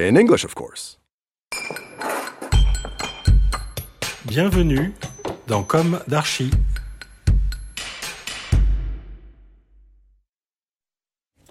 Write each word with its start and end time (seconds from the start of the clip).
In 0.00 0.14
English, 0.14 0.44
of 0.44 0.54
course. 0.54 1.00
Bienvenue 4.26 4.92
dans 5.48 5.64
Comme 5.64 5.98
d'Archi. 6.06 6.52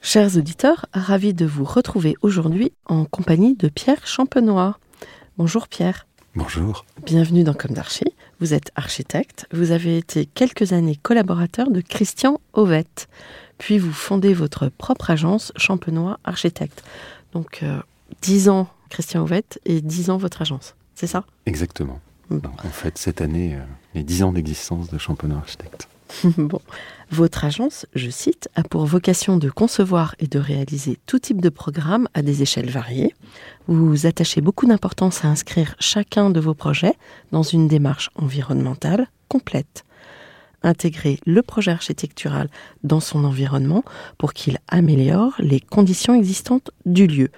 Chers 0.02 0.38
auditeurs, 0.38 0.85
ravi 0.93 1.33
de 1.33 1.45
vous 1.45 1.65
retrouver 1.65 2.15
aujourd'hui 2.21 2.71
en 2.85 3.03
compagnie 3.03 3.53
de 3.53 3.67
Pierre 3.67 4.07
Champenois. 4.07 4.79
Bonjour 5.38 5.67
Pierre. 5.67 6.07
Bonjour. 6.33 6.85
Bienvenue 7.05 7.43
dans 7.43 7.53
Comme 7.53 7.73
d'Archi. 7.73 8.05
Vous 8.39 8.53
êtes 8.53 8.71
architecte. 8.75 9.45
Vous 9.52 9.71
avez 9.71 9.97
été 9.97 10.25
quelques 10.25 10.71
années 10.71 10.95
collaborateur 10.95 11.69
de 11.69 11.81
Christian 11.81 12.39
Ovette. 12.53 13.09
Puis 13.57 13.77
vous 13.77 13.91
fondez 13.91 14.33
votre 14.33 14.69
propre 14.69 15.11
agence 15.11 15.52
Champenois 15.57 16.17
Architecte. 16.23 16.85
Donc, 17.33 17.59
euh, 17.63 17.81
10 18.21 18.49
ans 18.49 18.67
Christian 18.89 19.21
Ovette 19.23 19.59
et 19.66 19.81
10 19.81 20.09
ans 20.09 20.17
votre 20.17 20.41
agence. 20.41 20.75
C'est 20.95 21.07
ça? 21.07 21.25
Exactement. 21.45 21.99
Donc, 22.30 22.66
en 22.66 22.69
fait, 22.69 22.97
cette 22.97 23.22
année, 23.22 23.55
euh, 23.55 23.63
les 23.95 24.03
10 24.03 24.23
ans 24.23 24.33
d'existence 24.33 24.89
de 24.89 24.97
Champenois 24.97 25.38
Architecte. 25.38 25.88
Bon. 26.38 26.61
Votre 27.09 27.45
agence, 27.45 27.85
je 27.95 28.09
cite, 28.09 28.50
a 28.55 28.63
pour 28.63 28.85
vocation 28.85 29.38
de 29.38 29.50
concevoir 29.50 30.16
et 30.19 30.28
de 30.28 30.39
réaliser 30.39 30.97
tout 31.05 31.19
type 31.19 31.41
de 31.41 31.50
programme 31.50 32.09
à 32.13 32.22
des 32.22 32.41
échelles 32.41 32.69
variées. 32.69 33.13
Vous 33.67 34.05
attachez 34.05 34.41
beaucoup 34.41 34.66
d'importance 34.66 35.23
à 35.23 35.30
inscrire 35.30 35.75
chacun 35.80 36.30
de 36.30 36.39
vos 36.39 36.53
projets 36.53 36.95
dans 37.31 37.44
une 37.44 37.67
démarche 37.67 38.09
environnementale 38.16 39.08
complète. 39.30 39.85
Intégrer 40.63 41.19
le 41.25 41.41
projet 41.41 41.72
architectural 41.72 42.50
dans 42.83 43.00
son 43.00 43.23
environnement 43.23 43.83
pour 44.17 44.33
qu'il 44.33 44.58
améliore 44.67 45.33
les 45.39 45.61
conditions 45.61 46.16
existantes 46.16 46.72
du 46.85 47.08
lieu. 47.08 47.30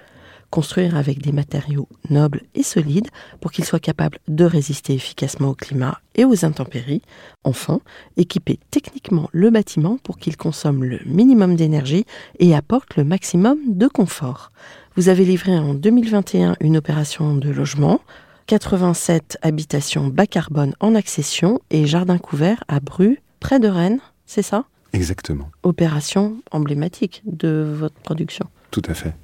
Construire 0.50 0.96
avec 0.96 1.22
des 1.22 1.30
matériaux 1.30 1.88
nobles 2.08 2.42
et 2.56 2.64
solides 2.64 3.08
pour 3.40 3.52
qu'il 3.52 3.64
soit 3.64 3.78
capable 3.78 4.18
de 4.26 4.44
résister 4.44 4.94
efficacement 4.94 5.50
au 5.50 5.54
climat 5.54 6.00
et 6.16 6.24
aux 6.24 6.44
intempéries. 6.44 7.02
Enfin, 7.44 7.80
équiper 8.16 8.58
techniquement 8.72 9.28
le 9.32 9.50
bâtiment 9.50 9.96
pour 10.02 10.18
qu'il 10.18 10.36
consomme 10.36 10.82
le 10.82 10.98
minimum 11.06 11.54
d'énergie 11.54 12.04
et 12.40 12.54
apporte 12.54 12.96
le 12.96 13.04
maximum 13.04 13.58
de 13.66 13.86
confort. 13.86 14.50
Vous 14.96 15.08
avez 15.08 15.24
livré 15.24 15.56
en 15.56 15.72
2021 15.72 16.56
une 16.60 16.76
opération 16.76 17.36
de 17.36 17.50
logement, 17.50 18.00
87 18.48 19.38
habitations 19.42 20.08
bas 20.08 20.26
carbone 20.26 20.74
en 20.80 20.96
accession 20.96 21.60
et 21.70 21.86
jardin 21.86 22.18
couvert 22.18 22.64
à 22.66 22.80
Bru, 22.80 23.20
près 23.38 23.60
de 23.60 23.68
Rennes, 23.68 24.00
c'est 24.26 24.42
ça? 24.42 24.64
Exactement. 24.92 25.48
Opération 25.62 26.38
emblématique 26.50 27.22
de 27.24 27.72
votre 27.78 27.94
production. 28.00 28.46
Tout 28.72 28.82
à 28.88 28.94
fait. 28.94 29.14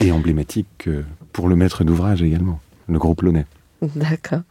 Et 0.00 0.12
emblématique 0.12 0.88
euh, 0.88 1.02
pour 1.32 1.48
le 1.48 1.56
maître 1.56 1.84
d'ouvrage 1.84 2.22
également, 2.22 2.60
le 2.88 2.98
groupe 2.98 3.22
Launay. 3.22 3.46
D'accord. 3.82 4.42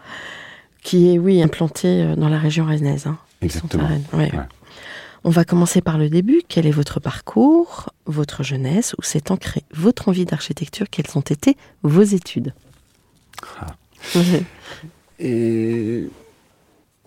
Qui 0.82 1.14
est, 1.14 1.20
oui, 1.20 1.42
implanté 1.42 1.88
euh, 2.04 2.16
dans 2.16 2.30
la 2.30 2.40
région 2.40 2.66
rennaise. 2.66 3.08
hein. 3.08 3.18
Exactement. 3.42 3.88
Rennes, 3.88 4.04
ouais. 4.14 4.34
Ouais. 4.36 4.44
On 5.24 5.30
va 5.30 5.44
commencer 5.44 5.82
par 5.82 5.98
le 5.98 6.10
début. 6.10 6.42
Quel 6.48 6.68
est 6.68 6.72
votre 6.72 7.00
parcours, 7.00 7.90
votre 8.06 8.44
jeunesse, 8.44 8.96
où 9.00 9.04
s'est 9.04 9.32
ancrée 9.32 9.64
votre 9.74 10.10
envie 10.10 10.26
d'architecture? 10.26 10.88
Quelles 10.92 11.18
ont 11.18 11.22
été 11.22 11.58
vos 11.82 12.04
études? 12.04 12.54
Ah. 13.60 13.76
Et 15.20 16.10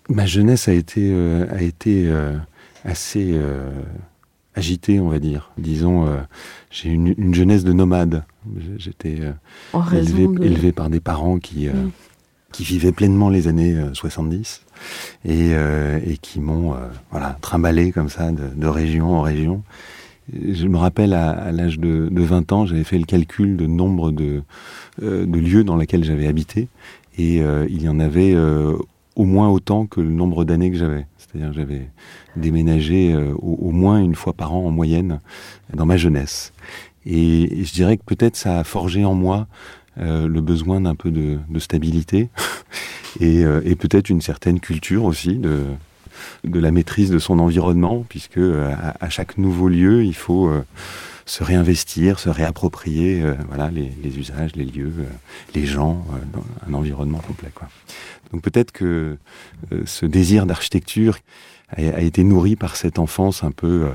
ma 0.08 0.26
jeunesse 0.26 0.68
a 0.68 0.72
été, 0.72 1.10
euh, 1.12 1.46
a 1.54 1.62
été 1.62 2.08
euh, 2.08 2.36
assez 2.84 3.30
euh, 3.32 3.70
agitée, 4.58 5.00
on 5.00 5.08
va 5.08 5.18
dire. 5.20 5.50
Disons, 5.56 6.06
euh, 6.06 6.18
j'ai 6.70 6.90
une, 6.90 7.14
une 7.16 7.34
jeunesse 7.34 7.64
de 7.64 7.72
nomade. 7.72 8.24
J'étais 8.76 9.18
euh, 9.20 9.32
élevé, 9.92 10.26
de... 10.26 10.44
élevé 10.44 10.72
par 10.72 10.90
des 10.90 11.00
parents 11.00 11.38
qui, 11.38 11.68
euh, 11.68 11.72
Mm. 11.72 11.90
qui 12.52 12.64
vivaient 12.64 12.92
pleinement 12.92 13.30
les 13.30 13.46
années 13.46 13.76
euh, 13.76 13.94
70 13.94 14.62
et, 15.24 15.50
et 15.50 16.16
qui 16.18 16.40
m'ont 16.40 16.74
voilà, 17.10 17.36
trimballé 17.40 17.90
comme 17.92 18.08
ça 18.08 18.30
de, 18.30 18.48
de 18.54 18.66
région 18.66 19.16
en 19.16 19.22
région. 19.22 19.62
Je 20.32 20.66
me 20.68 20.76
rappelle 20.76 21.14
à, 21.14 21.30
à 21.30 21.50
l'âge 21.52 21.78
de, 21.78 22.08
de 22.10 22.22
20 22.22 22.52
ans, 22.52 22.66
j'avais 22.66 22.84
fait 22.84 22.98
le 22.98 23.04
calcul 23.04 23.56
de 23.56 23.66
nombre 23.66 24.12
de, 24.12 24.42
de 25.02 25.38
lieux 25.38 25.64
dans 25.64 25.76
lesquels 25.76 26.04
j'avais 26.04 26.28
habité 26.28 26.68
et 27.16 27.38
il 27.38 27.82
y 27.82 27.88
en 27.88 27.98
avait 27.98 28.36
au 29.16 29.24
moins 29.24 29.48
autant 29.48 29.86
que 29.86 30.00
le 30.00 30.10
nombre 30.10 30.44
d'années 30.44 30.70
que 30.70 30.78
j'avais. 30.78 31.06
C'est-à-dire 31.18 31.52
j'avais 31.52 31.88
déménagé 32.38 33.12
euh, 33.12 33.34
au, 33.38 33.70
moins 33.70 34.00
une 34.00 34.14
fois 34.14 34.32
par 34.32 34.54
an 34.54 34.66
en 34.66 34.70
moyenne 34.70 35.20
dans 35.74 35.86
ma 35.86 35.96
jeunesse. 35.96 36.52
Et, 37.06 37.64
je 37.64 37.72
dirais 37.72 37.96
que 37.96 38.04
peut-être 38.04 38.36
ça 38.36 38.60
a 38.60 38.64
forgé 38.64 39.04
en 39.04 39.14
moi 39.14 39.46
euh, 39.98 40.28
le 40.28 40.40
besoin 40.40 40.80
d'un 40.80 40.94
peu 40.94 41.10
de, 41.10 41.38
stabilité 41.58 42.30
et, 43.20 43.44
euh, 43.44 43.60
et 43.64 43.74
peut-être 43.74 44.08
une 44.08 44.20
certaine 44.20 44.60
culture 44.60 45.04
aussi 45.04 45.36
de, 45.36 45.64
de 46.44 46.60
la 46.60 46.70
maîtrise 46.70 47.10
de 47.10 47.18
son 47.18 47.38
environnement, 47.38 48.04
puisque 48.08 48.38
à, 48.38 49.08
chaque 49.08 49.38
nouveau 49.38 49.68
lieu, 49.68 50.04
il 50.04 50.14
faut 50.14 50.50
se 51.26 51.44
réinvestir, 51.44 52.18
se 52.18 52.28
réapproprier 52.28 53.22
voilà, 53.48 53.70
les, 53.70 54.18
usages, 54.18 54.56
les 54.56 54.64
lieux, 54.64 54.92
les 55.54 55.66
gens, 55.66 56.04
un 56.68 56.74
environnement 56.74 57.18
complet. 57.18 57.50
Quoi. 57.54 57.68
Donc 58.32 58.42
peut-être 58.42 58.72
que 58.72 59.16
ce 59.84 60.06
désir 60.06 60.46
d'architecture 60.46 61.18
a, 61.70 61.80
a 61.96 62.00
été 62.00 62.24
nourri 62.24 62.56
par 62.56 62.76
cette 62.76 62.98
enfance 62.98 63.44
un 63.44 63.50
peu... 63.50 63.84
euh, 63.86 63.90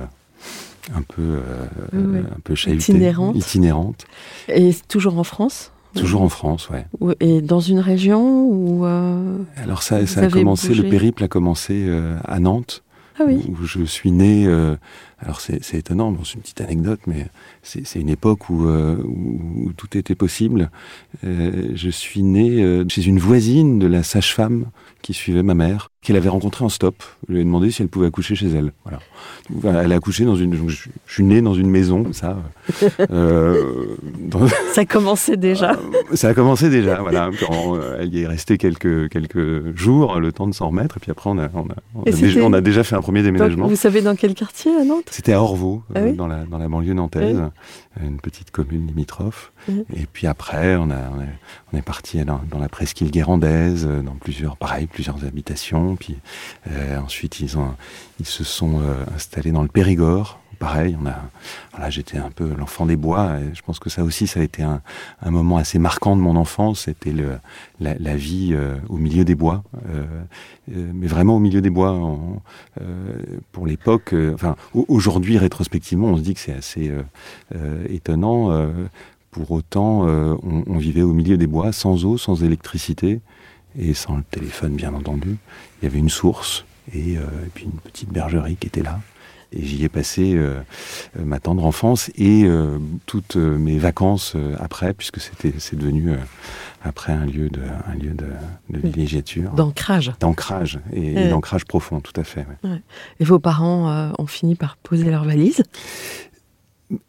un 0.93 1.01
peu, 1.01 1.21
euh, 1.21 1.65
Oui, 1.93 2.19
un 2.19 2.39
peu 2.43 2.55
Itinérante. 2.69 3.35
itinérante. 3.37 4.05
Et 4.49 4.71
toujours 4.89 5.17
en 5.17 5.23
France 5.23 5.71
Toujours 5.95 6.23
en 6.23 6.29
France, 6.29 6.69
ouais. 6.71 6.85
Ou- 6.99 7.11
Et 7.19 7.41
dans 7.41 7.59
une 7.61 7.79
région 7.79 8.45
où... 8.47 8.85
euh, 8.85 9.37
Alors 9.55 9.81
ça, 9.83 10.05
ça 10.07 10.21
a 10.21 10.27
commencé, 10.27 10.69
bougé 10.69 10.83
le 10.83 10.89
périple 10.89 11.23
a 11.23 11.27
commencé 11.29 11.85
euh, 11.87 12.17
à 12.25 12.39
Nantes, 12.41 12.83
Ah 13.19 13.23
oui, 13.27 13.45
où 13.47 13.63
je 13.65 13.83
suis 13.85 14.11
né. 14.11 14.45
euh, 14.47 14.75
alors 15.19 15.39
c'est 15.39 15.63
c'est 15.63 15.77
étonnant, 15.77 16.11
bon, 16.11 16.23
c'est 16.25 16.33
une 16.33 16.41
petite 16.41 16.59
anecdote, 16.61 16.99
mais 17.07 17.27
c'est 17.61 17.85
c'est 17.87 18.01
une 18.01 18.09
époque 18.09 18.49
où, 18.49 18.65
euh, 18.67 18.97
où, 19.05 19.67
où 19.67 19.71
tout 19.73 19.95
était 19.97 20.15
possible. 20.15 20.69
Euh, 21.23 21.69
je 21.75 21.89
suis 21.91 22.23
né 22.23 22.61
euh, 22.61 22.83
chez 22.89 23.05
une 23.05 23.19
voisine 23.19 23.77
de 23.79 23.87
la 23.87 24.03
sage-femme 24.03 24.65
qui 25.03 25.13
suivait 25.13 25.43
ma 25.43 25.53
mère, 25.53 25.91
qu'elle 26.03 26.15
avait 26.17 26.29
rencontrée 26.29 26.63
en 26.65 26.69
stop. 26.69 27.01
Je 27.27 27.33
lui 27.33 27.41
ai 27.41 27.43
demandé 27.43 27.71
si 27.71 27.81
elle 27.81 27.87
pouvait 27.87 28.07
accoucher 28.07 28.35
chez 28.35 28.47
elle. 28.49 28.71
Voilà. 28.83 28.99
Elle 29.83 29.91
a 29.91 29.95
accouché 29.95 30.25
dans 30.25 30.35
une. 30.35 30.51
donc 30.51 30.69
je, 30.69 30.87
je 31.05 31.13
suis 31.13 31.23
né 31.23 31.41
dans 31.41 31.53
une 31.53 31.69
maison, 31.69 32.03
comme 32.03 32.13
ça. 32.13 32.37
euh, 33.11 33.95
dans- 34.19 34.47
ça 34.73 34.85
commençait 34.85 35.37
déjà. 35.37 35.77
ça 36.13 36.29
a 36.29 36.33
commencé 36.33 36.69
déjà, 36.69 37.01
voilà. 37.01 37.29
Euh, 37.51 37.97
elle 37.99 38.13
y 38.13 38.21
est 38.21 38.27
restée 38.27 38.57
quelques, 38.57 39.09
quelques 39.09 39.75
jours, 39.77 40.19
le 40.19 40.31
temps 40.31 40.47
de 40.47 40.53
s'en 40.53 40.67
remettre, 40.69 40.97
et 40.97 40.99
puis 40.99 41.11
après, 41.11 41.29
on 41.29 41.37
a, 41.39 41.47
on 41.53 41.61
a, 41.69 41.75
on 41.95 42.03
a 42.03 42.09
Et 42.09 42.11
déjà, 42.11 42.27
c'était- 42.27 42.41
on 42.41 42.53
a 42.53 42.61
déjà 42.61 42.83
fait 42.83 42.95
un 42.95 43.01
premier 43.01 43.19
Donc, 43.21 43.33
déménagement. 43.33 43.67
vous 43.67 43.75
savez 43.75 44.01
dans 44.01 44.15
quel 44.15 44.33
quartier 44.33 44.71
à 44.75 44.83
Nantes? 44.83 45.07
C'était 45.11 45.33
à 45.33 45.41
Orvaux, 45.41 45.83
Ah 45.95 45.99
euh, 45.99 46.13
dans, 46.13 46.27
la, 46.27 46.43
dans 46.45 46.57
la 46.57 46.67
banlieue 46.67 46.93
nantaise, 46.93 47.41
une 48.03 48.17
petite 48.19 48.51
commune 48.51 48.87
limitrophe. 48.87 49.51
Et 49.95 50.05
puis 50.11 50.27
après, 50.27 50.75
on, 50.75 50.89
a, 50.91 50.97
on, 51.73 51.77
est, 51.77 51.81
parti 51.81 52.23
dans, 52.25 52.41
dans 52.49 52.59
la 52.59 52.67
presqu'île 52.69 53.11
guérandaise, 53.11 53.85
euh, 53.89 54.01
dans 54.01 54.15
plusieurs, 54.15 54.57
pareil, 54.57 54.87
plusieurs 54.87 55.23
habitations. 55.25 55.92
Puis 55.95 56.17
euh, 56.71 56.99
ensuite, 56.99 57.39
ils, 57.39 57.49
se 58.25 58.43
sont 58.43 58.79
euh, 58.81 59.03
installés 59.15 59.51
dans 59.51 59.61
le 59.61 59.67
Périgord. 59.67 60.39
Pareil, 60.59 60.95
on 61.01 61.07
a, 61.07 61.89
j'étais 61.89 62.17
un 62.17 62.29
peu 62.29 62.53
l'enfant 62.57 62.85
des 62.85 62.95
bois. 62.95 63.37
Et 63.39 63.53
je 63.53 63.61
pense 63.63 63.79
que 63.79 63.89
ça 63.89 64.03
aussi, 64.03 64.27
ça 64.27 64.39
a 64.39 64.43
été 64.43 64.63
un, 64.63 64.81
moment 65.25 65.57
assez 65.57 65.77
marquant 65.77 66.15
de 66.15 66.21
mon 66.21 66.37
enfance. 66.37 66.81
C'était 66.81 67.13
la, 67.81 68.15
vie 68.15 68.51
euh, 68.53 68.75
au 68.87 68.97
milieu 68.97 69.25
des 69.25 69.35
bois, 69.35 69.63
mais 70.67 71.07
vraiment 71.07 71.35
au 71.35 71.39
milieu 71.39 71.59
des 71.59 71.69
bois. 71.69 71.99
pour 73.51 73.67
l'époque, 73.67 74.15
enfin, 74.33 74.55
au- 74.73 74.85
aujourd'hui, 74.87 75.37
rétrospectivement, 75.37 76.07
on 76.07 76.17
se 76.17 76.21
dit 76.21 76.33
que 76.33 76.39
c'est 76.39 76.53
assez 76.53 76.93
étonnant. 77.89 78.65
pour 79.31 79.51
autant, 79.51 80.03
on 80.05 80.77
vivait 80.77 81.01
au 81.01 81.13
milieu 81.13 81.35
des 81.35 81.47
bois, 81.47 81.73
sans 81.73 82.05
eau, 82.05 82.17
sans 82.17 82.41
électricité 82.41 83.19
et 83.77 83.93
sans 83.93 84.17
le 84.17 84.23
téléphone, 84.23 84.75
bien 84.75 84.93
entendu. 84.93 85.37
Il 85.81 85.85
y 85.85 85.87
avait 85.87 85.99
une 85.99 86.09
source 86.09 86.65
et, 86.93 87.17
euh, 87.17 87.21
et 87.45 87.49
puis 87.53 87.65
une 87.65 87.79
petite 87.79 88.09
bergerie 88.09 88.55
qui 88.55 88.67
était 88.67 88.83
là. 88.83 88.99
Et 89.55 89.63
j'y 89.63 89.83
ai 89.83 89.89
passé 89.89 90.33
euh, 90.33 90.61
euh, 91.19 91.23
ma 91.23 91.39
tendre 91.39 91.63
enfance 91.65 92.09
et 92.15 92.43
euh, 92.45 92.79
toutes 93.05 93.35
mes 93.35 93.77
vacances 93.77 94.35
après, 94.59 94.93
puisque 94.93 95.19
c'était 95.19 95.53
c'est 95.59 95.75
devenu 95.75 96.15
après 96.83 97.13
un 97.13 97.25
lieu 97.25 97.49
de 97.49 97.61
un 97.87 97.93
lieu 97.93 98.13
de, 98.15 98.25
de 98.71 98.79
villégiature. 98.79 99.51
D'ancrage. 99.51 100.11
D'ancrage 100.19 100.79
et, 100.91 101.29
d'ancrage 101.29 101.65
profond, 101.65 101.99
tout 101.99 102.19
à 102.19 102.23
fait. 102.23 102.47
ouais. 102.63 102.81
Et 103.19 103.23
vos 103.25 103.37
parents 103.39 104.11
ont 104.17 104.27
fini 104.27 104.55
par 104.55 104.75
poser 104.77 105.11
leurs 105.11 105.23
valises? 105.23 105.61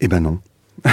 Eh 0.00 0.08
ben 0.08 0.20
non. 0.20 0.38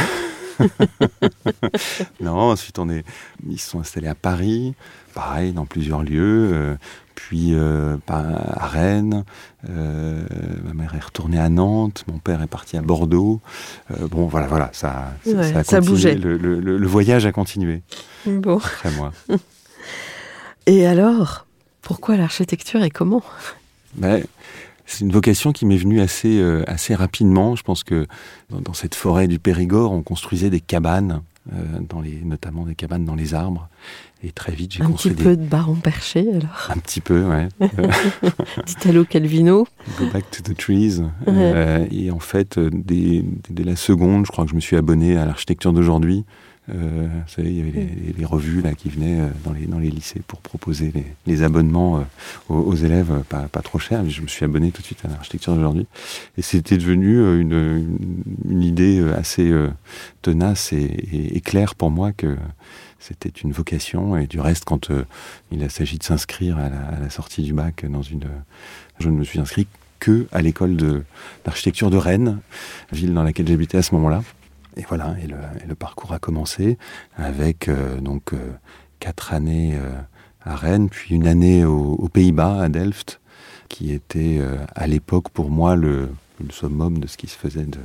non, 2.22 2.38
ensuite 2.52 2.80
on 2.80 2.90
est, 2.90 3.04
ils 3.50 3.60
se 3.60 3.70
sont 3.72 3.80
installés 3.80 4.08
à 4.08 4.16
Paris, 4.16 4.74
pareil 5.12 5.54
dans 5.54 5.66
plusieurs 5.66 6.04
lieux, 6.04 6.52
euh, 6.54 6.76
puis 7.16 7.54
euh, 7.54 7.98
à 8.08 8.68
Rennes. 8.68 9.24
euh, 9.70 10.22
ma 10.66 10.74
mère 10.74 10.96
est 10.96 11.04
retournée 11.04 11.40
à 11.40 11.50
Nantes, 11.50 12.04
mon 12.12 12.18
père 12.20 12.42
est 12.42 12.48
parti 12.48 12.78
à 12.78 12.82
Bordeaux. 12.82 13.40
Bon, 14.10 14.26
voilà, 14.28 14.48
voilà, 14.48 14.70
ça, 14.74 15.14
ça, 15.24 15.32
Ouais, 15.32 15.52
ça 15.54 15.60
a 15.60 15.64
ça 15.64 15.78
continué, 15.78 15.92
bougeait. 15.96 16.16
Le, 16.16 16.38
le- 16.38 16.60
le- 16.60 16.78
le 16.78 16.88
voyage 16.88 17.26
a 17.26 17.32
continué 17.32 17.82
Bon. 18.26 18.58
après 18.58 18.92
moi. 18.92 19.12
Et 20.68 20.86
alors, 20.86 21.46
pourquoi 21.82 22.18
l'architecture 22.18 22.84
et 22.84 22.90
comment? 22.92 23.24
Ben, 23.96 24.24
c'est 24.86 25.02
une 25.02 25.12
vocation 25.12 25.52
qui 25.52 25.66
m'est 25.66 25.78
venue 25.78 26.02
assez, 26.02 26.40
euh, 26.40 26.64
assez 26.68 26.94
rapidement. 26.96 27.56
Je 27.56 27.64
pense 27.64 27.84
que 27.84 28.06
dans, 28.50 28.62
dans 28.62 28.74
cette 28.74 28.96
forêt 28.96 29.28
du 29.28 29.40
Périgord, 29.40 29.92
on 29.92 30.04
construisait 30.04 30.50
des 30.50 30.60
cabanes, 30.62 31.22
euh, 31.54 31.58
dans 31.90 32.00
les, 32.02 32.22
notamment 32.24 32.66
des 32.66 32.76
cabanes 32.76 33.06
dans 33.06 33.16
les 33.16 33.34
arbres. 33.34 33.68
Et 34.24 34.32
très 34.32 34.52
vite, 34.52 34.74
j'ai 34.74 34.82
Un 34.84 34.86
petit 34.86 34.92
construit 34.92 35.14
des... 35.16 35.24
peu 35.24 35.36
de 35.36 35.44
baron 35.44 35.76
perché, 35.76 36.28
alors 36.30 36.70
Un 36.70 36.78
petit 36.78 37.02
peu, 37.02 37.24
ouais. 37.24 37.48
Italo 38.68 39.04
Calvino. 39.04 39.68
Go 39.98 40.06
back 40.14 40.30
to 40.30 40.44
the 40.44 40.56
trees. 40.56 41.02
Euh, 41.28 41.88
et 41.92 42.12
en 42.12 42.20
fait, 42.20 42.60
euh, 42.60 42.70
dès, 42.72 43.26
dès 43.50 43.64
la 43.64 43.76
seconde, 43.76 44.28
je 44.28 44.32
crois 44.32 44.44
que 44.46 44.52
je 44.52 44.56
me 44.56 44.60
suis 44.60 44.76
abonné 44.76 45.18
à 45.18 45.26
l'architecture 45.26 45.74
d'aujourd'hui. 45.74 46.24
Euh, 46.70 47.08
vous 47.08 47.32
savez, 47.34 47.50
il 47.50 47.58
y 47.58 47.62
avait 47.62 47.72
les, 47.72 48.14
les 48.16 48.26
revues 48.26 48.62
là 48.62 48.74
qui 48.76 48.90
venaient 48.90 49.28
dans 49.44 49.54
les, 49.54 49.66
dans 49.66 49.80
les 49.80 49.90
lycées 49.90 50.22
pour 50.28 50.40
proposer 50.40 50.92
les, 50.94 51.06
les 51.26 51.42
abonnements 51.42 52.06
aux, 52.48 52.56
aux 52.56 52.76
élèves 52.76 53.24
pas, 53.28 53.48
pas 53.52 53.62
trop 53.62 53.80
chers. 53.80 54.04
Mais 54.04 54.12
je 54.12 54.22
me 54.22 54.28
suis 54.28 54.46
abonné 54.46 54.72
tout 54.72 54.84
de 54.84 54.86
suite 54.86 55.04
à 55.04 55.08
l'architecture 55.08 55.56
d'aujourd'hui. 55.56 55.88
Et 56.38 56.44
c'était 56.44 56.78
devenu 56.78 57.18
une, 57.18 57.54
une, 57.54 57.98
une 58.52 58.62
idée 58.62 59.04
assez 59.18 59.52
tenace 60.22 60.72
et, 60.74 60.78
et, 60.84 61.38
et 61.38 61.42
claire 61.42 61.74
pour 61.74 61.90
moi 61.90 62.12
que 62.12 62.38
c'était 63.02 63.30
une 63.30 63.52
vocation. 63.52 64.16
Et 64.16 64.28
du 64.28 64.40
reste, 64.40 64.64
quand 64.66 64.92
euh, 64.92 65.04
il 65.52 65.70
s'agit 65.70 65.98
de 65.98 66.04
s'inscrire 66.04 66.58
à 66.58 66.70
la, 66.70 67.10
sortie 67.10 67.42
du 67.44 67.54
bac 67.54 67.86
dans 67.86 68.04
une... 68.04 68.28
Je 69.00 69.10
ne 69.10 69.18
me 69.18 69.24
suis 69.24 69.40
inscrit 69.40 69.68
que 70.00 70.28
à 70.32 70.42
l'école 70.42 70.78
d'architecture 71.44 71.90
de 71.90 71.98
Rennes, 71.98 72.40
ville 72.92 73.14
dans 73.14 73.24
laquelle 73.24 73.48
j'habitais 73.48 73.80
à 73.80 73.82
ce 73.82 73.94
moment-là. 73.96 74.24
Et 74.78 74.86
voilà, 74.88 75.16
et 75.22 75.28
le, 75.68 75.76
parcours 75.76 76.14
a 76.14 76.20
commencé 76.20 76.78
avec 77.18 77.68
euh, 77.68 78.00
donc 78.00 78.34
euh, 78.34 78.52
quatre 79.00 79.34
années 79.34 79.74
euh, 79.76 79.92
à 80.44 80.56
Rennes, 80.56 80.90
puis 80.90 81.16
une 81.16 81.28
année 81.28 81.66
au- 81.66 81.96
aux 81.96 82.08
Pays-Bas, 82.08 82.62
à 82.62 82.70
Delft, 82.70 83.20
qui 83.68 83.92
était 83.92 84.42
à 84.76 84.86
l'époque 84.86 85.30
pour 85.30 85.50
moi 85.50 85.78
le, 85.78 86.10
le 86.44 86.52
summum 86.52 87.00
de 87.00 87.08
ce 87.08 87.16
qui 87.16 87.28
se 87.28 87.38
faisait 87.38 87.64
de, 87.64 87.80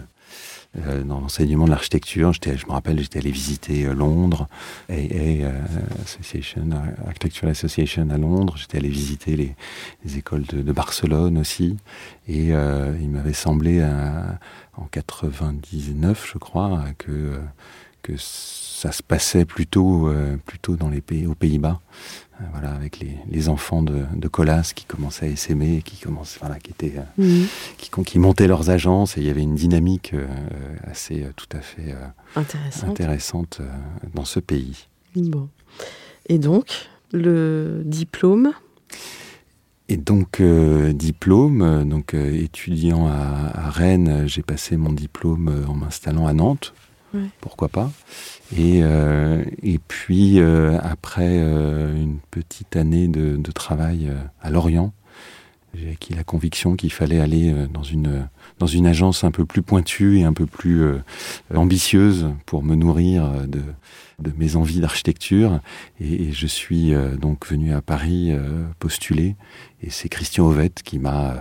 euh, 0.84 1.02
dans 1.02 1.20
l'enseignement 1.20 1.64
de 1.64 1.70
l'architecture. 1.70 2.32
Je 2.32 2.67
me 2.67 2.73
rappelle, 2.73 3.00
j'étais 3.00 3.19
allé 3.19 3.31
visiter 3.31 3.87
euh, 3.87 3.94
Londres, 3.94 4.49
AA 4.90 4.94
euh, 4.94 5.61
Association, 6.02 6.69
Architectural 7.06 7.50
Association 7.52 8.11
à 8.11 8.19
Londres. 8.19 8.56
J'étais 8.56 8.78
allé 8.78 8.88
visiter 8.88 9.37
les, 9.37 9.55
les 10.05 10.19
écoles 10.19 10.44
de, 10.44 10.62
de 10.62 10.73
Barcelone 10.73 11.38
aussi. 11.38 11.76
Et 12.28 12.49
il 12.49 13.08
m'avait 13.08 13.32
semblé 13.32 13.84
en 14.76 14.84
99, 14.90 16.28
je 16.32 16.38
crois, 16.38 16.84
que, 16.99 17.38
que 18.02 18.14
ça 18.76 18.93
se 18.93 19.02
passait 19.02 19.46
plutôt, 19.46 20.08
euh, 20.08 20.37
plutôt 20.44 20.76
dans 20.76 20.90
les 20.90 21.00
pays, 21.00 21.26
aux 21.26 21.34
Pays-Bas. 21.34 21.81
Euh, 22.40 22.44
voilà, 22.52 22.73
avec 22.73 22.99
les, 23.00 23.17
les 23.31 23.49
enfants 23.49 23.82
de, 23.82 24.05
de 24.14 24.28
Colas 24.28 24.73
qui 24.75 24.84
commençaient 24.84 25.25
à 25.25 25.28
essaimer, 25.31 25.81
qui 25.82 25.96
commençaient, 25.96 26.38
voilà, 26.40 26.58
qui 26.58 26.73
étaient, 26.73 26.94
euh, 27.19 27.44
qui, 27.78 27.90
qui 27.90 28.19
montaient 28.19 28.46
leurs 28.46 28.69
agences 28.69 29.17
et 29.17 29.23
il 29.23 29.26
y 29.26 29.31
avait 29.31 29.40
une 29.40 29.55
dynamique 29.55 30.12
euh, 30.12 30.26
assez 30.84 31.26
tout 31.37 31.46
à 31.56 31.61
fait 31.61 31.94
Intéressant. 32.34 32.88
intéressante 32.90 33.62
dans 34.12 34.26
ce 34.26 34.40
pays. 34.40 34.88
Bon. 35.14 35.49
Et 36.28 36.38
donc, 36.38 36.67
le 37.12 37.81
diplôme? 37.87 38.52
Et 39.88 39.96
donc 39.96 40.40
euh, 40.40 40.93
diplôme, 40.93 41.88
donc 41.88 42.12
euh, 42.12 42.34
étudiant 42.34 43.06
à, 43.06 43.52
à 43.55 43.70
Rennes, 43.70 44.25
j'ai 44.26 44.43
passé 44.43 44.76
mon 44.76 44.93
diplôme 44.93 45.64
en 45.69 45.75
m'installant 45.75 46.26
à 46.26 46.32
Nantes. 46.34 46.75
Pourquoi 47.40 47.68
pas. 47.68 47.90
Et 48.56 48.80
euh, 48.82 49.44
et 49.62 49.78
puis 49.78 50.40
euh, 50.40 50.78
après 50.82 51.38
euh, 51.40 51.94
une 51.94 52.18
petite 52.30 52.76
année 52.76 53.08
de, 53.08 53.52
travail 53.52 54.12
à 54.42 54.50
Lorient, 54.50 54.92
j'ai 55.74 55.90
acquis 55.90 56.14
la 56.14 56.24
conviction 56.24 56.76
qu'il 56.76 56.92
fallait 56.92 57.20
aller 57.20 57.54
dans 57.72 57.82
une 57.82 58.28
dans 58.58 58.66
une 58.66 58.86
agence 58.86 59.24
un 59.24 59.30
peu 59.30 59.44
plus 59.44 59.62
pointue 59.62 60.18
et 60.18 60.24
un 60.24 60.32
peu 60.32 60.46
plus 60.46 60.82
euh, 60.82 60.98
ambitieuse 61.54 62.28
pour 62.46 62.62
me 62.62 62.74
nourrir 62.74 63.24
euh, 63.24 63.46
de 63.46 63.60
de 64.18 64.32
mes 64.38 64.56
envies 64.56 64.80
d'architecture 64.80 65.60
et, 66.00 66.28
et 66.28 66.32
je 66.32 66.46
suis 66.46 66.94
euh, 66.94 67.16
donc 67.16 67.46
venu 67.46 67.74
à 67.74 67.82
Paris 67.82 68.30
euh, 68.30 68.64
postuler 68.78 69.36
et 69.82 69.90
c'est 69.90 70.08
Christian 70.08 70.46
Ovette 70.46 70.82
qui 70.82 70.98
m'a 70.98 71.32
euh, 71.32 71.36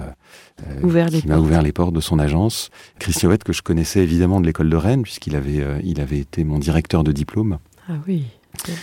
euh, 0.67 0.81
Ouvert 0.81 1.09
les 1.09 1.21
qui 1.21 1.31
ouvert 1.31 1.62
les 1.62 1.71
portes 1.71 1.94
de 1.94 2.01
son 2.01 2.19
agence. 2.19 2.69
Christian 3.00 3.29
Ovette 3.29 3.45
que 3.45 3.53
je 3.53 3.62
connaissais 3.62 4.01
évidemment 4.01 4.41
de 4.41 4.45
l'école 4.45 4.69
de 4.69 4.75
Rennes 4.75 5.03
puisqu'il 5.03 5.35
avait 5.38 5.62
euh, 5.62 5.79
il 5.83 6.01
avait 6.01 6.19
été 6.19 6.44
mon 6.44 6.59
directeur 6.59 7.03
de 7.06 7.13
diplôme. 7.13 7.59
Ah 7.88 7.94
oui, 8.07 8.23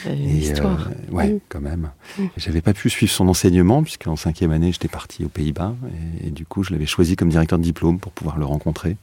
une 0.07 0.13
Et, 0.29 0.39
histoire. 0.39 0.89
euh, 0.89 1.13
ouais, 1.15 1.39
quand 1.49 1.61
même. 1.61 1.91
Mm. 2.19 2.23
Et 2.25 2.29
J'avais 2.39 2.61
pas 2.63 2.73
pu 2.75 2.91
suivre 2.91 3.13
son 3.13 3.29
enseignement 3.29 3.83
puisqu'en 3.83 4.17
cinquième 4.17 4.51
année 4.53 4.73
j'étais 4.73 4.89
parti 4.89 5.25
aux 5.25 5.29
Pays-Bas 5.29 5.75
et, 6.23 6.29
et 6.29 6.31
du 6.31 6.45
coup 6.47 6.63
je 6.65 6.73
l'avais 6.73 6.87
choisi 6.87 7.17
comme 7.17 7.29
directeur 7.29 7.59
de 7.59 7.65
diplôme 7.65 7.99
pour 7.99 8.13
pouvoir 8.13 8.39
le 8.39 8.45
rencontrer. 8.45 8.97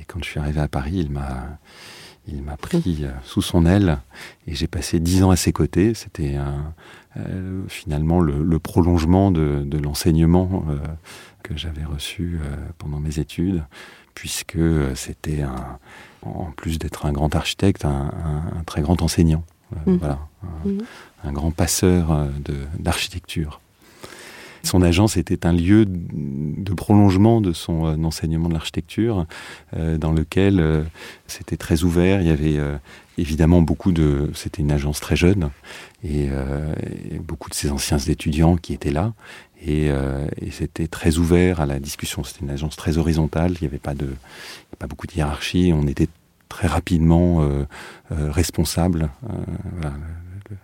Et 0.00 0.04
quand 0.06 0.18
je 0.22 0.28
suis 0.30 0.40
arrivé 0.40 0.60
à 0.60 0.68
Paris, 0.68 0.94
il 0.96 1.10
m'a 1.10 1.58
il 2.28 2.40
m'a 2.42 2.56
pris 2.56 2.98
euh, 3.00 3.10
sous 3.24 3.42
son 3.42 3.66
aile 3.66 3.98
et 4.46 4.54
j'ai 4.54 4.68
passé 4.68 5.00
dix 5.00 5.22
ans 5.24 5.30
à 5.30 5.36
ses 5.36 5.52
côtés. 5.52 5.92
C'était 5.94 6.36
euh, 7.16 7.62
finalement 7.68 8.20
le, 8.20 8.42
le 8.44 8.58
prolongement 8.58 9.30
de, 9.32 9.62
de 9.66 9.78
l'enseignement 9.78 10.64
euh, 10.68 10.76
que 11.42 11.56
j'avais 11.56 11.84
reçu 11.84 12.38
pendant 12.78 13.00
mes 13.00 13.18
études, 13.18 13.64
puisque 14.14 14.58
c'était 14.94 15.42
en 16.22 16.52
plus 16.56 16.78
d'être 16.78 17.04
un 17.04 17.12
grand 17.12 17.34
architecte, 17.34 17.84
un, 17.84 17.90
un- 17.90 18.58
un 18.60 18.64
très 18.64 18.80
grand 18.80 19.02
enseignant. 19.02 19.44
Mm. 19.86 19.96
Voilà, 19.96 20.18
un, 20.42 20.68
Mhm. 20.68 20.78
un 21.24 21.32
grand 21.32 21.50
passeur 21.50 22.12
euh, 22.12 22.26
d'architecture. 22.78 23.60
Son 24.64 24.80
agence 24.80 25.16
était 25.16 25.44
un 25.44 25.52
lieu 25.52 25.84
de 25.88 26.72
prolongement 26.72 27.40
de 27.40 27.52
son 27.52 27.84
euh, 27.86 28.04
enseignement 28.04 28.48
de 28.48 28.54
l'architecture, 28.54 29.26
euh, 29.76 29.98
dans 29.98 30.12
lequel 30.12 30.60
euh, 30.60 30.84
c'était 31.26 31.56
très 31.56 31.82
ouvert. 31.82 32.20
Il 32.20 32.28
y 32.28 32.30
avait 32.30 32.60
évidemment 33.18 33.60
beaucoup 33.60 33.90
de. 33.92 34.30
C'était 34.34 34.62
une 34.62 34.70
agence 34.70 35.00
très 35.00 35.16
jeune 35.16 35.50
et, 36.04 36.26
et 36.26 37.18
beaucoup 37.18 37.50
de 37.50 37.54
ses 37.54 37.70
anciens 37.70 37.98
étudiants 37.98 38.56
qui 38.56 38.72
étaient 38.72 38.90
là. 38.92 39.12
Et, 39.64 39.86
et 39.86 40.50
c'était 40.50 40.88
très 40.88 41.18
ouvert 41.18 41.60
à 41.60 41.66
la 41.66 41.78
discussion. 41.78 42.24
C'était 42.24 42.44
une 42.44 42.50
agence 42.50 42.76
très 42.76 42.98
horizontale. 42.98 43.52
Il 43.52 43.62
n'y 43.62 43.68
avait 43.68 43.78
pas 43.78 43.94
de, 43.94 44.08
pas 44.78 44.86
beaucoup 44.86 45.06
de 45.06 45.12
hiérarchie. 45.12 45.72
On 45.74 45.86
était 45.86 46.08
très 46.52 46.68
rapidement 46.68 47.42
euh, 47.42 47.64
euh, 48.12 48.30
responsable. 48.30 49.10
Euh, 49.24 49.32
voilà, 49.80 49.96
le, 49.96 50.50
le- 50.50 50.56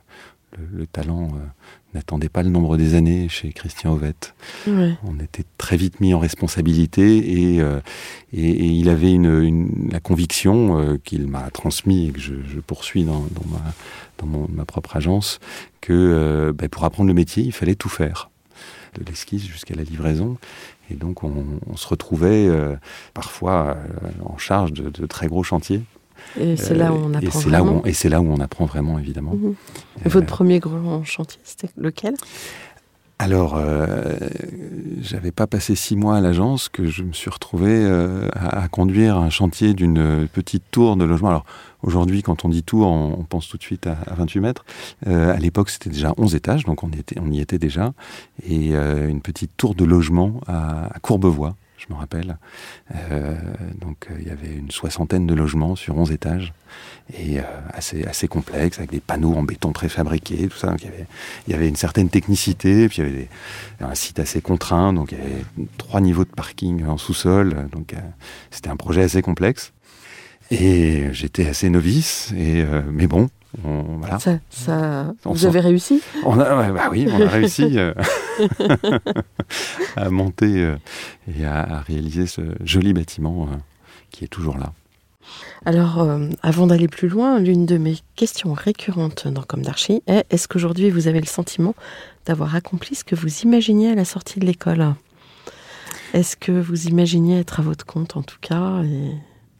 le- 0.73 0.78
le 0.80 0.87
talent 0.87 1.28
n'attendait 1.95 2.28
pas 2.28 2.42
le 2.42 2.50
nombre 2.50 2.76
des 2.76 2.95
années 2.95 3.28
chez 3.28 3.52
Christian 3.52 3.92
Ovette. 3.92 4.35
Ouais. 4.66 4.95
On 5.04 5.18
était 5.21 5.45
très 5.57 5.76
vite 5.76 6.00
mis 6.00 6.12
en 6.14 6.18
responsabilité 6.18 7.54
et, 7.54 7.61
euh, 7.62 7.80
et, 8.33 8.49
et 8.50 8.66
il 8.66 8.88
avait 8.90 9.12
une, 9.12 9.42
une- 9.42 9.88
la 9.92 10.00
conviction 10.00 10.78
euh, 10.78 10.97
qu'il 11.02 11.26
m'a 11.26 11.50
transmis 11.50 12.09
et 12.09 12.12
que 12.12 12.21
je, 12.21 12.35
je 12.47 12.61
poursuis 12.61 13.04
dans, 13.04 13.21
dans, 13.21 13.47
ma, 13.50 13.62
dans 14.18 14.26
mon- 14.26 14.49
ma 14.49 14.64
propre 14.64 14.97
agence 14.97 15.38
que 15.80 15.92
euh, 15.95 16.52
ben, 16.52 16.68
pour 16.68 16.85
apprendre 16.85 17.09
le 17.09 17.14
métier, 17.14 17.42
il 17.45 17.52
fallait 17.52 17.76
tout 17.76 17.88
faire, 17.90 18.30
de 18.99 19.04
l'esquisse 19.04 19.47
jusqu'à 19.47 19.75
la 19.75 19.85
livraison. 19.85 20.37
Et 20.90 20.95
donc 20.95 21.25
on, 21.25 21.33
on 21.71 21.76
se 21.76 21.87
retrouvait 21.88 22.49
euh, 22.49 22.76
parfois 23.14 23.76
euh, 23.76 24.09
en 24.25 24.38
charge 24.38 24.73
de, 24.73 24.88
de 24.90 25.07
très 25.07 25.26
gros 25.26 25.42
chantiers. 25.42 25.83
Et 26.38 26.57
c'est 26.57 26.75
là 26.75 26.92
où 26.92 26.97
Euh, 26.97 26.99
on 27.04 27.12
et 27.21 27.26
apprend 27.26 27.85
et 27.85 27.92
c'est 27.92 28.09
là 28.09 28.21
où 28.21 28.26
on 28.30 28.40
apprend 28.40 28.66
vraiment, 28.66 28.99
évidemment. 28.99 29.35
Mhm. 29.35 29.50
Euh, 29.50 30.00
Et 30.04 30.09
Votre 30.09 30.26
premier 30.26 30.59
grand 30.59 31.04
chantier, 31.04 31.40
c'était 31.45 31.68
lequel? 31.76 32.14
Alors, 33.21 33.57
euh, 33.57 34.17
j'avais 35.01 35.33
pas 35.33 35.49
passé 35.49 35.75
six 35.75 35.97
mois 35.97 36.17
à 36.17 36.21
l'agence 36.21 36.69
que 36.69 36.87
je 36.87 37.03
me 37.03 37.13
suis 37.13 37.31
retrouvé 37.31 37.69
euh, 37.69 38.29
à, 38.35 38.69
conduire 38.69 39.17
un 39.17 39.31
chantier 39.31 39.75
d'une 39.75 40.29
petite 40.33 40.63
tour 40.71 40.97
de 40.97 41.05
logement. 41.05 41.29
Alors, 41.29 41.45
aujourd'hui, 41.83 42.23
quand 42.23 42.45
on 42.45 42.49
dit 42.49 42.63
tour, 42.63 42.87
on, 42.87 43.25
pense 43.25 43.49
tout 43.49 43.57
de 43.57 43.63
suite 43.63 43.89
à, 43.89 43.97
à 44.07 44.15
28 44.15 44.41
mètres. 44.41 44.65
Euh, 45.09 45.35
à 45.35 45.39
l'époque, 45.39 45.71
c'était 45.71 45.91
déjà 45.91 46.15
11 46.17 46.37
étages, 46.37 46.65
donc 46.65 46.85
on, 46.85 46.91
était, 46.91 47.19
on 47.21 47.31
y 47.31 47.41
était 47.41 47.59
déjà. 47.59 47.93
Et 48.47 48.77
euh, 48.77 49.09
une 49.09 49.21
petite 49.21 49.51
tour 49.57 49.75
de 49.75 49.85
logement 49.85 50.41
à 50.47 50.89
Courbevoie. 51.03 51.57
Je 51.79 51.93
me 51.93 51.99
rappelle. 51.99 52.37
Euh, 52.95 53.37
donc 53.81 54.09
il 54.19 54.27
y 54.27 54.31
avait 54.31 54.53
une 54.53 54.71
soixantaine 54.71 55.27
de 55.27 55.35
logements 55.35 55.77
sur 55.77 55.97
11 55.97 56.13
étages 56.13 56.53
et 57.15 57.39
assez, 57.73 58.05
assez 58.05 58.29
complexe 58.29 58.79
avec 58.79 58.91
des 58.91 59.01
panneaux 59.01 59.35
en 59.35 59.43
béton 59.43 59.73
préfabriqués, 59.73 60.49
tout 60.49 60.59
ça. 60.59 60.69
Donc, 60.69 60.83
il, 60.83 60.87
y 60.87 60.89
avait, 60.89 61.07
il 61.47 61.53
y 61.53 61.55
avait 61.55 61.69
une 61.69 61.77
certaine 61.77 62.11
technicité, 62.11 62.89
puis 62.89 62.99
il 62.99 63.05
y 63.05 63.09
avait 63.09 63.29
un 63.81 63.95
site 63.95 64.19
assez 64.19 64.43
contraint, 64.43 64.93
donc 64.93 65.13
il 65.13 65.19
y 65.19 65.21
avait 65.23 65.45
trois 65.79 66.03
niveaux 66.03 66.25
de 66.25 66.31
parking 66.31 66.85
en 66.85 66.99
sous-sol. 66.99 67.69
Donc 67.73 67.95
c'était 68.51 68.69
un 68.69 68.77
projet 68.77 69.03
assez 69.03 69.23
complexe. 69.23 69.73
Et 70.51 71.09
j'étais 71.13 71.49
assez 71.49 71.71
novice, 71.71 72.33
et, 72.37 72.65
mais 72.91 73.07
bon, 73.07 73.31
voilà. 73.57 74.19
Ça, 74.50 75.14
vous 75.25 75.47
avez 75.47 75.61
réussi 75.61 76.02
on 76.25 76.38
a, 76.38 76.71
bah 76.71 76.88
Oui, 76.90 77.09
on 77.11 77.21
a 77.21 77.28
réussi 77.28 77.78
euh, 77.78 77.95
à 79.97 80.11
monter 80.11 80.62
euh, 80.62 80.76
et 81.35 81.45
à, 81.47 81.81
réaliser 81.81 82.26
ce 82.26 82.43
joli 82.62 82.93
bâtiment 82.93 83.49
euh, 83.50 83.57
qui 84.11 84.25
est 84.25 84.28
toujours 84.28 84.59
là. 84.59 84.73
Alors, 85.67 86.09
avant 86.43 86.67
d'aller 86.67 86.88
plus 86.88 87.09
loin, 87.09 87.38
l'une 87.38 87.67
de 87.67 87.76
mes 87.76 87.97
questions 88.17 88.55
récurrentes 88.55 89.28
dans 89.28 89.43
Comme 89.43 89.61
d'Archie 89.61 90.02
est 90.07 90.25
est-ce 90.31 90.49
qu'aujourd'hui 90.49 90.88
vous 90.88 91.07
avez 91.07 91.21
le 91.21 91.26
sentiment 91.26 91.75
d'avoir 92.25 92.55
accompli 92.55 92.95
ce 92.95 93.05
que 93.05 93.14
vous 93.14 93.40
imaginiez 93.40 93.90
à 93.90 93.95
la 93.95 94.07
sortie 94.07 94.40
de 94.40 94.47
l'école? 94.47 94.95
Est-ce 96.14 96.35
que 96.37 96.52
vous 96.52 96.87
imaginiez 96.87 97.38
être 97.40 97.61
à 97.61 97.62
votre 97.62 97.85
compte 97.85 98.17
en 98.17 98.23
tout 98.23 98.38
cas 98.40 98.83
et 98.83 99.12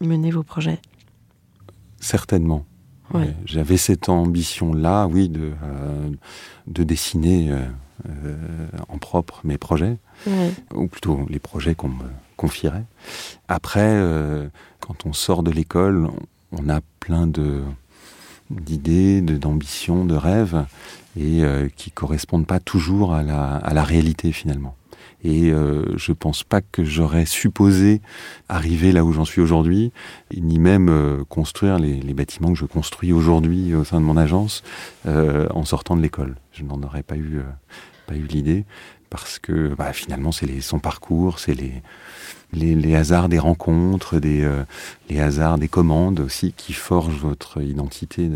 mener 0.07 0.31
vos 0.31 0.43
projets? 0.43 0.81
Certainement. 2.01 2.65
J'avais 3.45 3.77
cette 3.77 4.09
ambition-là, 4.09 5.07
oui, 5.07 5.29
de, 5.29 5.53
euh, 5.63 6.11
de 6.67 6.85
dessiner 6.85 7.51
euh, 7.51 7.65
euh, 8.09 8.37
en 8.89 8.99
propre 8.99 9.41
mes 9.45 9.59
projets, 9.59 9.97
ou 10.75 10.87
plutôt 10.89 11.27
les 11.29 11.39
projets 11.39 11.75
qu'on 11.75 11.89
me 11.89 12.05
confierait. 12.37 12.85
Après, 13.49 14.01
quand 14.81 15.07
on 15.07 15.13
sort 15.13 15.43
de 15.43 15.51
l'école, 15.51 16.09
on 16.53 16.69
a 16.69 16.81
plein 17.01 17.27
de 17.27 17.63
d'idées, 18.51 19.21
d'ambitions, 19.21 20.07
de 20.07 20.15
rêves, 20.15 20.65
et 21.19 21.43
qui 21.77 21.91
correspondent 21.91 22.47
pas 22.47 22.61
toujours 22.61 23.13
à 23.15 23.23
la, 23.23 23.57
à 23.57 23.75
la 23.75 23.83
réalité 23.83 24.33
finalement. 24.33 24.78
Et 25.25 25.51
euh, 25.51 25.97
je 25.97 26.13
pense 26.13 26.45
pas 26.45 26.61
que 26.61 26.85
j'aurais 26.85 27.27
supposé 27.27 28.01
arriver 28.49 28.93
là 28.93 29.05
où 29.05 29.13
j'en 29.13 29.25
suis 29.25 29.41
aujourd'hui, 29.41 29.93
ni 30.37 30.59
même 30.59 30.89
euh, 30.89 31.25
construire 31.29 31.79
les, 31.79 32.01
les, 32.01 32.15
bâtiments 32.15 32.53
que 32.53 32.59
je 32.59 32.67
construis 32.67 33.13
aujourd'hui 33.13 33.75
au 33.75 33.83
sein 33.83 34.01
de 34.01 34.05
mon 34.05 34.17
agence 34.17 34.63
euh, 35.07 35.49
en 35.51 35.65
sortant 35.65 35.97
de 35.97 36.03
l'école. 36.03 36.37
Je 36.53 36.63
n'en 36.63 36.81
aurais 36.83 37.03
pas 37.03 37.17
eu, 37.17 37.39
euh, 37.39 37.43
pas 38.07 38.15
eu 38.15 38.27
l'idée 38.27 38.65
parce 39.11 39.39
que 39.39 39.75
bah, 39.75 39.93
finalement 39.93 40.33
c'est 40.33 40.61
son 40.61 40.79
parcours, 40.79 41.39
c'est 41.39 41.55
les, 41.55 41.83
les, 42.53 42.75
les, 42.75 42.95
hasards 42.95 43.29
des 43.29 43.39
rencontres, 43.39 44.19
des, 44.21 44.43
euh, 44.43 44.65
les 45.09 45.21
hasards 45.21 45.59
des 45.59 45.69
commandes 45.69 46.21
aussi 46.21 46.53
qui 46.53 46.73
forgent 46.73 47.19
votre 47.19 47.61
identité 47.63 48.29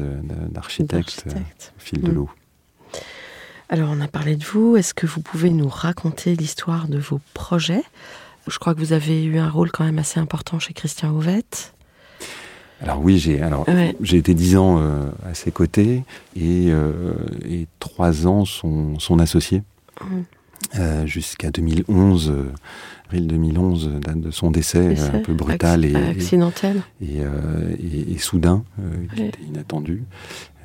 d'architecte 0.51 1.27
au 1.29 1.81
fil 1.81 2.01
de 2.01 2.11
mm. 2.11 2.15
l'eau. 2.15 2.31
Alors, 3.73 3.89
on 3.91 4.03
a 4.03 4.07
parlé 4.07 4.37
de 4.37 4.45
vous. 4.45 4.77
Est-ce 4.77 4.93
que 4.93 5.07
vous 5.07 5.23
pouvez 5.23 5.49
nous 5.49 5.67
raconter 5.67 6.37
l'histoire 6.37 6.89
de 6.89 6.99
vos 6.99 7.23
projets? 7.33 7.83
Je 8.47 8.59
crois 8.59 8.75
que 8.75 8.79
vous 8.81 8.93
avez 8.93 9.25
eu 9.25 9.39
un 9.39 9.49
rôle 9.49 9.71
quand 9.73 9.83
même 9.83 9.99
assez 9.99 10.21
important 10.21 10.59
chez 10.59 10.75
Christian 10.75 11.11
Houvette. 11.11 11.73
Alors 12.83 13.01
oui, 13.01 13.19
j'ai 13.19 13.41
alors 13.41 13.65
j'ai 14.03 14.19
été 14.19 14.35
dix 14.35 14.59
ans 14.59 14.79
euh, 14.79 15.09
à 15.25 15.33
ses 15.33 15.53
côtés 15.53 16.05
et, 16.37 16.67
euh, 16.69 17.15
et 17.49 17.67
trois 17.79 18.27
ans 18.27 18.45
son, 18.45 18.99
son 18.99 19.19
associé 19.19 19.63
mmh. 20.03 20.07
euh, 20.79 21.07
jusqu'à 21.07 21.51
2011, 21.51 22.35
avril 23.07 23.27
2011, 23.27 23.91
date 24.01 24.21
de 24.21 24.31
son 24.31 24.51
décès, 24.51 24.99
un 25.01 25.21
peu 25.21 25.33
brutal 25.33 25.87
et 25.87 25.95
accidentel 25.95 26.83
et, 27.01 27.21
et, 27.21 28.13
et 28.13 28.19
soudain, 28.19 28.65
qui 29.15 29.23
était 29.23 29.43
inattendu. 29.49 30.03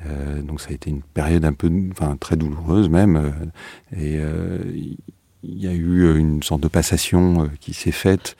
Euh, 0.06 0.42
donc 0.42 0.60
ça 0.60 0.70
a 0.70 0.72
été 0.72 0.90
une 0.90 1.02
période 1.02 1.44
un 1.44 1.52
peu, 1.52 1.70
enfin 1.90 2.16
très 2.18 2.36
douloureuse 2.36 2.88
même. 2.88 3.16
Euh, 3.16 3.30
et 3.96 4.18
euh, 4.18 4.58
il 5.42 5.62
y 5.62 5.68
a 5.68 5.72
eu 5.72 6.18
une 6.18 6.42
sorte 6.42 6.60
de 6.60 6.68
passation 6.68 7.48
qui 7.60 7.72
s'est 7.72 7.92
faite 7.92 8.36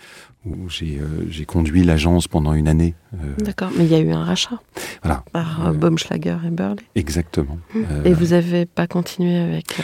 où 0.46 0.68
j'ai 0.68 1.44
conduit 1.46 1.84
l'agence 1.84 2.26
pendant 2.26 2.54
une 2.54 2.68
année. 2.68 2.94
D'accord, 3.38 3.70
mais 3.76 3.84
il 3.84 3.90
y 3.90 3.94
a 3.94 4.00
eu 4.00 4.10
un 4.10 4.24
rachat. 4.24 4.58
Voilà. 5.02 5.22
Par 5.32 5.74
Baumschlager 5.74 6.38
et 6.44 6.50
Burley. 6.50 6.82
Exactement. 6.94 7.58
Et 8.04 8.12
vous 8.12 8.28
n'avez 8.28 8.66
pas 8.66 8.86
continué 8.86 9.36
avec. 9.36 9.76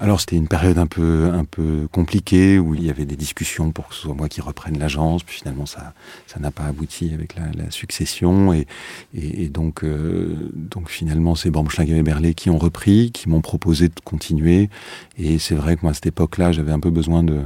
Alors 0.00 0.20
c'était 0.20 0.36
une 0.36 0.46
période 0.46 0.78
un 0.78 0.86
peu 0.86 1.30
un 1.32 1.44
peu 1.44 1.88
compliquée 1.90 2.60
où 2.60 2.74
il 2.74 2.84
y 2.84 2.90
avait 2.90 3.04
des 3.04 3.16
discussions 3.16 3.72
pour 3.72 3.88
que 3.88 3.96
ce 3.96 4.02
soit 4.02 4.14
moi 4.14 4.28
qui 4.28 4.40
reprenne 4.40 4.78
l'agence. 4.78 5.24
Puis 5.24 5.38
finalement 5.38 5.66
ça 5.66 5.92
ça 6.28 6.38
n'a 6.38 6.52
pas 6.52 6.64
abouti 6.64 7.12
avec 7.12 7.34
la, 7.34 7.70
succession 7.70 8.52
et, 8.52 8.66
et, 9.14 9.48
donc 9.48 9.82
euh, 9.82 10.50
donc 10.54 10.88
finalement 10.88 11.34
c'est 11.34 11.50
Baumschlager 11.50 11.96
et 11.96 12.02
Berlé 12.02 12.34
qui 12.34 12.48
ont 12.48 12.58
repris, 12.58 13.10
qui 13.10 13.28
m'ont 13.28 13.40
proposé 13.40 13.88
de 13.88 14.00
continuer. 14.04 14.70
Et 15.16 15.40
c'est 15.40 15.56
vrai 15.56 15.76
que 15.76 15.82
moi 15.82 15.90
à 15.90 15.94
cette 15.94 16.06
époque-là 16.06 16.52
j'avais 16.52 16.72
un 16.72 16.80
peu 16.80 16.90
besoin 16.90 17.24
de 17.24 17.42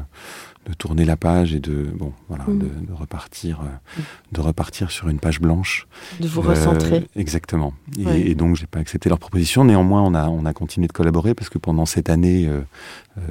de 0.67 0.75
tourner 0.75 1.05
la 1.05 1.17
page 1.17 1.55
et 1.55 1.61
de 1.61 1.91
bon 1.95 2.13
voilà 2.29 2.45
mm. 2.47 2.59
de, 2.59 2.87
de, 2.87 2.93
repartir 2.93 3.61
euh, 3.63 4.01
de 4.31 4.41
repartir 4.41 4.91
sur 4.91 5.09
une 5.09 5.19
page 5.19 5.41
blanche 5.41 5.87
de 6.21 6.29
vous 6.29 6.41
recentrer 6.41 6.99
euh, 6.99 7.21
exactement 7.21 7.75
et, 7.99 8.05
ouais. 8.07 8.21
et 8.21 8.35
donc 8.35 8.57
j'ai 8.57 8.67
pas 8.67 8.79
accepté 8.79 9.09
leur 9.09 9.19
proposition 9.19 9.65
néanmoins 9.65 10.03
on 10.03 10.15
a 10.15 10.29
on 10.29 10.45
a 10.47 10.53
continué 10.53 10.87
de 10.87 10.93
collaborer 10.93 11.35
parce 11.35 11.51
que 11.51 11.59
pendant 11.59 11.87
cette 11.87 12.11
année 12.11 12.49
euh, 12.49 12.63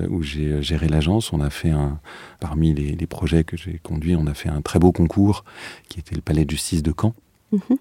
où 0.10 0.22
j'ai 0.24 0.62
géré 0.62 0.88
l'agence 0.90 1.32
on 1.32 1.40
a 1.40 1.50
fait 1.50 1.72
un 1.72 2.00
parmi 2.40 2.74
les, 2.74 2.96
les 2.96 3.08
projets 3.08 3.44
que 3.44 3.56
j'ai 3.56 3.80
conduits 3.82 4.16
on 4.16 4.28
a 4.28 4.34
fait 4.34 4.50
un 4.50 4.62
très 4.62 4.80
beau 4.80 4.92
concours 4.92 5.46
qui 5.88 6.00
était 6.00 6.16
le 6.16 6.22
palais 6.22 6.44
de 6.44 6.52
justice 6.52 6.84
de 6.84 6.94
Caen 7.00 7.14
mm 7.54 7.58
-hmm. 7.58 7.78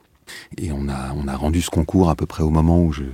et 0.58 0.70
on 0.72 0.88
a 0.88 1.12
on 1.14 1.26
a 1.26 1.36
rendu 1.36 1.60
ce 1.60 1.70
concours 1.70 2.08
à 2.08 2.14
peu 2.14 2.26
près 2.26 2.44
au 2.44 2.50
moment 2.50 2.78
où 2.84 2.92
je 2.92 3.04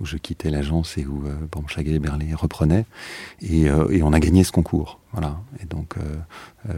où 0.00 0.06
je 0.06 0.16
quittais 0.16 0.50
l'agence 0.50 0.98
et 0.98 1.06
où 1.06 1.26
euh, 1.26 1.34
Baumschlager 1.50 1.94
et 1.94 1.98
Berlé 1.98 2.34
reprenaient 2.34 2.84
et, 3.40 3.68
euh, 3.68 3.88
et 3.90 4.02
on 4.02 4.12
a 4.12 4.20
gagné 4.20 4.44
ce 4.44 4.52
concours 4.52 4.98
voilà. 5.14 5.36
Et 5.62 5.66
donc, 5.66 5.94
euh, 5.96 6.02
euh, 6.68 6.74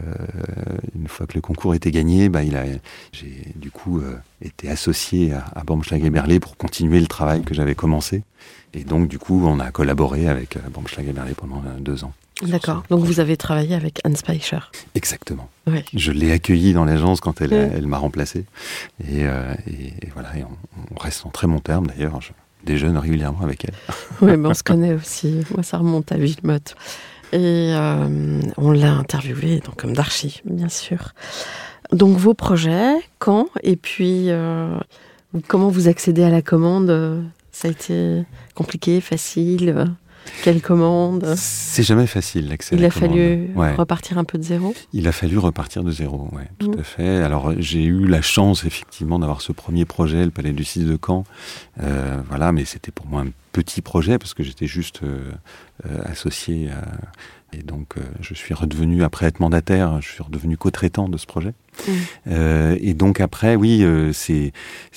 une 0.95 1.07
fois 1.07 1.25
que 1.25 1.33
le 1.33 1.41
concours 1.41 1.73
était 1.73 1.89
gagné, 1.89 2.29
bah, 2.29 2.43
il 2.43 2.55
a, 2.55 2.65
j'ai 3.11 3.53
du 3.55 3.71
coup 3.71 3.99
été 4.41 4.69
associé 4.69 5.33
à, 5.33 5.45
à 5.55 5.63
Baumschlager 5.63 6.11
Berlé 6.11 6.39
pour 6.39 6.55
continuer 6.55 6.99
le 6.99 7.07
travail 7.07 7.41
que 7.41 7.55
j'avais 7.55 7.73
commencé. 7.73 8.23
Et 8.75 8.83
donc, 8.83 9.07
du 9.07 9.17
coup, 9.17 9.43
on 9.43 9.59
a 9.59 9.71
collaboré 9.71 10.27
avec 10.27 10.55
euh, 10.55 10.59
Baumschlager 10.71 11.13
Berlé 11.13 11.33
pendant 11.33 11.63
deux 11.79 12.03
ans. 12.03 12.13
D'accord. 12.43 12.83
Donc, 12.91 13.03
vous 13.03 13.19
avez 13.19 13.37
travaillé 13.37 13.73
avec 13.73 14.01
Anne 14.03 14.15
Speicher. 14.15 14.59
Exactement. 14.93 15.49
Oui. 15.65 15.83
Je 15.95 16.11
l'ai 16.11 16.31
accueillie 16.31 16.73
dans 16.73 16.85
l'agence 16.85 17.19
quand 17.19 17.41
elle, 17.41 17.53
oui. 17.53 17.69
elle 17.73 17.87
m'a 17.87 17.97
remplacé. 17.97 18.45
Et, 19.03 19.21
et, 19.21 19.25
et, 19.25 20.09
voilà, 20.13 20.37
et 20.37 20.43
on, 20.43 20.55
on, 20.95 20.99
reste 20.99 21.25
en 21.25 21.29
très 21.29 21.47
bon 21.47 21.57
terme 21.57 21.87
d'ailleurs. 21.87 22.21
Je 22.21 22.29
déjeune 22.63 22.97
régulièrement 22.97 23.41
avec 23.41 23.65
elle. 23.65 23.73
oui, 24.21 24.37
mais 24.37 24.47
on 24.49 24.53
se 24.53 24.63
connaît 24.63 24.93
aussi. 24.93 25.41
Moi, 25.53 25.63
ça 25.63 25.77
remonte 25.77 26.11
à 26.11 26.17
Villemotte. 26.17 26.75
Et 27.33 27.73
euh, 27.73 28.41
on 28.57 28.71
l'a 28.71 28.93
interviewé, 28.93 29.59
donc 29.59 29.75
comme 29.75 29.93
d'archi, 29.93 30.41
bien 30.45 30.69
sûr. 30.69 31.13
Donc 31.91 32.17
vos 32.17 32.33
projets, 32.33 32.95
quand? 33.19 33.47
Et 33.63 33.75
puis, 33.75 34.29
euh, 34.29 34.77
comment 35.47 35.69
vous 35.69 35.87
accédez 35.87 36.23
à 36.23 36.29
la 36.29 36.41
commande? 36.41 37.23
Ça 37.51 37.67
a 37.67 37.71
été 37.71 38.23
compliqué, 38.55 39.01
facile? 39.01 39.87
Quelle 40.43 40.61
commande 40.61 41.33
C'est 41.35 41.83
jamais 41.83 42.07
facile 42.07 42.47
l'accès. 42.49 42.75
Il 42.75 42.85
a 42.85 42.89
fallu 42.89 43.49
ouais. 43.55 43.75
repartir 43.75 44.17
un 44.17 44.23
peu 44.23 44.37
de 44.37 44.43
zéro. 44.43 44.73
Il 44.93 45.07
a 45.07 45.11
fallu 45.11 45.37
repartir 45.37 45.83
de 45.83 45.91
zéro, 45.91 46.29
ouais, 46.33 46.49
tout 46.59 46.71
mmh. 46.71 46.79
à 46.79 46.83
fait. 46.83 47.17
Alors 47.23 47.53
j'ai 47.57 47.83
eu 47.83 48.05
la 48.05 48.21
chance 48.21 48.65
effectivement 48.65 49.19
d'avoir 49.19 49.41
ce 49.41 49.51
premier 49.51 49.85
projet, 49.85 50.23
le 50.25 50.31
Palais 50.31 50.53
du 50.53 50.63
6 50.63 50.85
de 50.85 50.97
Caen. 51.03 51.23
Euh, 51.81 52.21
voilà, 52.29 52.51
mais 52.51 52.65
c'était 52.65 52.91
pour 52.91 53.07
moi 53.07 53.21
un 53.21 53.31
petit 53.51 53.81
projet 53.81 54.17
parce 54.17 54.33
que 54.33 54.43
j'étais 54.43 54.67
juste 54.67 55.01
euh, 55.03 55.31
euh, 55.85 56.01
associé 56.05 56.69
à, 56.69 57.57
et 57.57 57.63
donc 57.63 57.95
je 58.19 58.33
suis 58.33 58.53
redevenu 58.53 59.03
après 59.03 59.25
être 59.25 59.39
mandataire, 59.39 60.01
je 60.01 60.09
suis 60.09 60.23
redevenu 60.23 60.57
co-traitant 60.57 61.07
de 61.07 61.17
ce 61.17 61.25
projet. 61.25 61.53
Mmh. 61.85 61.91
Euh, 62.27 62.77
et 62.81 62.93
donc 62.93 63.21
après, 63.21 63.55
oui, 63.55 63.83
euh, 63.83 64.11
il 64.29 64.51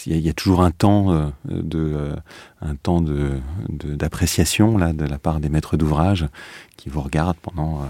y, 0.07 0.29
a 0.29 0.33
toujours 0.33 0.63
un 0.63 0.71
temps 0.71 1.13
euh, 1.13 1.29
de 1.49 2.13
un 2.63 2.75
temps 2.75 3.01
de 3.01 3.41
d'appréciation 3.69 4.77
là 4.77 4.93
de 4.93 5.05
la 5.05 5.19
part 5.19 5.41
des 5.41 5.49
maîtres 5.49 5.79
d'ouvrage 5.79 6.27
qui 6.77 6.91
vous 6.91 7.01
regardent 7.01 7.39
pendant 7.39 7.83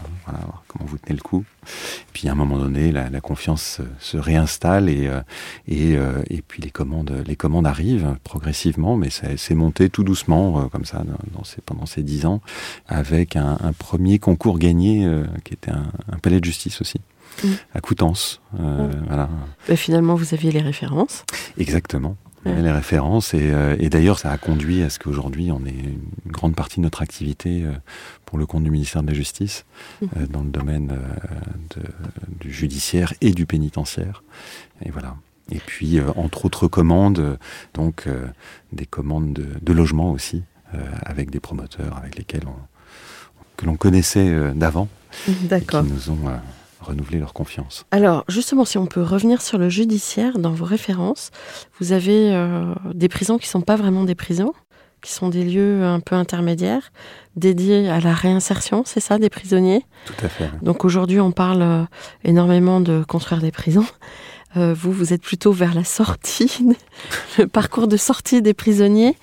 comment 0.68 0.84
vous 0.84 0.98
tenez 0.98 1.16
le 1.16 1.22
coup. 1.22 1.44
Et 1.64 2.12
puis 2.12 2.28
à 2.28 2.32
un 2.32 2.34
moment 2.34 2.58
donné, 2.58 2.92
la, 2.92 3.20
confiance 3.20 3.80
se 3.98 4.16
réinstalle 4.16 4.88
et 4.88 5.10
et, 5.66 6.42
puis 6.46 6.62
les 6.62 6.70
commandes 6.70 7.12
les 7.26 7.36
commandes 7.36 7.66
arrivent 7.66 8.16
progressivement, 8.22 8.96
mais 8.96 9.08
c'est 9.10 9.54
monté 9.54 9.90
tout 9.90 10.04
doucement 10.04 10.68
comme 10.68 10.84
ça 10.84 11.02
pendant 11.66 11.86
ces 11.86 12.02
dix 12.02 12.26
ans 12.26 12.40
avec 12.86 13.36
un, 13.36 13.58
premier 13.78 14.18
concours 14.18 14.58
gagné 14.58 15.08
qui 15.44 15.54
était 15.54 15.72
un 15.72 16.18
palais 16.22 16.38
de 16.40 16.44
justice 16.44 16.80
aussi 16.80 17.00
mmh. 17.44 17.48
à 17.74 17.80
Coutances. 17.80 18.40
Euh, 18.58 18.88
mmh. 18.88 19.04
voilà. 19.06 19.28
Et 19.68 19.76
finalement, 19.76 20.14
vous 20.14 20.34
aviez 20.34 20.50
les 20.52 20.60
références. 20.62 21.24
Exactement. 21.58 22.16
Y 22.46 22.48
avait 22.48 22.62
les 22.62 22.72
références 22.72 23.34
et, 23.34 23.50
euh, 23.52 23.76
et 23.78 23.90
d'ailleurs 23.90 24.18
ça 24.18 24.30
a 24.30 24.38
conduit 24.38 24.82
à 24.82 24.88
ce 24.88 24.98
qu'aujourd'hui 24.98 25.52
on 25.52 25.62
ait 25.66 25.74
une 26.24 26.32
grande 26.32 26.54
partie 26.56 26.78
de 26.80 26.84
notre 26.84 27.02
activité 27.02 27.64
euh, 27.64 27.72
pour 28.24 28.38
le 28.38 28.46
compte 28.46 28.64
du 28.64 28.70
ministère 28.70 29.02
de 29.02 29.08
la 29.08 29.12
Justice 29.12 29.66
euh, 30.02 30.26
dans 30.26 30.40
le 30.42 30.48
domaine 30.48 30.90
euh, 30.90 31.76
de- 31.76 32.38
du 32.40 32.50
judiciaire 32.50 33.12
et 33.20 33.32
du 33.32 33.44
pénitentiaire. 33.44 34.22
Et 34.82 34.90
voilà. 34.90 35.16
Et 35.52 35.58
puis 35.58 35.98
euh, 35.98 36.04
entre 36.16 36.46
autres 36.46 36.66
commandes, 36.66 37.18
euh, 37.18 37.36
donc 37.74 38.04
euh, 38.06 38.26
des 38.72 38.86
commandes 38.86 39.34
de, 39.34 39.46
de 39.60 39.72
logement 39.74 40.10
aussi 40.10 40.42
euh, 40.74 40.78
avec 41.04 41.28
des 41.30 41.40
promoteurs 41.40 41.98
avec 41.98 42.16
lesquels 42.16 42.44
on 42.46 42.56
que 43.58 43.66
l'on 43.66 43.76
connaissait 43.76 44.30
euh, 44.30 44.54
d'avant 44.54 44.88
qui 45.26 45.92
nous 45.92 46.08
ont 46.10 46.28
renouvelé 46.80 47.18
leur 47.18 47.32
confiance. 47.32 47.86
Alors, 47.90 48.24
justement, 48.28 48.64
si 48.64 48.78
on 48.78 48.86
peut 48.86 49.02
revenir 49.02 49.42
sur 49.42 49.58
le 49.58 49.68
judiciaire, 49.68 50.38
dans 50.38 50.52
vos 50.52 50.64
références, 50.64 51.30
vous 51.78 51.92
avez 51.92 52.32
euh, 52.32 52.74
des 52.94 53.08
prisons 53.08 53.38
qui 53.38 53.48
sont 53.48 53.60
pas 53.60 53.76
vraiment 53.76 54.04
des 54.04 54.14
prisons, 54.14 54.54
qui 55.02 55.12
sont 55.12 55.28
des 55.28 55.44
lieux 55.44 55.84
un 55.84 56.00
peu 56.00 56.14
intermédiaires, 56.14 56.92
dédiés 57.36 57.88
à 57.88 58.00
la 58.00 58.12
réinsertion, 58.12 58.82
c'est 58.84 59.00
ça, 59.00 59.18
des 59.18 59.30
prisonniers? 59.30 59.84
Tout 60.06 60.24
à 60.24 60.28
fait. 60.28 60.50
Donc 60.62 60.84
aujourd'hui, 60.84 61.20
on 61.20 61.32
parle 61.32 61.62
euh, 61.62 61.84
énormément 62.24 62.80
de 62.80 63.02
construire 63.06 63.40
des 63.40 63.52
prisons. 63.52 63.86
Euh, 64.56 64.74
vous, 64.74 64.92
vous 64.92 65.12
êtes 65.12 65.22
plutôt 65.22 65.52
vers 65.52 65.74
la 65.74 65.84
sortie, 65.84 66.76
le 67.38 67.46
parcours 67.46 67.88
de 67.88 67.96
sortie 67.96 68.42
des 68.42 68.54
prisonniers. 68.54 69.16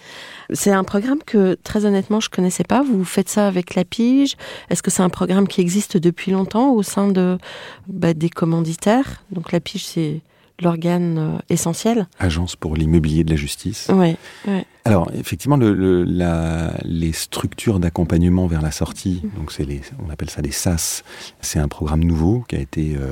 C'est 0.53 0.71
un 0.71 0.83
programme 0.83 1.19
que, 1.25 1.55
très 1.63 1.85
honnêtement, 1.85 2.19
je 2.19 2.29
connaissais 2.29 2.63
pas. 2.63 2.81
Vous 2.83 3.03
faites 3.03 3.29
ça 3.29 3.47
avec 3.47 3.75
la 3.75 3.83
Pige. 3.83 4.35
Est-ce 4.69 4.81
que 4.81 4.91
c'est 4.91 5.03
un 5.03 5.09
programme 5.09 5.47
qui 5.47 5.61
existe 5.61 5.97
depuis 5.97 6.31
longtemps 6.31 6.71
au 6.71 6.83
sein 6.83 7.09
de 7.09 7.37
bah, 7.87 8.13
des 8.13 8.29
commanditaires? 8.29 9.23
Donc 9.31 9.51
la 9.51 9.59
Pige, 9.59 9.85
c'est 9.85 10.21
l'organe 10.61 11.17
euh, 11.19 11.37
essentiel. 11.49 12.07
Agence 12.17 12.55
pour 12.55 12.75
l'immobilier 12.75 13.23
de 13.23 13.29
la 13.29 13.35
justice. 13.35 13.91
Oui. 13.93 14.15
Alors, 14.85 15.11
effectivement, 15.13 15.57
le, 15.57 15.71
le- 15.73 16.03
la- 16.03 16.73
les 16.83 17.11
structures 17.11 17.79
d'accompagnement 17.79 18.47
vers 18.47 18.61
la 18.63 18.71
sortie, 18.71 19.21
donc 19.37 19.51
c'est 19.51 19.65
les, 19.65 19.81
on 20.03 20.09
appelle 20.09 20.29
ça 20.31 20.41
des 20.41 20.51
SAS, 20.51 21.03
c'est 21.41 21.59
un 21.59 21.67
programme 21.67 22.03
nouveau 22.03 22.43
qui 22.47 22.55
a 22.55 22.59
été 22.59 22.95
euh, 22.95 23.11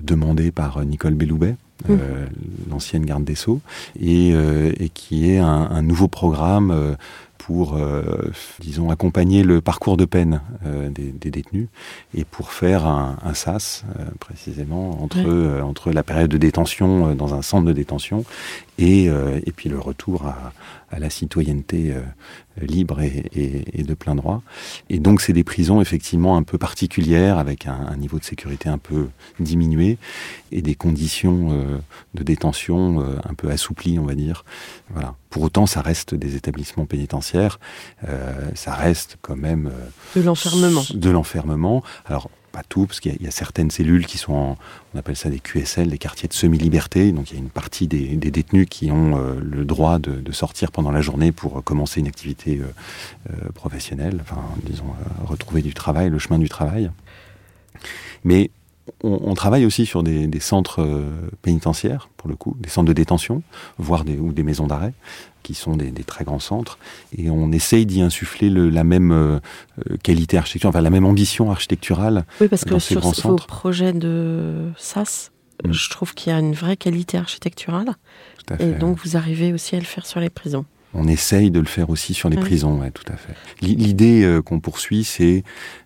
demandé 0.00 0.50
par 0.50 0.82
Nicole 0.86 1.14
Belloubet, 1.14 1.56
euh, 1.90 2.26
l'ancienne 2.70 3.04
garde 3.04 3.24
des 3.24 3.34
Sceaux, 3.34 3.60
et, 4.00 4.32
euh, 4.34 4.72
et 4.78 4.88
qui 4.88 5.30
est 5.30 5.38
un, 5.38 5.46
un 5.70 5.82
nouveau 5.82 6.08
programme 6.08 6.70
euh, 6.70 6.94
pour, 7.38 7.76
euh, 7.76 8.30
disons, 8.60 8.90
accompagner 8.90 9.42
le 9.42 9.62
parcours 9.62 9.96
de 9.96 10.04
peine 10.04 10.42
euh, 10.66 10.90
des, 10.90 11.12
des 11.12 11.30
détenus 11.30 11.68
et 12.14 12.24
pour 12.24 12.52
faire 12.52 12.84
un, 12.86 13.16
un 13.24 13.32
SAS, 13.32 13.84
euh, 13.98 14.04
précisément, 14.20 15.02
entre, 15.02 15.18
Ouais. 15.18 15.24
euh, 15.26 15.62
entre 15.62 15.90
la 15.92 16.02
période 16.02 16.30
de 16.30 16.36
détention 16.36 17.08
euh, 17.10 17.14
dans 17.14 17.32
un 17.34 17.40
centre 17.42 17.64
de 17.66 17.72
détention 17.72 18.24
et, 18.78 19.08
euh, 19.08 19.40
et 19.46 19.52
puis 19.52 19.70
le 19.70 19.78
retour 19.78 20.26
à, 20.26 20.52
à 20.90 20.98
la 20.98 21.08
citoyenneté 21.08 21.92
euh, 21.94 22.00
libre 22.62 23.00
et, 23.00 23.24
et- 23.34 23.80
et 23.80 23.82
de 23.82 23.94
plein 23.94 24.14
droit. 24.14 24.42
Et 24.90 24.98
donc 24.98 25.20
c'est 25.20 25.32
des 25.32 25.44
prisons 25.44 25.80
effectivement 25.80 26.36
un 26.36 26.42
peu 26.42 26.58
particulières 26.58 27.38
avec 27.38 27.66
un, 27.66 27.86
un 27.90 27.96
niveau 27.96 28.18
de 28.18 28.24
sécurité 28.24 28.68
un 28.68 28.78
peu 28.78 29.08
diminué 29.40 29.98
et 30.52 30.62
des 30.62 30.74
conditions 30.74 31.48
euh, 31.52 31.78
de 32.14 32.22
détention 32.22 33.00
euh, 33.02 33.16
un 33.28 33.34
peu 33.34 33.50
assouplies, 33.50 33.98
on 33.98 34.04
va 34.06 34.14
dire. 34.14 34.44
Voilà. 34.90 35.14
Pour 35.30 35.42
autant, 35.42 35.66
ça 35.66 35.82
reste 35.82 36.14
des 36.14 36.36
établissements 36.36 36.86
pénitentiaires, 36.86 37.60
euh, 38.08 38.32
ça 38.54 38.72
reste 38.74 39.18
quand 39.20 39.36
même 39.36 39.70
De 40.16 40.22
l'enfermement. 40.22 40.82
de 40.94 41.10
l'enfermement. 41.10 41.82
Alors, 42.06 42.30
pas 42.52 42.62
tout, 42.68 42.86
parce 42.86 43.00
qu'il 43.00 43.20
y, 43.20 43.26
a- 43.26 43.30
certaines 43.30 43.70
cellules 43.70 44.06
qui 44.06 44.18
sont, 44.18 44.32
en- 44.34 44.58
on 44.94 44.98
appelle 44.98 45.16
ça 45.16 45.30
des 45.30 45.38
QSL, 45.40 45.88
des 45.88 45.98
quartiers 45.98 46.28
de 46.28 46.32
semi-liberté. 46.34 47.12
Donc, 47.12 47.30
il 47.30 47.34
y 47.34 47.36
a 47.36 47.40
une 47.40 47.50
partie 47.50 47.86
des, 47.86 48.16
détenus 48.16 48.66
qui 48.68 48.90
ont 48.90 49.16
euh, 49.18 49.34
le 49.40 49.64
droit 49.64 49.98
de, 49.98 50.32
sortir 50.32 50.70
pendant 50.72 50.90
la 50.90 51.00
journée 51.00 51.32
pour 51.32 51.58
euh, 51.58 51.60
commencer 51.62 52.00
une 52.00 52.06
activité 52.06 52.60
euh, 52.60 53.48
professionnelle, 53.54 54.18
enfin, 54.20 54.42
disons, 54.64 54.84
retrouver 55.26 55.62
du 55.62 55.74
travail, 55.74 56.10
le 56.10 56.18
chemin 56.18 56.38
du 56.38 56.48
travail. 56.48 56.90
Mais 58.24 58.50
on, 59.02 59.18
on 59.22 59.34
travaille 59.34 59.64
aussi 59.66 59.86
sur 59.86 60.02
des, 60.02 60.26
des 60.26 60.40
centres 60.40 60.82
euh, 60.82 61.10
pénitentiaires, 61.42 62.08
pour 62.16 62.28
le 62.28 62.36
coup, 62.36 62.56
des 62.60 62.68
centres 62.68 62.88
de 62.88 62.92
détention, 62.92 63.42
voire 63.78 64.04
des, 64.04 64.16
ou 64.18 64.32
des 64.32 64.42
maisons 64.42 64.66
d'arrêt, 64.66 64.92
qui 65.42 65.54
sont 65.54 65.76
des, 65.76 65.90
des 65.90 66.04
très 66.04 66.24
grands 66.24 66.38
centres. 66.38 66.78
Et 67.16 67.30
on 67.30 67.52
essaye 67.52 67.86
d'y 67.86 68.02
insuffler 68.02 68.50
le- 68.50 68.68
la 68.70 68.84
même 68.84 69.12
euh, 69.12 69.38
euh, 69.90 69.96
qualité 70.02 70.36
architecturale, 70.38 70.70
enfin 70.74 70.82
la 70.82 70.90
même 70.90 71.06
ambition 71.06 71.50
architecturale. 71.50 72.24
Oui, 72.40 72.48
parce 72.48 72.64
que 72.64 72.70
dans 72.70 72.78
ces 72.80 72.94
sur 72.94 73.00
grands 73.00 73.10
vos 73.10 73.14
centres. 73.14 73.46
projets 73.46 73.92
de 73.92 74.70
SAS, 74.76 75.30
Mm. 75.64 75.72
je 75.72 75.90
trouve 75.90 76.14
qu'il 76.14 76.32
y 76.32 76.36
a 76.36 76.38
une 76.38 76.52
vraie 76.54 76.76
qualité 76.76 77.18
architecturale. 77.18 77.96
Tout 78.46 78.54
à 78.54 78.56
Et 78.56 78.58
fait. 78.74 78.78
donc, 78.78 78.96
vous 79.04 79.16
arrivez 79.16 79.52
aussi 79.52 79.74
à 79.74 79.80
le 79.80 79.84
faire 79.84 80.06
sur 80.06 80.20
les 80.20 80.30
prisons. 80.30 80.64
On 80.94 81.08
essaye 81.08 81.50
de 81.50 81.58
le 81.58 81.66
faire 81.66 81.90
aussi 81.90 82.14
sur 82.14 82.28
les 82.28 82.36
prisons, 82.36 82.78
ouais, 82.78 82.92
tout 82.92 83.02
à 83.12 83.16
fait. 83.16 83.34
L'i- 83.60 83.74
L'idée 83.74 84.38
qu'on 84.44 84.60
poursuit, 84.60 85.02
c'est 85.02 85.42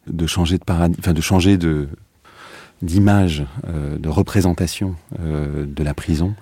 de 0.06 0.26
changer 0.26 0.58
de 0.58 0.64
paradigme, 0.64 1.00
enfin 1.00 1.14
de 1.14 1.20
changer 1.22 1.56
de 1.56 1.88
d'image, 2.82 3.46
euh, 3.68 3.96
de 3.98 4.08
représentation 4.08 4.96
euh, 5.20 5.64
de 5.66 5.82
la 5.84 5.94
prison, 5.94 6.34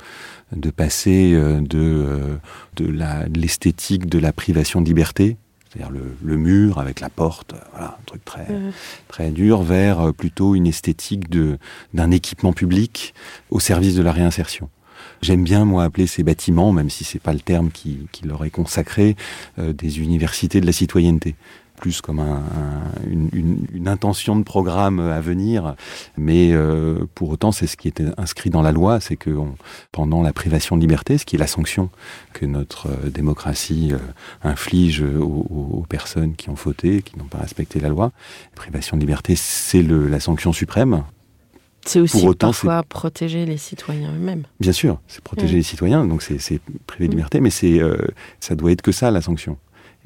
de 0.56 0.70
passer 0.70 1.32
euh, 1.34 1.60
de 1.60 1.78
euh, 1.78 2.36
de 2.76 2.86
la 2.86 3.28
de 3.28 3.38
l'esthétique 3.40 4.06
de 4.06 4.18
la 4.18 4.32
privation 4.32 4.80
de 4.80 4.86
liberté, 4.86 5.36
c'est-à-dire 5.68 5.92
le, 5.92 6.16
le 6.24 6.36
mur 6.36 6.78
avec 6.78 6.98
la 7.00 7.08
porte, 7.08 7.52
euh, 7.52 7.58
voilà, 7.72 7.96
un 8.00 8.04
truc 8.06 8.24
très 8.24 8.46
Euh, 8.50 8.70
très 9.06 9.30
dur, 9.30 9.62
vers 9.62 10.00
euh, 10.00 10.12
plutôt 10.12 10.54
une 10.54 10.66
esthétique 10.66 11.30
de 11.30 11.58
d'un 11.94 12.10
équipement 12.10 12.52
public 12.52 13.14
au 13.50 13.60
service 13.60 13.94
de 13.94 14.02
la 14.02 14.12
réinsertion. 14.12 14.68
J'aime 15.22 15.44
bien 15.44 15.64
moi 15.64 15.84
appeler 15.84 16.06
ces 16.06 16.22
bâtiments, 16.22 16.72
même 16.72 16.90
si 16.90 17.04
c'est 17.04 17.22
pas 17.22 17.32
le 17.34 17.40
terme 17.40 17.70
qui, 17.70 18.06
qui 18.10 18.26
leur 18.26 18.44
est 18.44 18.50
consacré, 18.50 19.16
euh, 19.58 19.72
des 19.72 19.98
universités 20.00 20.60
de 20.60 20.66
la 20.66 20.72
citoyenneté, 20.72 21.36
plus 21.80 22.00
comme 22.00 22.20
un, 22.20 22.36
un- 22.36 23.08
une, 23.10 23.28
une- 23.32 23.66
une 23.72 23.88
intention 23.88 24.36
de 24.36 24.44
programme 24.44 25.00
à 25.00 25.20
venir. 25.20 25.74
Mais 26.16 26.50
euh, 26.52 27.06
pour 27.14 27.30
autant, 27.30 27.50
c'est 27.52 27.66
ce 27.66 27.76
qui 27.76 27.88
était 27.88 28.06
inscrit 28.18 28.50
dans 28.50 28.62
la 28.62 28.70
loi, 28.72 29.00
c'est 29.00 29.16
que 29.16 29.30
on- 29.30 29.56
pendant 29.90 30.22
la 30.22 30.32
privation 30.32 30.76
de 30.76 30.80
liberté, 30.82 31.18
ce 31.18 31.24
qui 31.24 31.36
est 31.36 31.38
la 31.38 31.46
sanction 31.46 31.88
que 32.32 32.46
notre 32.46 32.86
euh, 32.88 33.10
démocratie 33.10 33.90
euh, 33.92 33.98
inflige 34.44 35.02
aux, 35.02 35.84
personnes 35.88 36.34
qui 36.36 36.50
ont 36.50 36.56
fauté, 36.56 37.02
qui 37.02 37.18
n'ont 37.18 37.24
pas 37.24 37.38
respecté 37.38 37.80
la 37.80 37.88
loi, 37.88 38.12
privation 38.54 38.96
de 38.96 39.00
liberté, 39.00 39.34
c'est 39.34 39.82
la 39.82 40.20
sanction 40.20 40.52
suprême. 40.52 41.02
C'est 41.86 41.98
aussi 41.98 42.18
Pour 42.18 42.28
autant, 42.28 42.48
parfois 42.48 42.82
protéger 42.82 43.46
les 43.46 43.56
citoyens 43.56 44.12
eux-mêmes. 44.14 44.44
Bien 44.60 44.72
sûr, 44.72 45.00
c'est 45.08 45.22
protéger 45.24 45.54
Mm. 45.54 45.56
les 45.56 45.62
citoyens, 45.62 46.04
donc 46.06 46.22
c'est 46.22 46.60
priver 46.86 47.08
de 47.08 47.14
Mm. 47.14 47.16
liberté, 47.16 47.40
mais 47.40 47.48
c'est 47.50 47.80
euh, 47.80 47.96
ça 48.38 48.54
doit 48.54 48.70
être 48.70 48.82
que 48.82 48.92
ça 48.92 49.10
la 49.10 49.22
sanction. 49.22 49.56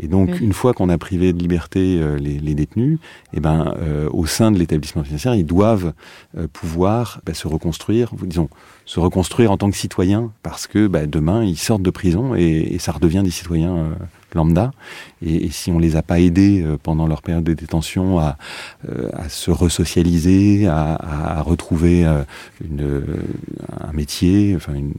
Et 0.00 0.08
donc 0.08 0.30
Oui. 0.32 0.38
une 0.40 0.52
fois 0.52 0.72
qu'on 0.72 0.88
a 0.88 0.98
privé 0.98 1.32
de 1.32 1.38
liberté 1.38 1.98
euh, 2.00 2.16
les, 2.16 2.40
les 2.40 2.54
détenus, 2.54 2.98
eh 3.32 3.40
ben 3.40 3.74
euh, 3.78 4.08
au 4.12 4.26
sein 4.26 4.50
de 4.50 4.58
l'établissement 4.58 5.02
pénitentiaire, 5.02 5.34
ils 5.36 5.46
doivent 5.46 5.92
euh, 6.36 6.48
pouvoir 6.52 7.20
bah, 7.24 7.32
se 7.34 7.46
reconstruire, 7.46 8.10
disons 8.24 8.48
se 8.86 8.98
reconstruire 9.00 9.50
en 9.52 9.56
tant 9.56 9.70
que 9.70 9.76
citoyens, 9.76 10.32
parce 10.42 10.66
que 10.66 10.88
bah, 10.88 11.06
demain 11.06 11.44
ils 11.44 11.56
sortent 11.56 11.82
de 11.82 11.90
prison 11.90 12.34
et, 12.34 12.42
et 12.74 12.78
ça 12.78 12.92
redevient 12.92 13.22
des 13.24 13.30
citoyens 13.30 13.76
euh, 13.76 13.94
lambda. 14.34 14.72
Et, 15.24 15.50
si 15.50 15.70
on 15.70 15.78
les 15.78 15.96
a 15.96 16.02
pas 16.02 16.20
aidés 16.20 16.62
euh, 16.62 16.76
pendant 16.82 17.06
leur 17.06 17.22
période 17.22 17.44
de 17.44 17.54
détention 17.54 18.18
à, 18.18 18.36
euh, 18.88 19.10
se 19.28 19.50
resocialiser, 19.50 20.66
à, 20.66 20.94
à- 20.94 21.42
retrouver 21.42 22.04
euh, 22.04 22.22
un 23.80 23.92
métier, 23.92 24.54
enfin 24.56 24.74
une 24.74 24.94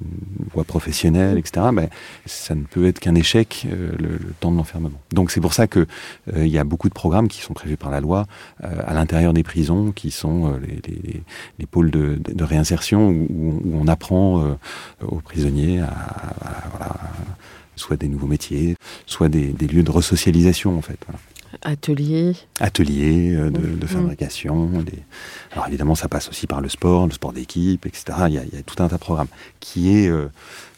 voie 0.54 0.64
professionnelle, 0.64 1.38
etc., 1.38 1.68
ben, 1.74 1.90
ça 2.26 2.56
ne 2.56 2.64
peut 2.64 2.86
être 2.88 3.00
qu'un 3.00 3.16
échec 3.16 3.68
le, 3.72 4.20
temps 4.40 4.52
de 4.52 4.58
l'enfermement. 4.58 5.00
Donc 5.12 5.32
c'est 5.32 5.42
pour 5.42 5.54
ça 5.54 5.68
que 5.68 5.88
il 6.36 6.48
y 6.48 6.58
a 6.58 6.64
beaucoup 6.64 6.90
de 6.90 6.94
programmes 6.94 7.28
qui 7.28 7.42
sont 7.42 7.54
prévus 7.54 7.78
par 7.78 7.90
la 7.92 8.00
loi 8.00 8.26
à 8.62 8.94
l'intérieur 8.94 9.34
des 9.34 9.44
prisons, 9.44 9.92
qui 9.92 10.12
sont 10.12 10.58
les, 10.58 10.80
les- 10.88 11.24
les 11.60 11.66
pôles 11.66 11.92
de, 11.92 12.20
réinsertion 12.44 13.10
où, 13.10 13.62
on 13.74 13.88
apprend 13.88 14.56
aux 15.02 15.20
prisonniers 15.20 15.80
à, 15.82 15.92
soit 17.76 17.98
des 17.98 18.08
nouveaux 18.08 18.28
métiers, 18.28 18.76
soit 19.06 19.30
des, 19.30 19.48
des 19.48 19.68
lieux 19.68 19.84
de 19.84 19.92
resocialisation 19.92 20.78
en 20.78 20.82
fait. 20.82 20.98
voilà 21.08 21.20
Ateliers. 21.62 22.34
ateliers 22.60 23.34
euh, 23.34 23.50
de, 23.50 23.60
Mhm. 23.60 23.80
de 23.80 23.86
fabrication. 23.88 24.66
des- 24.82 25.04
Alors 25.54 25.68
évidemment, 25.68 25.96
ça 25.96 26.10
passe 26.10 26.28
aussi 26.28 26.48
par 26.48 26.60
le 26.60 26.68
sport, 26.68 27.06
le 27.08 27.14
sport 27.14 27.32
d'équipe, 27.32 27.86
etc. 27.86 28.04
Il 28.28 28.34
y, 28.34 28.38
a, 28.38 28.44
il 28.44 28.54
y 28.54 28.58
a 28.58 28.62
tout 28.62 28.84
un 28.84 28.90
tas 28.90 28.96
de 28.96 29.00
programmes 29.00 29.30
qui 29.62 29.96
est, 29.98 30.10
euh, 30.10 30.28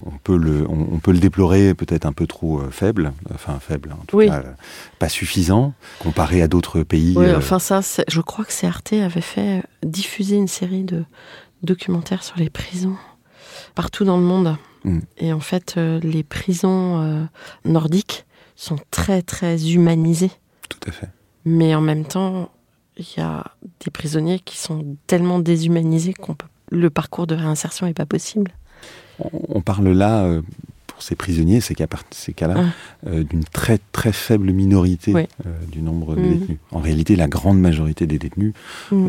on 0.05 0.11
peut 0.11 0.37
le, 0.37 0.65
on, 0.69 0.87
on 0.93 0.99
peut 0.99 1.11
le 1.11 1.17
déplorer 1.17 1.73
peut-être 1.73 2.05
un 2.05 2.13
peu 2.13 2.27
trop 2.27 2.59
euh, 2.61 2.69
faible, 2.69 3.11
enfin 3.33 3.57
faible, 3.59 3.91
en 3.99 4.05
tout 4.05 4.17
Oui. 4.17 4.27
cas 4.27 4.37
euh, 4.45 4.51
pas 4.99 5.09
suffisant 5.09 5.73
comparé 5.99 6.43
à 6.43 6.47
d'autres 6.47 6.83
pays. 6.83 7.15
Oui, 7.17 7.33
enfin 7.35 7.57
ça, 7.57 7.81
je 8.07 8.21
crois 8.21 8.45
que 8.45 8.65
Arte 8.67 8.93
avait 8.93 9.19
fait 9.21 9.63
diffuser 9.83 10.35
une 10.35 10.47
série 10.47 10.83
de 10.83 11.05
documentaires 11.63 12.23
sur 12.23 12.37
les 12.37 12.51
prisons 12.51 12.95
partout 13.73 14.03
dans 14.03 14.17
le 14.17 14.23
monde. 14.23 14.55
Mm. 14.83 14.99
Et 15.17 15.33
en 15.33 15.39
fait, 15.39 15.75
euh, 15.77 15.99
les 16.01 16.23
prisons 16.23 17.01
euh, 17.01 17.23
nordiques 17.65 18.25
sont 18.55 18.77
très 18.91 19.21
très 19.21 19.71
humanisées. 19.71 20.31
Tout 20.69 20.79
à 20.87 20.91
fait. 20.91 21.09
Mais 21.45 21.75
en 21.75 21.81
même 21.81 22.05
temps, 22.05 22.49
il 22.97 23.05
y 23.17 23.21
a 23.21 23.43
des 23.85 23.91
prisonniers 23.91 24.39
qui 24.39 24.57
sont 24.57 24.97
tellement 25.07 25.39
déshumanisés 25.39 26.13
qu'on 26.13 26.33
peut... 26.35 26.47
le 26.71 26.89
parcours 26.89 27.27
de 27.27 27.35
réinsertion 27.35 27.85
n'est 27.85 27.93
pas 27.93 28.05
possible. 28.07 28.51
On, 29.19 29.61
parle 29.61 29.87
là, 29.89 30.23
euh, 30.25 30.41
pour 30.87 31.01
ces 31.01 31.15
prisonniers, 31.15 31.59
c'est 31.61 31.73
qu'à 31.75 31.87
ces 32.11 32.33
cas-là, 32.33 32.55
Ah. 32.57 33.09
euh, 33.09 33.23
d'une 33.23 33.43
très 33.43 33.79
très 33.91 34.11
faible 34.11 34.51
minorité 34.51 35.13
Oui. 35.13 35.25
euh, 35.45 35.49
du 35.71 35.81
nombre 35.81 36.15
de 36.15 36.21
Mhm. 36.21 36.39
détenus. 36.39 36.57
En 36.71 36.79
réalité, 36.79 37.15
la 37.15 37.27
grande 37.27 37.59
majorité 37.59 38.05
des 38.07 38.19
détenus 38.19 38.53
Mm. 38.91 39.07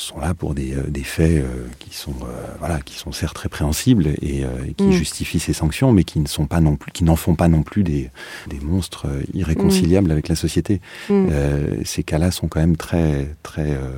Sont 0.00 0.18
là 0.18 0.34
pour 0.34 0.54
des, 0.54 0.74
euh, 0.74 0.82
des 0.88 1.02
faits 1.04 1.42
euh, 1.42 1.66
qui 1.78 1.94
sont 1.94 2.14
euh, 2.24 2.46
voilà 2.58 2.80
qui 2.80 2.94
sont 2.96 3.12
certes 3.12 3.38
répréhensibles 3.38 4.08
et, 4.22 4.44
euh, 4.44 4.48
et 4.68 4.74
qui 4.74 4.84
Mm. 4.84 4.92
justifient 4.92 5.40
ces 5.40 5.52
sanctions, 5.52 5.92
mais 5.92 6.04
qui 6.04 6.18
ne 6.20 6.26
sont 6.28 6.46
pas 6.46 6.60
non 6.60 6.76
plus 6.76 6.90
qui 6.92 7.04
n'en 7.04 7.16
font 7.16 7.34
pas 7.34 7.48
non 7.48 7.62
plus 7.62 7.82
des, 7.82 8.10
des 8.48 8.60
monstres 8.60 9.06
irréconciliables 9.34 10.10
avec 10.10 10.28
la 10.28 10.34
société. 10.36 10.80
Mm. 11.08 11.28
Euh, 11.30 11.76
ces 11.84 12.02
cas-là 12.02 12.30
sont 12.30 12.48
quand 12.48 12.60
même 12.60 12.76
très 12.76 13.34
très 13.42 13.70
euh, 13.72 13.92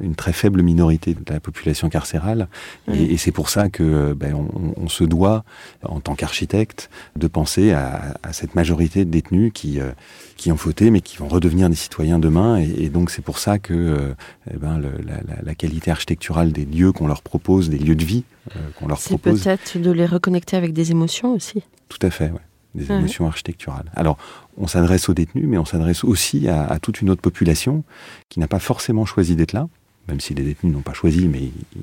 une 0.00 0.14
très 0.14 0.32
faible 0.32 0.62
minorité 0.62 1.14
de 1.14 1.32
la 1.32 1.40
population 1.40 1.88
carcérale 1.88 2.48
et, 2.88 2.90
Oui. 2.92 3.08
et 3.10 3.16
c'est 3.16 3.32
pour 3.32 3.48
ça 3.48 3.68
que 3.68 4.12
ben, 4.14 4.34
on, 4.34 4.74
on 4.76 4.88
se 4.88 5.04
doit 5.04 5.44
en 5.82 6.00
tant 6.00 6.14
qu'architecte 6.14 6.90
de 7.16 7.26
penser 7.26 7.72
à, 7.72 8.14
à 8.22 8.32
cette 8.32 8.54
majorité 8.54 9.04
de 9.04 9.10
détenus 9.10 9.50
qui 9.54 9.80
euh, 9.80 9.90
qui 10.36 10.50
ont 10.52 10.56
fauté 10.56 10.90
mais 10.90 11.00
qui 11.00 11.16
vont 11.16 11.28
redevenir 11.28 11.68
des 11.70 11.76
citoyens 11.76 12.18
demain 12.18 12.58
et, 12.58 12.84
et 12.84 12.88
donc 12.88 13.10
c'est 13.10 13.22
pour 13.22 13.38
ça 13.38 13.58
que 13.58 13.72
euh, 13.74 14.14
eh 14.52 14.56
ben, 14.56 14.78
le- 14.78 14.92
la, 15.44 15.54
qualité 15.54 15.90
architecturale 15.90 16.52
des 16.52 16.64
lieux 16.64 16.92
qu'on 16.92 17.06
leur 17.06 17.22
propose, 17.22 17.70
des 17.70 17.78
lieux 17.78 17.94
de 17.96 18.04
vie 18.04 18.24
euh, 18.56 18.58
qu'on 18.78 18.88
leur 18.88 18.98
C'est 18.98 19.10
propose, 19.10 19.42
peut-être 19.44 19.78
de 19.78 19.90
les 19.90 20.06
reconnecter 20.06 20.56
avec 20.56 20.72
des 20.72 20.90
émotions 20.90 21.32
aussi. 21.34 21.62
tout 21.88 21.98
à 22.02 22.10
fait, 22.10 22.30
ouais. 22.30 22.40
des 22.74 22.90
émotions 22.90 23.26
architecturales. 23.26 23.90
Alors, 23.94 24.18
on 24.58 24.66
s'adresse 24.66 25.08
aux 25.08 25.14
détenus, 25.14 25.46
mais 25.46 25.58
on 25.58 25.64
s'adresse 25.64 26.02
aussi 26.04 26.48
à, 26.48 26.66
à 26.66 26.78
toute 26.80 27.00
une 27.00 27.10
autre 27.10 27.22
population 27.22 27.84
qui 28.28 28.40
n'a 28.40 28.48
pas 28.48 28.58
forcément 28.58 29.04
choisi 29.06 29.36
d'être 29.36 29.52
là, 29.52 29.68
même 30.08 30.20
si 30.20 30.34
les 30.34 30.42
détenus 30.42 30.72
n'ont 30.74 30.82
pas 30.82 30.92
choisi, 30.94 31.28
mais 31.28 31.40
ils, 31.44 31.80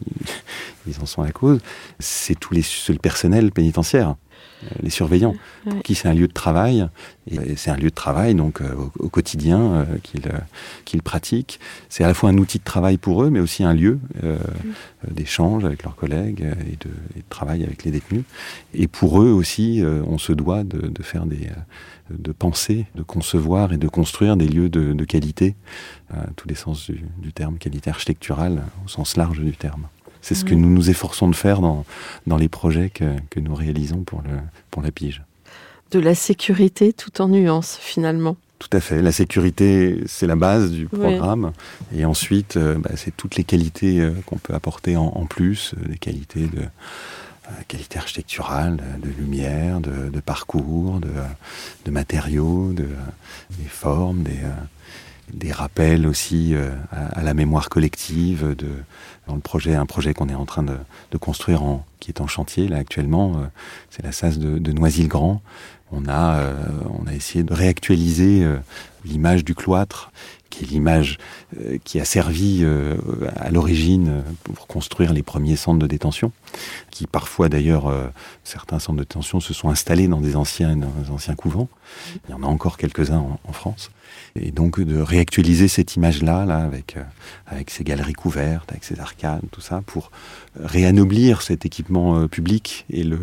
ils 0.87 0.99
en 1.01 1.05
sont 1.05 1.23
la 1.23 1.31
cause. 1.31 1.59
C'est 1.99 2.37
tous 2.39 2.53
les, 2.53 2.61
c'est 2.61 2.93
le 2.93 2.99
personnel 2.99 3.51
pénitentiaire, 3.51 4.15
les 4.83 4.89
surveillants, 4.91 5.35
Ouais. 5.65 5.71
pour 5.73 5.83
qui 5.83 5.95
c'est 5.95 6.07
un 6.07 6.13
lieu 6.13 6.27
de 6.27 6.33
travail. 6.33 6.87
Et 7.29 7.55
c'est 7.55 7.69
un 7.71 7.75
lieu 7.77 7.89
de 7.89 7.95
travail, 7.95 8.35
donc 8.35 8.61
euh, 8.61 8.73
au, 8.75 9.05
au 9.05 9.09
quotidien, 9.09 9.59
euh, 9.59 9.85
qu'ils 10.03 10.27
euh, 10.27 11.01
pratiquent. 11.03 11.59
C'est 11.89 12.03
à 12.03 12.07
la 12.07 12.13
fois 12.13 12.29
un 12.29 12.37
outil 12.37 12.57
de 12.59 12.63
travail 12.63 12.97
pour 12.97 13.23
eux, 13.23 13.29
mais 13.29 13.39
aussi 13.39 13.63
un 13.63 13.73
lieu 13.73 13.99
euh, 14.23 14.37
euh, 14.37 15.11
d'échange 15.11 15.65
avec 15.65 15.83
leurs 15.83 15.95
collègues 15.95 16.43
euh, 16.43 16.53
et 16.71 16.77
de, 16.77 16.89
et 17.15 17.19
de 17.19 17.25
travail 17.29 17.63
avec 17.63 17.83
les 17.83 17.91
détenus. 17.91 18.23
Et 18.73 18.87
pour 18.87 19.21
eux 19.21 19.29
aussi, 19.31 19.81
euh, 19.83 20.03
on 20.07 20.17
se 20.17 20.33
doit 20.33 20.63
de, 20.63 20.79
de 20.87 21.03
faire 21.03 21.25
des, 21.25 21.47
euh, 21.47 22.15
de 22.17 22.31
penser, 22.31 22.85
de 22.95 23.03
concevoir 23.03 23.73
et 23.73 23.77
de 23.77 23.87
construire 23.87 24.35
des 24.37 24.47
lieux 24.47 24.69
de, 24.69 24.93
de 24.93 25.05
qualité, 25.05 25.55
à 26.13 26.25
tous 26.35 26.47
les 26.47 26.55
sens 26.55 26.89
du, 26.89 27.01
du 27.19 27.31
terme, 27.33 27.57
qualité 27.57 27.89
architecturale 27.89 28.63
au 28.85 28.87
sens 28.87 29.15
large 29.17 29.39
du 29.39 29.53
terme. 29.55 29.87
C'est 30.21 30.35
ce 30.35 30.45
que 30.45 30.53
Mhm. 30.53 30.61
nous 30.61 30.69
nous 30.69 30.89
efforçons 30.89 31.27
de 31.27 31.35
faire 31.35 31.61
dans, 31.61 31.83
dans 32.27 32.37
les 32.37 32.49
projets 32.49 32.89
que, 32.89 33.15
que 33.29 33.39
nous 33.39 33.55
réalisons 33.55 34.03
pour, 34.03 34.21
le, 34.21 34.37
pour 34.69 34.81
la 34.81 34.91
pige. 34.91 35.23
De 35.91 35.99
la 35.99 36.15
sécurité 36.15 36.93
tout 36.93 37.21
en 37.21 37.27
nuances 37.27 37.77
finalement. 37.81 38.37
Tout 38.59 38.69
à 38.73 38.79
fait. 38.79 39.01
La 39.01 39.11
sécurité, 39.11 40.01
c'est 40.05 40.27
la 40.27 40.35
base 40.35 40.71
du 40.71 40.83
Oui. 40.93 40.99
programme. 40.99 41.51
Et 41.95 42.05
ensuite, 42.05 42.57
euh, 42.57 42.75
bah, 42.77 42.91
c'est 42.95 43.15
toutes 43.17 43.35
les 43.35 43.43
qualités 43.43 43.99
euh, 43.99 44.11
qu'on 44.27 44.37
peut 44.37 44.53
apporter 44.53 44.95
en, 44.97 45.07
en 45.07 45.25
plus, 45.25 45.73
euh, 45.73 45.87
des 45.89 45.97
qualités 45.97 46.41
de 46.47 46.61
qualité 47.67 47.97
architecturale, 47.97 48.77
de 49.03 49.09
lumière, 49.09 49.81
de, 49.81 50.09
de 50.09 50.19
parcours, 50.21 50.99
de, 51.01 51.09
de 51.85 51.91
matériaux, 51.91 52.71
de, 52.71 52.87
des 53.59 53.67
formes, 53.67 54.23
des, 54.23 54.39
des 55.33 55.51
rappels 55.51 56.07
aussi 56.07 56.53
à, 56.91 57.07
à 57.19 57.23
la 57.23 57.33
mémoire 57.33 57.67
collective. 57.67 58.55
De, 58.55 58.67
dans 59.27 59.35
le 59.35 59.41
projet, 59.41 59.75
un 59.75 59.85
projet 59.85 60.13
qu'on 60.13 60.29
est 60.29 60.35
en 60.35 60.45
train 60.45 60.63
de, 60.63 60.77
de 61.11 61.17
construire, 61.17 61.63
en, 61.63 61.85
qui 61.99 62.11
est 62.11 62.21
en 62.21 62.27
chantier 62.27 62.67
là 62.67 62.77
actuellement, 62.77 63.33
euh, 63.35 63.45
c'est 63.89 64.03
la 64.03 64.11
SAS 64.11 64.39
de, 64.39 64.57
de 64.57 64.71
Noisy-le-Grand. 64.71 65.41
On 65.91 66.07
a, 66.07 66.35
euh, 66.37 66.55
on 66.97 67.05
a 67.05 67.13
essayé 67.13 67.43
de 67.43 67.53
réactualiser 67.53 68.43
euh, 68.43 68.57
l'image 69.03 69.43
du 69.43 69.55
cloître, 69.55 70.11
qui 70.49 70.63
est 70.63 70.67
l'image 70.67 71.17
euh, 71.59 71.77
qui 71.83 71.99
a 71.99 72.05
servi 72.05 72.59
euh, 72.61 72.97
à 73.35 73.49
l'origine 73.49 74.07
euh, 74.09 74.21
pour 74.43 74.67
construire 74.67 75.13
les 75.13 75.23
premiers 75.23 75.55
centres 75.55 75.79
de 75.79 75.87
détention, 75.87 76.31
qui 76.91 77.07
parfois 77.07 77.49
d'ailleurs, 77.49 77.91
certains 78.43 78.79
centres 78.79 78.97
de 78.97 79.03
détention 79.03 79.39
se 79.39 79.53
sont 79.53 79.69
installés 79.69 80.07
dans 80.07 80.21
des 80.21 80.35
anciens, 80.35 80.75
dans 80.75 80.89
des 80.89 81.09
anciens 81.09 81.35
couvents. 81.35 81.69
Il 82.27 82.31
y 82.31 82.33
en 82.33 82.43
a 82.43 82.47
encore 82.47 82.77
quelques-uns 82.77 83.17
en, 83.17 83.39
en 83.47 83.53
France. 83.53 83.91
Et 84.35 84.51
donc 84.51 84.79
de 84.79 84.99
réactualiser 84.99 85.67
cette 85.67 85.95
image-là, 85.95 86.45
là, 86.45 86.57
avec, 86.57 86.97
euh, 86.97 87.03
avec 87.47 87.69
ces 87.69 87.83
galeries 87.83 88.13
couvertes, 88.13 88.71
avec 88.71 88.83
ces 88.83 88.99
arcades, 88.99 89.41
tout 89.51 89.61
ça, 89.61 89.81
pour 89.85 90.11
réanoblir 90.59 91.41
cet 91.41 91.65
équipement 91.65 92.17
euh, 92.17 92.27
public 92.27 92.85
et 92.89 93.03
le, 93.03 93.19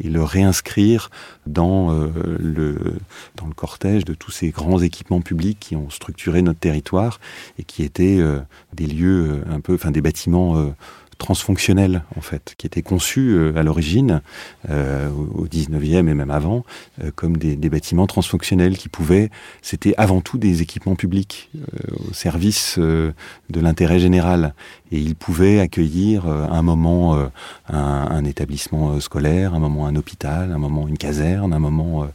et 0.00 0.08
le 0.08 0.22
réinscrire 0.22 1.10
dans, 1.46 1.92
euh, 1.92 2.10
le, 2.38 2.98
dans 3.36 3.46
le 3.46 3.54
cortège 3.54 4.04
de 4.04 4.14
tous 4.14 4.30
ces 4.30 4.50
grands 4.50 4.80
équipements 4.80 5.20
publics 5.20 5.58
qui 5.60 5.76
ont 5.76 5.90
structuré 5.90 6.42
notre 6.42 6.60
territoire 6.60 7.20
et 7.58 7.64
qui 7.64 7.82
étaient 7.82 8.18
euh, 8.18 8.40
des 8.72 8.86
lieux 8.86 9.42
euh, 9.46 9.54
un 9.54 9.60
peu, 9.60 9.74
enfin 9.74 9.90
des 9.90 10.00
bâtiments 10.00 10.72
transfonctionnels 11.18 12.02
en 12.16 12.20
fait, 12.20 12.54
qui 12.58 12.66
étaient 12.66 12.82
conçus 12.82 13.30
euh, 13.30 13.56
à 13.56 13.62
l'origine, 13.62 14.22
euh, 14.70 15.08
au 15.10 15.46
19e 15.46 16.08
et 16.08 16.14
même 16.14 16.30
avant, 16.30 16.64
euh, 17.02 17.10
comme 17.14 17.36
des, 17.36 17.56
des 17.56 17.70
bâtiments 17.70 18.06
transfonctionnels 18.06 18.76
qui 18.76 18.88
pouvaient, 18.88 19.30
c'était 19.60 19.94
avant 19.96 20.20
tout 20.20 20.38
des 20.38 20.62
équipements 20.62 20.96
publics 20.96 21.50
euh, 21.56 22.08
au 22.10 22.12
service 22.12 22.76
euh, 22.78 23.12
de 23.50 23.60
l'intérêt 23.60 23.98
général. 23.98 24.54
Et 24.92 24.98
ils 24.98 25.16
pouvaient 25.16 25.58
accueillir 25.58 26.26
euh, 26.26 26.46
un 26.48 26.62
moment 26.62 27.16
euh, 27.16 27.26
un, 27.68 27.78
un 27.78 28.24
établissement 28.24 28.92
euh, 28.92 29.00
scolaire, 29.00 29.54
un 29.54 29.58
moment 29.58 29.86
un 29.86 29.96
hôpital, 29.96 30.52
un 30.52 30.58
moment 30.58 30.86
une 30.86 30.98
caserne, 30.98 31.52
un 31.52 31.58
moment 31.58 32.06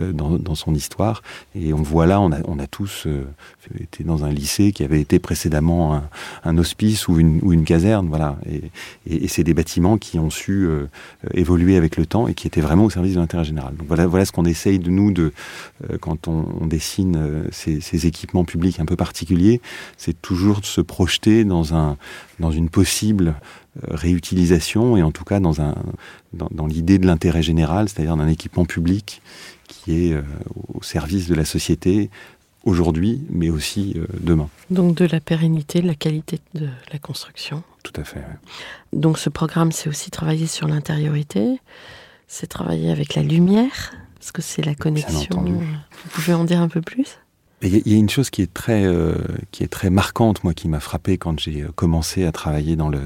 dans, 0.00 0.30
dans 0.38 0.54
son 0.54 0.74
histoire. 0.74 1.22
Et 1.54 1.72
on 1.72 1.82
voit 1.82 2.06
là, 2.06 2.20
on 2.20 2.32
a, 2.32 2.38
on 2.46 2.58
a 2.58 2.66
tous 2.66 3.06
été 3.78 4.04
dans 4.04 4.24
un 4.24 4.30
lycée 4.30 4.72
qui 4.72 4.82
avait 4.82 5.00
été 5.00 5.18
précédemment 5.18 5.94
un, 5.94 6.08
un 6.44 6.58
hospice 6.58 7.08
ou 7.08 7.18
une, 7.18 7.38
ou 7.42 7.52
une 7.52 7.64
caserne, 7.64 8.08
voilà. 8.08 8.36
Et, 8.50 8.62
et, 9.06 9.24
et 9.24 9.28
c'est 9.28 9.44
des 9.44 9.54
bâtiments 9.54 9.98
qui 9.98 10.18
ont 10.18 10.30
su 10.30 10.66
euh, 10.66 10.86
évoluer 11.34 11.76
avec 11.76 11.96
le 11.96 12.06
temps 12.06 12.26
et 12.26 12.34
qui 12.34 12.46
étaient 12.46 12.60
vraiment 12.60 12.84
au 12.84 12.90
service 12.90 13.14
de 13.14 13.20
l'intérêt 13.20 13.44
général. 13.44 13.74
Donc 13.76 13.86
voilà, 13.86 14.06
voilà 14.06 14.24
ce 14.24 14.32
qu'on 14.32 14.44
essaye 14.44 14.78
de 14.78 14.90
nous 14.90 15.12
de 15.12 15.32
euh, 15.90 15.98
quand 16.00 16.28
on, 16.28 16.46
on 16.60 16.66
dessine 16.66 17.16
euh, 17.16 17.44
ces, 17.52 17.80
ces 17.80 18.06
équipements 18.06 18.44
publics 18.44 18.80
un 18.80 18.86
peu 18.86 18.96
particuliers, 18.96 19.60
c'est 19.96 20.20
toujours 20.20 20.60
de 20.60 20.66
se 20.66 20.80
projeter 20.80 21.44
dans 21.44 21.74
un 21.74 21.96
dans 22.40 22.50
une 22.50 22.68
possible 22.68 23.34
euh, 23.82 23.94
réutilisation 23.94 24.96
et 24.96 25.02
en 25.02 25.12
tout 25.12 25.24
cas 25.24 25.40
dans 25.40 25.60
un 25.60 25.74
dans, 26.32 26.48
dans 26.50 26.66
l'idée 26.66 26.98
de 26.98 27.06
l'intérêt 27.06 27.42
général, 27.42 27.88
c'est-à-dire 27.88 28.16
d'un 28.16 28.28
équipement 28.28 28.64
public 28.64 29.22
qui 29.68 30.06
est 30.06 30.12
euh, 30.12 30.22
au 30.72 30.82
service 30.82 31.28
de 31.28 31.34
la 31.34 31.44
société 31.44 32.10
aujourd'hui, 32.64 33.22
mais 33.30 33.50
aussi 33.50 33.94
euh, 33.96 34.06
demain. 34.20 34.48
Donc 34.70 34.96
de 34.96 35.04
la 35.04 35.20
pérennité, 35.20 35.82
de 35.82 35.86
la 35.86 35.94
qualité 35.94 36.40
de 36.54 36.68
la 36.92 36.98
construction. 36.98 37.62
Tout 37.82 37.92
à 38.00 38.04
fait. 38.04 38.24
Donc 38.92 39.18
ce 39.18 39.28
programme, 39.28 39.72
c'est 39.72 39.88
aussi 39.88 40.10
travailler 40.10 40.46
sur 40.46 40.66
l'intériorité, 40.66 41.60
c'est 42.26 42.46
travailler 42.46 42.90
avec 42.90 43.14
la 43.14 43.22
lumière, 43.22 43.92
parce 44.18 44.32
que 44.32 44.42
c'est 44.42 44.64
la 44.64 44.74
connexion. 44.74 45.42
Vous 45.42 46.10
pouvez 46.10 46.32
en 46.32 46.44
dire 46.44 46.60
un 46.60 46.68
peu 46.68 46.80
plus? 46.80 47.18
Il 47.64 47.88
y, 47.88 47.94
a- 47.94 47.98
une 47.98 48.10
chose 48.10 48.28
qui 48.28 48.42
est 48.42 48.52
très, 48.52 48.84
euh, 48.84 49.14
qui 49.50 49.64
est 49.64 49.68
très 49.68 49.88
marquante, 49.88 50.44
moi, 50.44 50.52
qui 50.52 50.68
m'a 50.68 50.80
frappé 50.80 51.16
quand 51.16 51.40
j'ai 51.40 51.62
euh, 51.62 51.68
commencé 51.74 52.24
à 52.26 52.32
travailler 52.32 52.76
dans 52.76 52.90
le, 52.90 53.00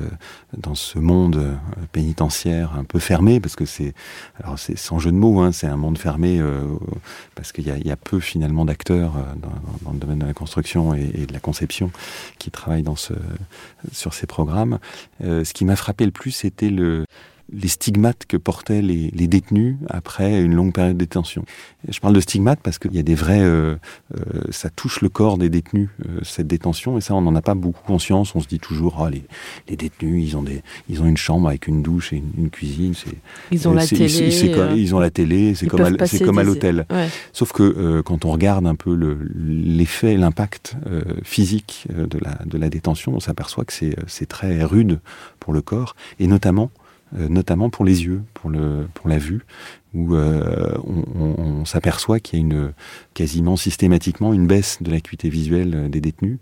dans 0.57 0.75
ce 0.75 0.99
monde 0.99 1.37
euh, 1.37 1.55
pénitentiaire 1.93 2.75
un 2.77 2.83
peu 2.83 2.99
fermé, 2.99 3.39
parce 3.39 3.55
que 3.55 3.65
c'est, 3.65 3.95
alors 4.43 4.59
c'est 4.59 4.77
sans 4.77 4.99
jeu 4.99 5.13
de 5.13 5.17
mots, 5.17 5.41
hein, 5.41 5.53
c'est 5.53 5.69
un 5.69 5.77
monde 5.77 5.97
fermé 5.97 6.41
euh, 6.41 6.63
parce 7.37 7.53
qu'il 7.53 7.69
y 7.69 7.89
y 7.89 7.91
a 7.93 7.97
peu 7.97 8.19
finalement 8.19 8.65
d'acteurs 8.65 9.17
euh, 9.17 9.23
dans 9.85 9.93
le 9.93 9.99
domaine 9.99 10.19
de 10.19 10.27
la 10.27 10.35
construction 10.35 10.93
et, 10.93 11.09
et 11.15 11.27
de 11.27 11.33
la 11.33 11.41
conception 11.41 11.93
qui 12.41 12.51
travaillent 12.51 12.83
dans 12.83 12.97
ce, 12.97 13.15
sur 13.93 14.13
ces 14.13 14.27
programmes. 14.27 14.81
Euh, 15.23 15.45
ce 15.45 15.55
qui 15.55 15.65
m'a 15.65 15.77
frappé 15.77 16.05
le 16.05 16.11
plus, 16.11 16.33
c'était 16.33 16.71
le 16.71 17.05
les 17.53 17.69
stigmates 17.69 18.27
que 18.27 18.37
portaient 18.37 18.83
les, 18.83 19.11
les 19.15 19.27
détenus 19.27 19.77
après 19.89 20.43
une 20.43 20.55
longue 20.55 20.73
période 20.73 20.95
de 20.97 20.99
détention. 20.99 21.45
Je 21.89 21.99
parle 22.01 22.15
de 22.15 22.21
stigmates 22.21 22.61
parce 22.63 22.79
qu'il 22.79 22.95
y 22.95 22.99
a 22.99 23.03
des 23.03 23.15
vrais, 23.15 23.41
euh, 23.41 23.77
euh, 24.17 24.43
ça 24.51 24.69
touche 24.69 25.01
le 25.01 25.09
corps 25.09 25.39
des 25.39 25.49
détenus 25.49 25.89
euh, 26.07 26.19
cette 26.23 26.47
détention 26.47 26.99
et 26.99 27.01
ça 27.01 27.15
on 27.15 27.23
n'en 27.23 27.35
a 27.35 27.41
pas 27.43 27.55
beaucoup 27.55 27.83
conscience. 27.87 28.35
On 28.35 28.41
se 28.41 28.49
dit 28.49 28.59
toujours 28.59 29.03
ah 29.03 29.09
les, 29.11 29.25
les 29.69 29.77
détenus 29.77 30.29
ils 30.29 30.37
ont 30.37 30.43
des 30.43 30.63
ils 30.91 31.01
ont 31.01 31.07
une 31.07 31.17
chambre 31.17 31.49
avec 31.49 31.67
une 31.69 31.83
douche 31.83 32.13
et 32.13 32.17
une, 32.17 32.31
une 32.37 32.51
cuisine. 32.51 32.93
C'est 32.95 33.15
Ils 33.51 33.67
ont 33.69 33.73
la 33.73 33.87
c'est- 33.87 33.97
télé. 33.97 34.53
comme- 34.53 34.61
euh, 34.69 34.77
ils 34.77 34.95
ont 34.95 34.99
la 34.99 35.11
télé. 35.11 35.55
C'est 35.55 35.67
comme 35.69 35.81
à, 35.83 36.07
c'est 36.07 36.25
comme 36.25 36.39
à 36.39 36.43
l'hôtel. 36.43 36.87
Ouais. 36.91 37.09
Sauf 37.33 37.53
que 37.53 37.63
euh, 37.63 38.03
quand 38.03 38.25
on 38.27 38.31
regarde 38.33 38.67
un 38.67 38.75
peu 38.75 38.95
le- 38.95 39.19
l'effet, 39.35 40.17
l'impact 40.17 40.77
euh, 40.87 41.03
physique 41.23 41.87
euh, 41.97 42.07
de 42.07 42.19
la, 42.19 42.39
de 42.45 42.59
la 42.59 42.69
détention, 42.69 43.15
on 43.15 43.21
s'aperçoit 43.21 43.65
que 43.65 43.73
c'est 43.73 43.97
c'est 44.07 44.27
très 44.27 44.63
rude 44.65 45.01
pour 45.41 45.53
le 45.55 45.63
corps, 45.63 45.97
et 46.19 46.27
notamment, 46.27 46.71
euh, 46.75 46.83
notamment 47.13 47.71
pour 47.71 47.85
les 47.85 48.05
yeux, 48.05 48.23
pour 48.35 48.51
la 48.51 49.19
vue. 49.19 49.45
Où 49.95 50.15
euh, 50.15 50.75
on, 50.85 51.65
s'aperçoit 51.65 52.21
qu'il 52.21 52.39
y 52.39 52.43
a 52.43 52.45
une, 52.45 52.73
quasiment 53.15 53.57
systématiquement 53.57 54.33
une 54.33 54.47
baisse 54.47 54.79
de 54.81 54.91
l'acuité 54.91 55.29
visuelle 55.29 55.91
des 55.91 56.01
détenus, 56.01 56.39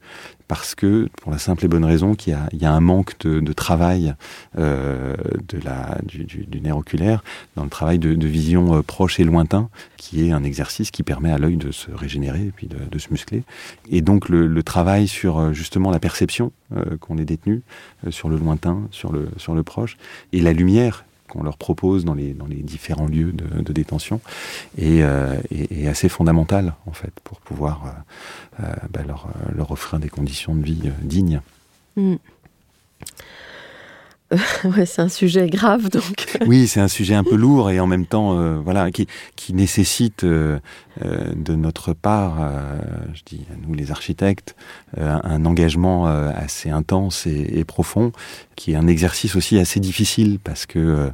parce 0.47 0.75
que, 0.75 1.09
pour 1.21 1.33
la 1.33 1.39
simple 1.39 1.65
et 1.65 1.69
bonne 1.69 1.85
raison 1.85 2.15
qu'il 2.15 2.37
y, 2.53 2.57
y 2.57 2.65
a, 2.65 2.73
un 2.73 2.81
manque 2.81 3.19
de, 3.21 3.53
travail 3.53 4.15
euh, 4.59 5.15
de 5.49 5.59
la, 5.65 5.99
du, 6.05 6.25
du, 6.25 6.61
nerf 6.61 6.77
oculaire 6.77 7.25
dans 7.57 7.65
le 7.65 7.71
travail 7.71 7.99
de, 7.99 8.27
vision 8.27 8.77
euh, 8.77 8.83
proche 8.83 9.19
et 9.19 9.25
lointain, 9.25 9.69
qui 9.97 10.27
est 10.27 10.33
un 10.33 10.45
exercice 10.45 10.91
qui 10.91 11.03
permet 11.03 11.33
à 11.33 11.39
l'œil 11.39 11.57
de 11.57 11.73
se 11.73 11.91
régénérer 11.91 12.43
et 12.43 12.53
puis 12.55 12.69
de, 12.69 12.99
se 12.99 13.11
muscler. 13.11 13.43
Et 13.91 14.03
donc 14.03 14.29
le, 14.29 14.63
travail 14.63 15.07
sur 15.09 15.53
justement 15.55 15.91
la 15.91 16.01
perception 16.01 16.53
qu'on 17.01 17.19
est 17.19 17.25
détenu, 17.25 17.63
sur 18.11 18.29
le 18.29 18.37
lointain, 18.37 18.83
sur 18.91 19.13
le, 19.13 19.29
sur 19.37 19.55
le 19.55 19.63
proche, 19.63 19.97
et 20.33 20.41
la 20.41 20.53
lumière 20.53 21.06
qu'on 21.37 21.43
leur 21.43 21.57
propose 21.57 22.05
dans 22.05 22.15
les, 22.15 22.35
différents 22.63 23.07
lieux 23.07 23.33
de, 23.33 23.73
détention 23.73 24.21
euh, 24.81 25.37
est, 25.51 25.87
assez 25.87 26.09
fondamental 26.09 26.75
en 26.87 26.93
fait 26.93 27.13
pour 27.25 27.41
pouvoir 27.41 27.83
euh, 28.61 28.65
euh, 28.65 28.73
bah, 28.91 29.03
leur, 29.07 29.29
leur, 29.55 29.71
offrir 29.71 29.99
des 29.99 30.09
conditions 30.09 30.55
de 30.55 30.65
vie 30.65 30.91
dignes. 31.03 31.41
Mm. 31.97 32.15
ouais, 34.65 34.87
c'est 34.87 35.03
un 35.03 35.09
sujet 35.09 35.49
grave 35.49 35.89
donc. 35.89 36.39
oui, 36.47 36.67
c'est 36.67 36.81
un 36.81 36.89
sujet 36.89 37.15
un 37.15 37.25
peu 37.25 37.37
lourd 37.37 37.71
et 37.71 37.81
en 37.81 37.87
même 37.87 38.07
temps, 38.07 38.61
voilà, 38.61 38.91
qui, 38.91 39.07
qui 39.37 39.55
nécessite 39.55 40.25
euh, 41.05 41.33
de 41.35 41.55
notre 41.55 41.93
part, 41.93 42.37
euh, 42.41 42.79
je 43.13 43.23
dis 43.27 43.45
à 43.53 43.57
nous 43.67 43.75
les 43.75 43.91
architectes, 43.91 44.57
euh, 44.97 45.19
un 45.23 45.45
engagement 45.45 46.07
assez 46.07 46.71
intense 46.71 47.27
et, 47.27 47.65
profond, 47.65 48.13
qui 48.55 48.73
est 48.73 48.77
un 48.77 48.87
exercice 48.87 49.37
aussi 49.37 49.59
assez 49.59 49.81
difficile 49.81 50.39
parce 50.43 50.65
que 50.67 51.11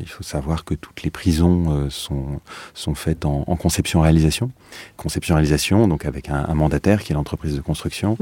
il 0.00 0.08
faut 0.08 0.22
savoir 0.22 0.64
que 0.64 0.74
toutes 0.74 1.02
les 1.02 1.10
prisons 1.10 1.88
sont 1.90 2.40
sont 2.74 2.94
faites 2.94 3.24
en, 3.24 3.42
conception-réalisation, 3.56 4.50
conception-réalisation 4.96 5.88
donc 5.88 6.04
avec 6.04 6.28
un, 6.28 6.54
mandataire 6.54 7.02
qui 7.02 7.12
est 7.12 7.14
l'entreprise 7.14 7.56
de 7.56 7.60
construction 7.60 8.16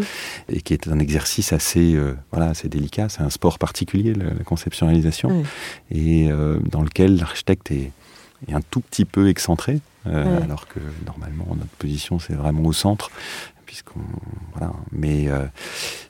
et 0.48 0.60
qui 0.60 0.74
est 0.74 0.88
un 0.88 0.98
exercice 0.98 1.52
assez 1.52 1.98
voilà 2.30 2.50
assez 2.50 2.68
délicat, 2.68 3.08
c'est 3.08 3.22
un 3.22 3.30
sport 3.30 3.58
particulier 3.58 4.14
la 4.36 4.44
conception-réalisation 4.44 5.44
et 5.90 6.28
dans 6.70 6.82
lequel 6.82 7.16
l'architecte 7.16 7.70
est, 7.70 7.90
est 8.48 8.52
un 8.54 8.60
tout 8.70 8.80
petit 8.80 9.04
peu 9.04 9.28
excentré 9.28 9.80
euh, 10.06 10.42
alors 10.42 10.66
que 10.66 10.80
normalement 11.06 11.46
notre 11.50 11.70
position 11.78 12.18
c'est 12.18 12.34
vraiment 12.34 12.64
au 12.64 12.72
centre, 12.72 13.10
puisqu'on 13.66 14.00
voilà, 14.54 14.72
mais 14.90 15.28
euh, 15.28 15.44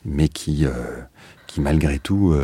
mais 0.04 0.28
qui 0.28 0.64
euh, 0.64 0.72
qui 1.46 1.60
malgré 1.60 1.98
tout 1.98 2.34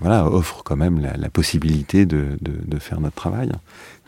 voilà 0.00 0.26
offre 0.28 0.62
quand 0.62 0.76
même 0.76 1.00
la, 1.00 1.30
possibilité 1.30 2.06
de, 2.06 2.38
de, 2.40 2.78
faire 2.78 3.00
notre 3.00 3.16
travail, 3.16 3.50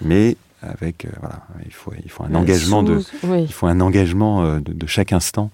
mais 0.00 0.36
avec 0.62 1.06
voilà 1.20 1.40
il 1.64 1.72
faut 1.72 1.92
il 2.04 2.10
faut 2.10 2.24
un 2.24 2.34
engagement 2.34 2.82
de 2.82 3.00
il 3.38 3.52
faut 3.52 3.66
un 3.66 3.80
engagement 3.80 4.58
de, 4.58 4.86
chaque 4.86 5.12
instant 5.12 5.50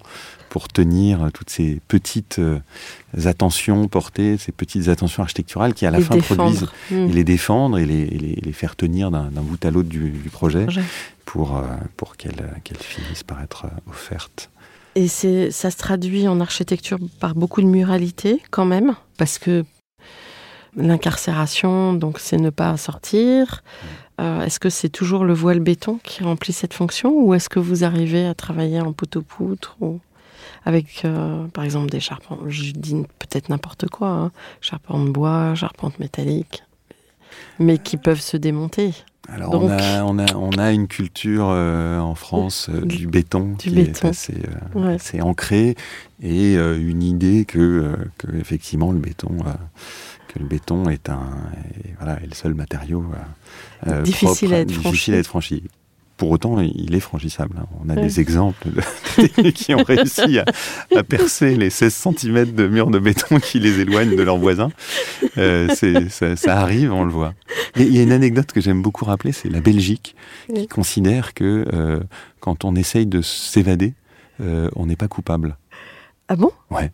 pour 0.49 0.67
tenir 0.67 1.29
toutes 1.33 1.49
ces 1.49 1.81
petites 1.87 2.39
attentions 3.25 3.87
portées, 3.87 4.37
ces 4.37 4.51
petites 4.51 4.87
attentions 4.87 5.23
architecturales 5.23 5.73
qui 5.73 5.85
à 5.85 5.91
la 5.91 5.99
fin 5.99 6.17
produisent 6.17 6.67
hmm. 6.91 7.09
et 7.09 7.13
les 7.13 7.23
défendre 7.23 7.79
et 7.79 7.85
les, 7.85 8.05
les, 8.05 8.51
faire 8.51 8.75
tenir 8.75 9.09
d'un 9.09 9.29
bout 9.29 9.63
à 9.65 9.71
l'autre 9.71 9.89
du, 9.89 10.11
projet, 10.31 10.67
pour, 11.25 11.57
euh, 11.57 11.63
pour 11.97 12.15
qu'elles 12.15 12.33
finissent 12.79 13.23
par 13.23 13.41
être 13.41 13.65
euh, 13.65 13.89
offertes. 13.89 14.49
Et 14.95 15.07
ça 15.07 15.71
se 15.71 15.77
traduit 15.77 16.27
en 16.27 16.39
architecture 16.39 16.99
par 17.19 17.33
beaucoup 17.33 17.61
de 17.61 17.67
muralité 17.67 18.41
quand 18.51 18.65
même, 18.65 18.93
parce 19.17 19.39
que 19.39 19.65
l'incarcération, 20.75 21.93
donc 21.93 22.19
c'est 22.19 22.37
ne 22.37 22.51
pas 22.51 22.77
sortir. 22.77 23.63
Mm. 23.63 23.87
Euh, 24.21 24.43
est-ce 24.43 24.59
que 24.59 24.69
c'est 24.69 24.89
toujours 24.89 25.25
le 25.25 25.33
voile 25.33 25.59
béton 25.59 25.99
qui 26.03 26.23
remplit 26.23 26.53
cette 26.53 26.73
fonction 26.73 27.11
ou 27.11 27.33
est-ce 27.33 27.49
que 27.49 27.59
vous 27.59 27.83
arrivez 27.83 28.25
à 28.25 28.33
travailler 28.33 28.79
en 28.79 28.93
poteau-poutre 28.93 29.75
ou 29.81 29.99
avec, 30.65 31.05
par 31.53 31.63
exemple, 31.63 31.89
des 31.89 31.99
charpentes? 31.99 32.39
Je 32.47 32.71
dis 32.71 32.95
peut-être 33.19 33.49
n'importe 33.49 33.89
quoi, 33.89 34.07
hein, 34.07 34.31
charpentes 34.61 35.11
bois, 35.11 35.55
charpentes 35.55 35.99
métalliques, 35.99 36.63
mais 37.59 37.77
qui 37.77 37.97
peuvent 37.97 38.21
se 38.21 38.37
démonter. 38.37 38.93
Alors 39.29 39.53
on, 39.53 39.69
a, 39.69 40.03
on, 40.03 40.19
a, 40.19 40.35
on, 40.35 40.51
a, 40.51 40.71
une 40.73 40.87
culture 40.87 41.47
euh, 41.49 41.97
en 41.97 42.13
France 42.13 42.69
euh, 42.69 42.81
du 42.81 43.07
béton 43.07 43.55
qui 43.55 43.79
est 43.79 44.03
assez, 44.03 44.35
euh, 44.75 44.95
assez, 44.95 45.21
ancrée 45.21 45.75
et 46.21 46.55
une 46.55 47.01
idée 47.01 47.45
que, 47.45 47.95
que, 48.17 48.35
effectivement 48.35 48.91
le 48.91 48.99
béton 48.99 49.37
que 50.33 50.39
le 50.39 50.45
béton 50.45 50.89
est 50.89 51.09
un 51.09 51.29
voilà 51.99 52.21
est 52.21 52.27
le 52.27 52.35
seul 52.35 52.53
matériau 52.53 53.05
difficile, 54.03 54.53
à 54.53 54.59
être, 54.59 54.67
difficile 54.67 55.13
à 55.13 55.17
être 55.17 55.27
franchi. 55.27 55.63
Pour 56.17 56.29
autant, 56.29 56.59
il 56.59 56.93
est 56.93 56.99
franchissable. 56.99 57.55
Hein. 57.59 57.65
On 57.83 57.89
a 57.89 57.95
des 57.95 58.19
exemples 58.19 58.67
de 59.17 59.49
qui 59.49 59.73
ont 59.73 59.83
réussi 59.83 60.39
à, 60.39 61.03
percer 61.03 61.55
les 61.55 61.71
16 61.71 61.93
cm 61.93 62.51
de 62.51 62.67
murs 62.67 62.91
de 62.91 62.99
béton 62.99 63.39
qui 63.39 63.59
les 63.59 63.79
éloignent 63.79 64.15
de 64.15 64.21
leurs 64.21 64.37
voisins. 64.37 64.71
Euh, 65.37 65.67
ça, 65.75 66.59
arrive, 66.59 66.93
on 66.93 67.03
le 67.03 67.11
voit. 67.11 67.33
Il 67.75 67.93
y 67.93 67.99
a 67.99 68.03
une 68.03 68.11
anecdote 68.11 68.51
que 68.51 68.61
j'aime 68.61 68.81
beaucoup 68.81 69.05
rappeler, 69.05 69.31
c'est 69.31 69.49
la 69.49 69.59
Belgique, 69.59 70.15
qui 70.53 70.67
considère 70.67 71.33
que 71.33 71.65
euh, 71.73 71.99
quand 72.39 72.63
on 72.63 72.75
essaye 72.75 73.07
de 73.07 73.21
s'évader, 73.21 73.93
euh, 74.39 74.69
on 74.75 74.85
n'est 74.85 74.95
pas 74.95 75.07
coupable. 75.07 75.57
Ah 76.33 76.35
bon? 76.35 76.51
Ouais. 76.71 76.91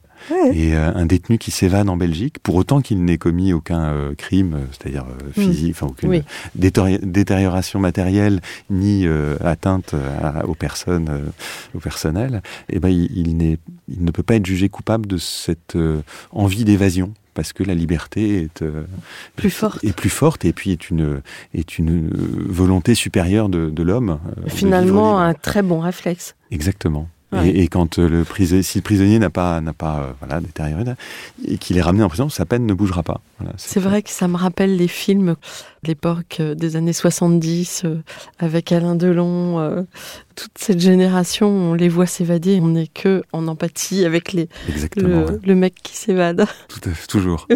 Et 0.54 0.76
euh, 0.76 0.92
un 0.94 1.06
détenu 1.06 1.38
qui 1.38 1.50
s'évade 1.50 1.88
en 1.88 1.96
Belgique, 1.96 2.40
pour 2.44 2.56
autant 2.56 2.82
qu'il 2.82 3.06
n'ait 3.06 3.18
commis 3.18 3.54
aucun 3.54 3.86
euh, 3.86 4.16
crime, 4.16 4.54
euh, 4.54 4.66
c'est-à-dire 4.72 5.06
hmm. 5.06 5.42
physique, 5.42 5.76
enfin 5.76 5.88
aucune 5.88 6.24
détérioration 6.56 7.80
matérielle 7.80 8.42
ni 8.70 9.08
atteinte 9.42 9.96
aux 10.46 10.56
personnes, 10.56 11.32
au 11.74 11.80
personnel, 11.80 12.42
eh 12.68 12.80
ben 12.80 12.90
il, 12.90 13.06
il, 13.18 13.58
il, 13.88 14.04
ne 14.04 14.12
peut 14.12 14.24
pas 14.24 14.36
être 14.36 14.46
jugé 14.46 14.68
coupable 14.68 15.08
de 15.08 15.18
cette 15.18 15.78
envie 16.32 16.66
d'évasion 16.66 17.14
parce 17.34 17.54
que 17.54 17.64
la 17.64 17.76
liberté 17.76 18.42
est 18.42 18.64
plus 19.38 19.50
forte 19.50 19.82
est 19.86 19.94
plus 19.94 20.10
forte 20.10 20.44
et 20.44 20.52
puis 20.52 20.72
est 20.72 20.90
une 20.90 21.22
est 21.54 21.78
une 21.78 22.10
volonté 22.10 22.94
supérieure 22.94 23.48
de, 23.48 23.70
de 23.70 23.84
l'homme. 23.84 24.20
Finalement, 24.48 25.20
un 25.20 25.34
très 25.34 25.62
bon 25.62 25.80
réflexe. 25.80 26.36
Exactement. 26.52 27.08
Et, 27.32 27.68
quand 27.68 28.00
euh, 28.00 28.10
le 28.10 28.24
prisonnier, 28.24 28.64
si 28.64 28.80
le 28.80 28.82
prisonnier 28.82 29.20
n'a 29.20 29.30
pas, 29.30 29.62
n'a 29.62 29.74
pas 29.74 30.00
euh, 30.00 30.12
voilà, 30.20 30.42
détérioré 30.42 30.84
et 31.46 31.60
qu'il 31.60 31.78
est 31.78 31.82
ramené 31.82 32.04
en 32.04 32.10
prison, 32.10 32.28
sa 32.28 32.46
peine 32.46 32.66
ne 32.66 32.74
bougera 32.74 33.04
pas. 33.04 33.22
c'est 33.58 33.80
vrai 33.80 34.02
que 34.02 34.10
ça 34.10 34.28
me 34.28 34.36
rappelle 34.36 34.76
les 34.76 34.88
films 34.88 35.36
de 35.84 35.88
l'époque 35.88 36.38
euh, 36.40 36.56
des 36.56 36.76
années 36.76 36.94
70 36.94 37.86
avec 38.40 38.72
Alain 38.72 38.96
Delon. 38.96 39.86
toute 40.36 40.52
cette 40.58 40.80
génération, 40.80 41.48
on 41.50 41.74
les 41.76 41.88
voit 41.88 42.08
s'évader, 42.08 42.60
on 42.64 42.70
n'est 42.70 42.88
que 42.88 43.22
en 43.32 43.48
empathie 43.48 44.06
avec 44.06 44.34
les, 44.34 44.50
le, 44.96 45.56
mec 45.56 45.76
qui 45.84 45.96
s'évade. 45.96 46.48
Tout 46.68 46.90
à 46.90 46.94
fait, 46.94 47.06
toujours. 47.06 47.48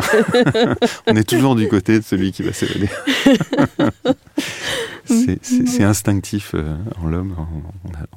on 1.07 1.15
est 1.15 1.27
toujours 1.27 1.55
du 1.55 1.67
côté 1.67 1.97
de 1.97 2.03
celui 2.03 2.31
qui 2.31 2.43
va 2.43 2.53
s'évader. 2.53 2.89
c'est 5.41 5.83
instinctif 5.83 6.53
en 7.01 7.07
l'homme, 7.07 7.35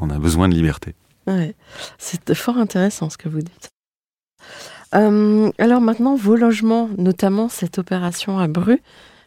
on 0.00 0.10
a 0.10 0.18
besoin 0.18 0.50
de 0.50 0.54
liberté. 0.54 0.94
Ouais. 1.26 1.54
C'est 1.98 2.34
fort 2.34 2.58
intéressant 2.58 3.10
ce 3.10 3.18
que 3.18 3.28
vous 3.28 3.42
dites. 3.42 3.70
Euh, 4.94 5.50
alors 5.58 5.80
maintenant, 5.80 6.14
vos 6.14 6.36
logements, 6.36 6.88
notamment 6.96 7.48
cette 7.48 7.78
opération 7.78 8.38
à 8.38 8.48
Bru, 8.48 8.80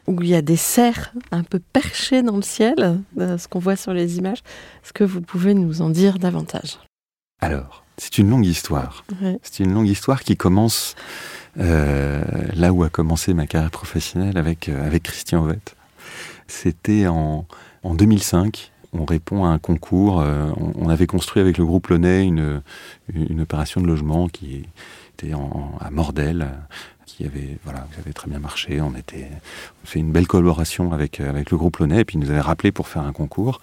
où 0.06 0.20
il 0.22 0.28
y 0.28 0.34
a 0.34 0.42
des 0.42 0.56
serres 0.56 1.12
un 1.30 1.42
peu 1.42 1.60
perchées 1.72 2.22
dans 2.22 2.36
le 2.36 2.42
ciel, 2.42 3.00
euh, 3.18 3.38
ce 3.38 3.46
qu'on 3.48 3.58
voit 3.58 3.76
sur 3.76 3.92
les 3.92 4.18
images, 4.18 4.42
est-ce 4.82 4.92
que 4.92 5.04
vous 5.04 5.20
pouvez 5.20 5.54
nous 5.54 5.82
en 5.82 5.90
dire 5.90 6.18
davantage? 6.18 6.78
Alors, 7.40 7.84
c'est 7.96 8.18
une 8.18 8.30
longue 8.30 8.46
histoire. 8.46 9.04
C'est 9.42 9.62
une 9.62 9.74
longue 9.74 9.88
histoire 9.88 10.22
qui 10.22 10.36
commence 10.36 10.94
euh, 11.58 12.22
là 12.54 12.72
où 12.72 12.82
a 12.82 12.88
commencé 12.88 13.34
ma 13.34 13.46
carrière 13.46 13.70
professionnelle 13.70 14.38
avec, 14.38 14.68
avec 14.68 15.04
Christian 15.04 15.44
Ovette. 15.44 15.76
C'était 16.48 17.06
en, 17.06 17.46
en 17.82 17.94
2005 17.94 18.69
on 18.92 19.04
répond 19.04 19.44
à 19.44 19.48
un 19.48 19.58
concours. 19.58 20.20
Euh, 20.20 20.50
on, 20.56 20.88
avait 20.88 21.06
construit 21.06 21.40
avec 21.40 21.58
le 21.58 21.64
groupe 21.64 21.88
Launay 21.88 22.24
une, 22.24 22.62
une 23.14 23.40
opération 23.40 23.80
de 23.80 23.86
logement 23.86 24.28
qui 24.28 24.66
était 25.14 25.32
à 25.80 25.90
Mordel, 25.90 26.48
qui 27.20 27.26
avait 27.26 27.58
voilà, 27.64 27.86
qui 27.92 28.00
avait 28.00 28.12
très 28.12 28.30
bien 28.30 28.38
marché. 28.38 28.80
On 28.80 28.94
était 28.94 29.28
on 29.84 29.86
fait 29.86 29.98
une 29.98 30.10
belle 30.10 30.26
collaboration 30.26 30.92
avec 30.92 31.20
avec 31.20 31.50
le 31.50 31.58
groupe 31.58 31.76
Launay 31.76 32.00
et 32.00 32.04
puis 32.04 32.16
ils 32.16 32.20
nous 32.20 32.30
avait 32.30 32.40
rappelé 32.40 32.72
pour 32.72 32.88
faire 32.88 33.02
un 33.02 33.12
concours. 33.12 33.60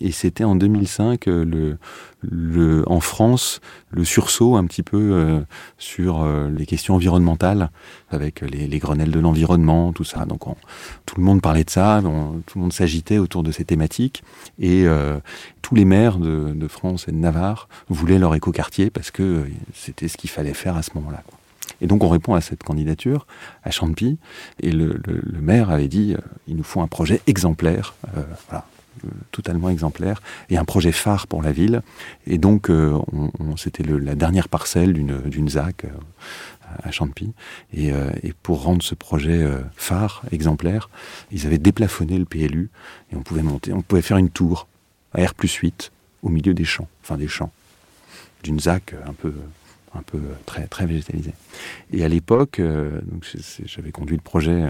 Et 0.00 0.12
c'était 0.12 0.44
en 0.44 0.54
2005 0.54 1.26
euh, 1.26 1.44
le 1.44 1.78
le 2.20 2.88
en 2.88 3.00
France 3.00 3.60
le 3.90 4.04
sursaut 4.04 4.54
un 4.54 4.64
petit 4.66 4.84
peu 4.84 4.96
euh, 4.96 5.40
sur 5.78 6.22
euh, 6.22 6.48
les 6.56 6.64
questions 6.64 6.94
environnementales 6.94 7.70
avec 8.10 8.40
les, 8.42 8.68
les 8.68 8.78
Grenelles 8.78 9.10
de 9.10 9.18
l'environnement, 9.18 9.92
tout 9.92 10.04
ça. 10.04 10.24
Donc 10.24 10.42
tout 11.04 11.16
le 11.16 11.24
monde 11.24 11.42
parlait 11.42 11.64
de 11.64 11.70
ça, 11.70 12.00
tout 12.02 12.58
le 12.58 12.60
monde 12.60 12.72
s'agitait 12.72 13.18
autour 13.18 13.42
de 13.42 13.50
ces 13.50 13.64
thématiques 13.64 14.22
et 14.60 14.86
tous 15.62 15.74
les 15.74 15.84
maires 15.84 16.18
de, 16.18 16.52
de, 16.54 16.68
France 16.68 17.08
et 17.08 17.12
de 17.12 17.16
Navarre 17.16 17.68
voulaient 17.88 18.18
leur 18.18 18.34
écoquartier 18.34 18.90
parce 18.90 19.10
que 19.10 19.46
c'était 19.74 20.08
ce 20.08 20.16
qu'il 20.16 20.30
fallait 20.30 20.54
faire 20.54 20.76
à 20.76 20.82
ce 20.82 20.90
moment-là. 20.94 21.22
Et 21.82 21.86
donc 21.86 22.02
on 22.04 22.08
répond 22.08 22.34
à 22.34 22.40
cette 22.40 22.62
candidature 22.62 23.26
à 23.64 23.70
Champy, 23.70 24.18
et 24.60 24.70
le, 24.70 25.00
maire 25.40 25.70
avait 25.70 25.88
dit, 25.88 26.14
euh, 26.14 26.20
il 26.46 26.56
nous 26.56 26.62
faut 26.62 26.80
un 26.80 26.86
projet 26.86 27.20
exemplaire. 27.26 27.94
Euh, 28.16 28.22
voilà. 28.48 28.64
totalement 29.32 29.68
exemplaire 29.68 30.22
et 30.48 30.58
un 30.58 30.64
projet 30.64 30.92
phare 30.92 31.26
pour 31.26 31.42
la 31.42 31.50
ville. 31.50 31.82
Et 32.26 32.38
donc, 32.38 32.70
c'était 33.56 33.82
la 33.82 34.14
dernière 34.14 34.48
parcelle 34.48 34.92
d'une 34.92 35.48
ZAC 35.48 35.86
à 36.82 36.90
Champy. 36.92 37.32
Et, 37.72 37.88
et, 37.88 38.32
pour 38.42 38.62
rendre 38.62 38.82
ce 38.82 38.94
projet 38.94 39.44
phare, 39.76 40.22
exemplaire, 40.30 40.88
ils 41.32 41.46
avaient 41.46 41.58
déplafonné 41.58 42.18
le 42.18 42.26
PLU 42.26 42.70
et 43.10 43.16
on 43.16 43.22
pouvait 43.22 43.42
monter, 43.42 43.72
on 43.72 43.82
pouvait 43.82 44.02
faire 44.02 44.18
une 44.18 44.30
tour 44.30 44.68
à 45.14 45.24
R 45.24 45.34
plus 45.34 45.52
8 45.52 45.90
au 46.22 46.28
milieu 46.28 46.54
des 46.54 46.64
champs, 46.64 46.88
enfin 47.02 47.16
des 47.16 47.28
champs, 47.28 47.50
d'une 48.44 48.60
ZAC 48.60 48.94
un 49.06 49.14
peu 49.14 49.32
un 49.94 50.02
peu 50.02 50.18
très, 50.46 50.66
très 50.66 50.86
végétalisé. 50.86 51.32
Et 51.92 52.04
à 52.04 52.08
l'époque, 52.08 52.58
euh, 52.58 53.00
j'avais 53.64 53.92
conduit 53.92 54.16
le 54.16 54.22
projet, 54.22 54.64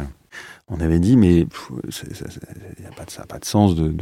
on 0.68 0.80
avait 0.80 0.98
dit, 0.98 1.16
mais 1.16 1.46
ça 1.90 2.06
n'a 2.82 2.90
pas, 2.90 3.04
de, 3.04 3.26
pas 3.26 3.38
de 3.38 3.44
sens 3.44 3.74
de, 3.74 3.94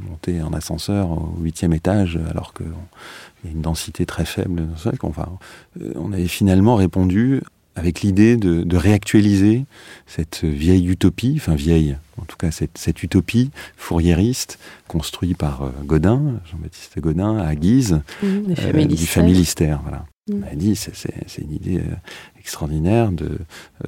monter 0.00 0.42
en 0.42 0.52
ascenseur 0.52 1.10
au 1.10 1.34
huitième 1.40 1.72
étage 1.72 2.18
alors 2.30 2.52
qu'il 2.52 2.66
y 3.44 3.48
a 3.48 3.50
une 3.50 3.62
densité 3.62 4.04
très 4.04 4.24
faible. 4.24 4.66
Enfin, 5.02 5.28
euh, 5.80 5.92
on 5.96 6.12
avait 6.12 6.28
finalement 6.28 6.74
répondu 6.74 7.40
avec 7.78 8.00
l'idée 8.02 8.36
de, 8.36 8.76
réactualiser 8.76 9.64
cette 10.06 10.44
vieille 10.44 10.88
utopie, 10.88 11.34
enfin 11.36 11.54
vieille, 11.54 11.96
en 12.20 12.24
tout 12.24 12.36
cas 12.36 12.50
cette, 12.50 13.02
utopie 13.02 13.50
fourriériste 13.76 14.58
construite 14.88 15.36
par 15.36 15.62
euh, 15.62 15.70
Godin, 15.84 16.40
Jean-Baptiste 16.50 16.98
Godin, 16.98 17.38
à 17.38 17.54
Guise, 17.54 18.00
mmh, 18.22 18.86
du 18.86 19.06
familistère. 19.06 19.80
Voilà. 19.82 20.04
On 20.30 20.42
a 20.42 20.54
dit, 20.54 20.76
c'est 20.76 21.38
une 21.38 21.52
idée 21.52 21.78
euh, 21.78 21.94
extraordinaire 22.38 23.12
de, 23.12 23.38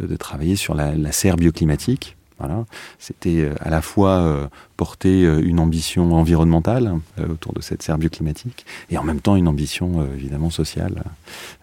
euh, 0.00 0.06
de 0.06 0.16
travailler 0.16 0.56
sur 0.56 0.74
la, 0.74 0.94
la 0.94 1.12
serre 1.12 1.36
bioclimatique. 1.36 2.16
Voilà. 2.38 2.64
C'était 2.98 3.40
euh, 3.40 3.54
à 3.60 3.68
la 3.68 3.82
fois 3.82 4.48
porter 4.78 5.24
une 5.24 5.60
ambition 5.60 6.14
environnementale 6.14 6.94
autour 7.28 7.52
de 7.52 7.60
cette 7.60 7.82
serre 7.82 7.98
bioclimatique 7.98 8.64
et 8.88 8.96
en 8.96 9.04
même 9.04 9.20
temps 9.20 9.36
une 9.36 9.46
ambition 9.46 10.10
évidemment 10.14 10.48
sociale 10.48 11.02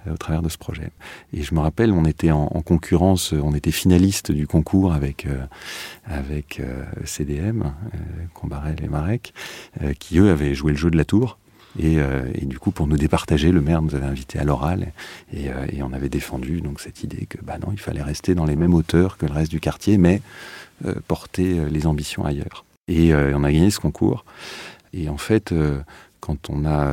au 0.08 0.18
travers 0.18 0.44
de 0.44 0.50
ce 0.50 0.58
projet. 0.60 0.92
Et 1.34 1.42
je 1.42 1.56
me 1.56 1.60
rappelle, 1.60 1.92
on 1.92 2.06
était 2.06 2.30
en, 2.30 2.46
concurrence, 2.62 3.34
on 3.34 3.56
était 3.56 3.72
finaliste 3.72 4.32
du 4.32 4.46
concours 4.46 4.94
avec 4.94 5.26
avec 6.06 6.62
CDM, 7.06 7.74
Combarel 8.36 8.76
et 8.84 8.88
Marek, 8.88 9.34
qui 9.98 10.20
eux 10.20 10.30
avaient 10.30 10.54
joué 10.54 10.74
le 10.74 10.78
jeu 10.78 10.92
de 10.92 10.98
la 10.98 11.06
tour. 11.06 11.40
Euh, 11.84 12.26
et, 12.34 12.46
du 12.46 12.60
coup, 12.60 12.72
pour 12.72 12.88
nous 12.88 12.98
départager, 12.98 13.52
le 13.52 13.62
maire 13.62 13.82
nous 13.82 13.96
avait 13.96 14.06
invités 14.06 14.40
à 14.40 14.44
l'oral 14.44 14.92
euh, 15.36 15.68
et, 15.72 15.84
on 15.84 15.94
avait 15.94 16.10
défendu 16.10 16.62
donc 16.62 16.80
cette 16.80 17.04
idée 17.04 17.26
que 17.28 17.38
bah 17.44 17.58
non, 17.60 17.72
il 17.72 17.80
fallait 17.80 18.02
rester 18.02 18.36
dans 18.36 18.46
les 18.46 18.56
mêmes 18.56 18.74
hauteurs 18.74 19.18
que 19.18 19.26
le 19.26 19.34
reste 19.34 19.52
du 19.52 19.60
quartier, 19.60 19.98
mais 19.98 20.22
euh, 20.86 20.96
porter 21.08 21.70
les 21.70 21.88
ambitions 21.88 22.26
ailleurs. 22.26 22.66
Et 22.88 23.14
on 23.14 23.44
a 23.44 23.52
gagné 23.52 23.70
ce 23.70 23.82
concours. 23.82 24.24
Et 24.94 25.10
en 25.10 25.18
fait, 25.18 25.54
quand 26.22 26.50
on 26.50 26.66
a 26.66 26.90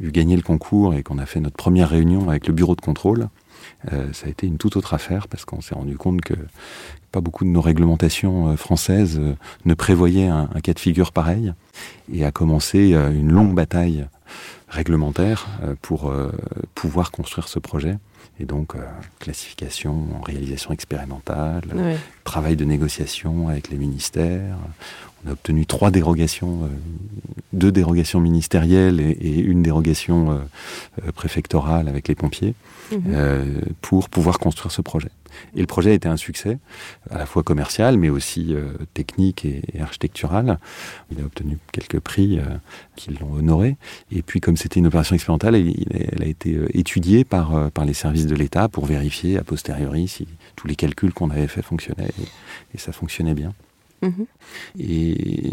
eu 0.00 0.10
gagné 0.10 0.34
le 0.34 0.40
concours 0.40 0.94
et 0.94 1.02
qu'on 1.02 1.18
a 1.18 1.26
fait 1.26 1.40
notre 1.40 1.56
première 1.56 1.90
réunion 1.90 2.30
avec 2.30 2.46
le 2.46 2.54
bureau 2.54 2.74
de 2.74 2.80
contrôle, 2.80 3.28
ça 3.84 4.26
a 4.26 4.28
été 4.30 4.46
une 4.46 4.56
toute 4.56 4.76
autre 4.76 4.94
affaire 4.94 5.28
parce 5.28 5.44
qu'on 5.44 5.60
s'est 5.60 5.74
rendu 5.74 5.98
compte 5.98 6.22
que 6.22 6.32
pas 7.12 7.20
beaucoup 7.20 7.44
de 7.44 7.50
nos 7.50 7.60
réglementations 7.60 8.56
françaises 8.56 9.20
ne 9.64 9.74
prévoyaient 9.74 10.28
un, 10.28 10.48
un, 10.54 10.60
cas 10.60 10.74
de 10.74 10.78
figure 10.78 11.12
pareil 11.12 11.52
et 12.12 12.24
a 12.24 12.30
commencé 12.30 12.94
euh, 12.94 13.10
une 13.10 13.32
longue 13.32 13.54
bataille 13.54 14.06
réglementaire 14.68 15.46
euh, 15.62 15.74
pour 15.80 16.10
euh, 16.10 16.30
pouvoir 16.74 17.10
construire 17.10 17.48
ce 17.48 17.58
projet. 17.58 17.96
Et 18.40 18.44
donc, 18.44 18.74
classification, 19.18 20.06
réalisation 20.22 20.70
expérimentale, 20.70 21.62
travail 22.22 22.54
de 22.54 22.64
négociation 22.64 23.48
avec 23.48 23.68
les 23.68 23.76
ministères. 23.76 24.56
On 25.24 25.30
a 25.30 25.32
obtenu 25.32 25.66
trois 25.66 25.90
dérogations, 25.90 26.70
deux 27.52 27.72
dérogations 27.72 28.20
ministérielles 28.20 29.00
et, 29.00 29.40
une 29.40 29.64
dérogation 29.64 30.40
préfectorale 31.16 31.88
avec 31.88 32.06
les 32.06 32.14
pompiers 32.14 32.54
mhm. 32.92 33.60
pour 33.80 34.08
pouvoir 34.08 34.38
construire 34.38 34.70
ce 34.70 34.82
projet. 34.82 35.10
Et 35.54 35.60
le 35.60 35.66
projet 35.66 35.90
a 35.90 35.94
été 35.94 36.08
un 36.08 36.16
succès, 36.16 36.58
à 37.10 37.18
la 37.18 37.26
fois 37.26 37.42
commercial, 37.42 37.98
mais 37.98 38.08
aussi 38.08 38.54
euh, 38.54 38.72
technique 38.94 39.44
et, 39.44 39.62
architectural. 39.80 40.58
Il 41.10 41.20
a 41.20 41.24
obtenu 41.24 41.58
quelques 41.72 42.00
prix 42.00 42.38
euh, 42.38 42.44
qui 42.96 43.10
l'ont 43.10 43.32
honoré. 43.32 43.76
Et 44.10 44.22
puis, 44.22 44.40
comme 44.40 44.56
c'était 44.56 44.80
une 44.80 44.86
opération 44.86 45.14
expérimentale, 45.14 45.54
elle, 45.54 46.22
a 46.22 46.26
été 46.26 46.54
euh, 46.54 46.66
étudiée 46.74 47.24
par, 47.24 47.70
par 47.70 47.84
les 47.84 47.94
services 47.94 48.26
de 48.26 48.34
l'État 48.34 48.68
pour 48.68 48.86
vérifier 48.86 49.38
a 49.38 49.44
posteriori 49.44 50.08
si 50.08 50.26
tous 50.56 50.66
les 50.66 50.76
calculs 50.76 51.12
qu'on 51.12 51.30
avait 51.30 51.48
faits 51.48 51.64
fonctionnaient. 51.64 52.10
Et, 52.74 52.78
ça 52.78 52.92
fonctionnait 52.92 53.34
bien. 53.34 53.52
Mm-hmm. 54.02 54.26
Et 54.78 55.52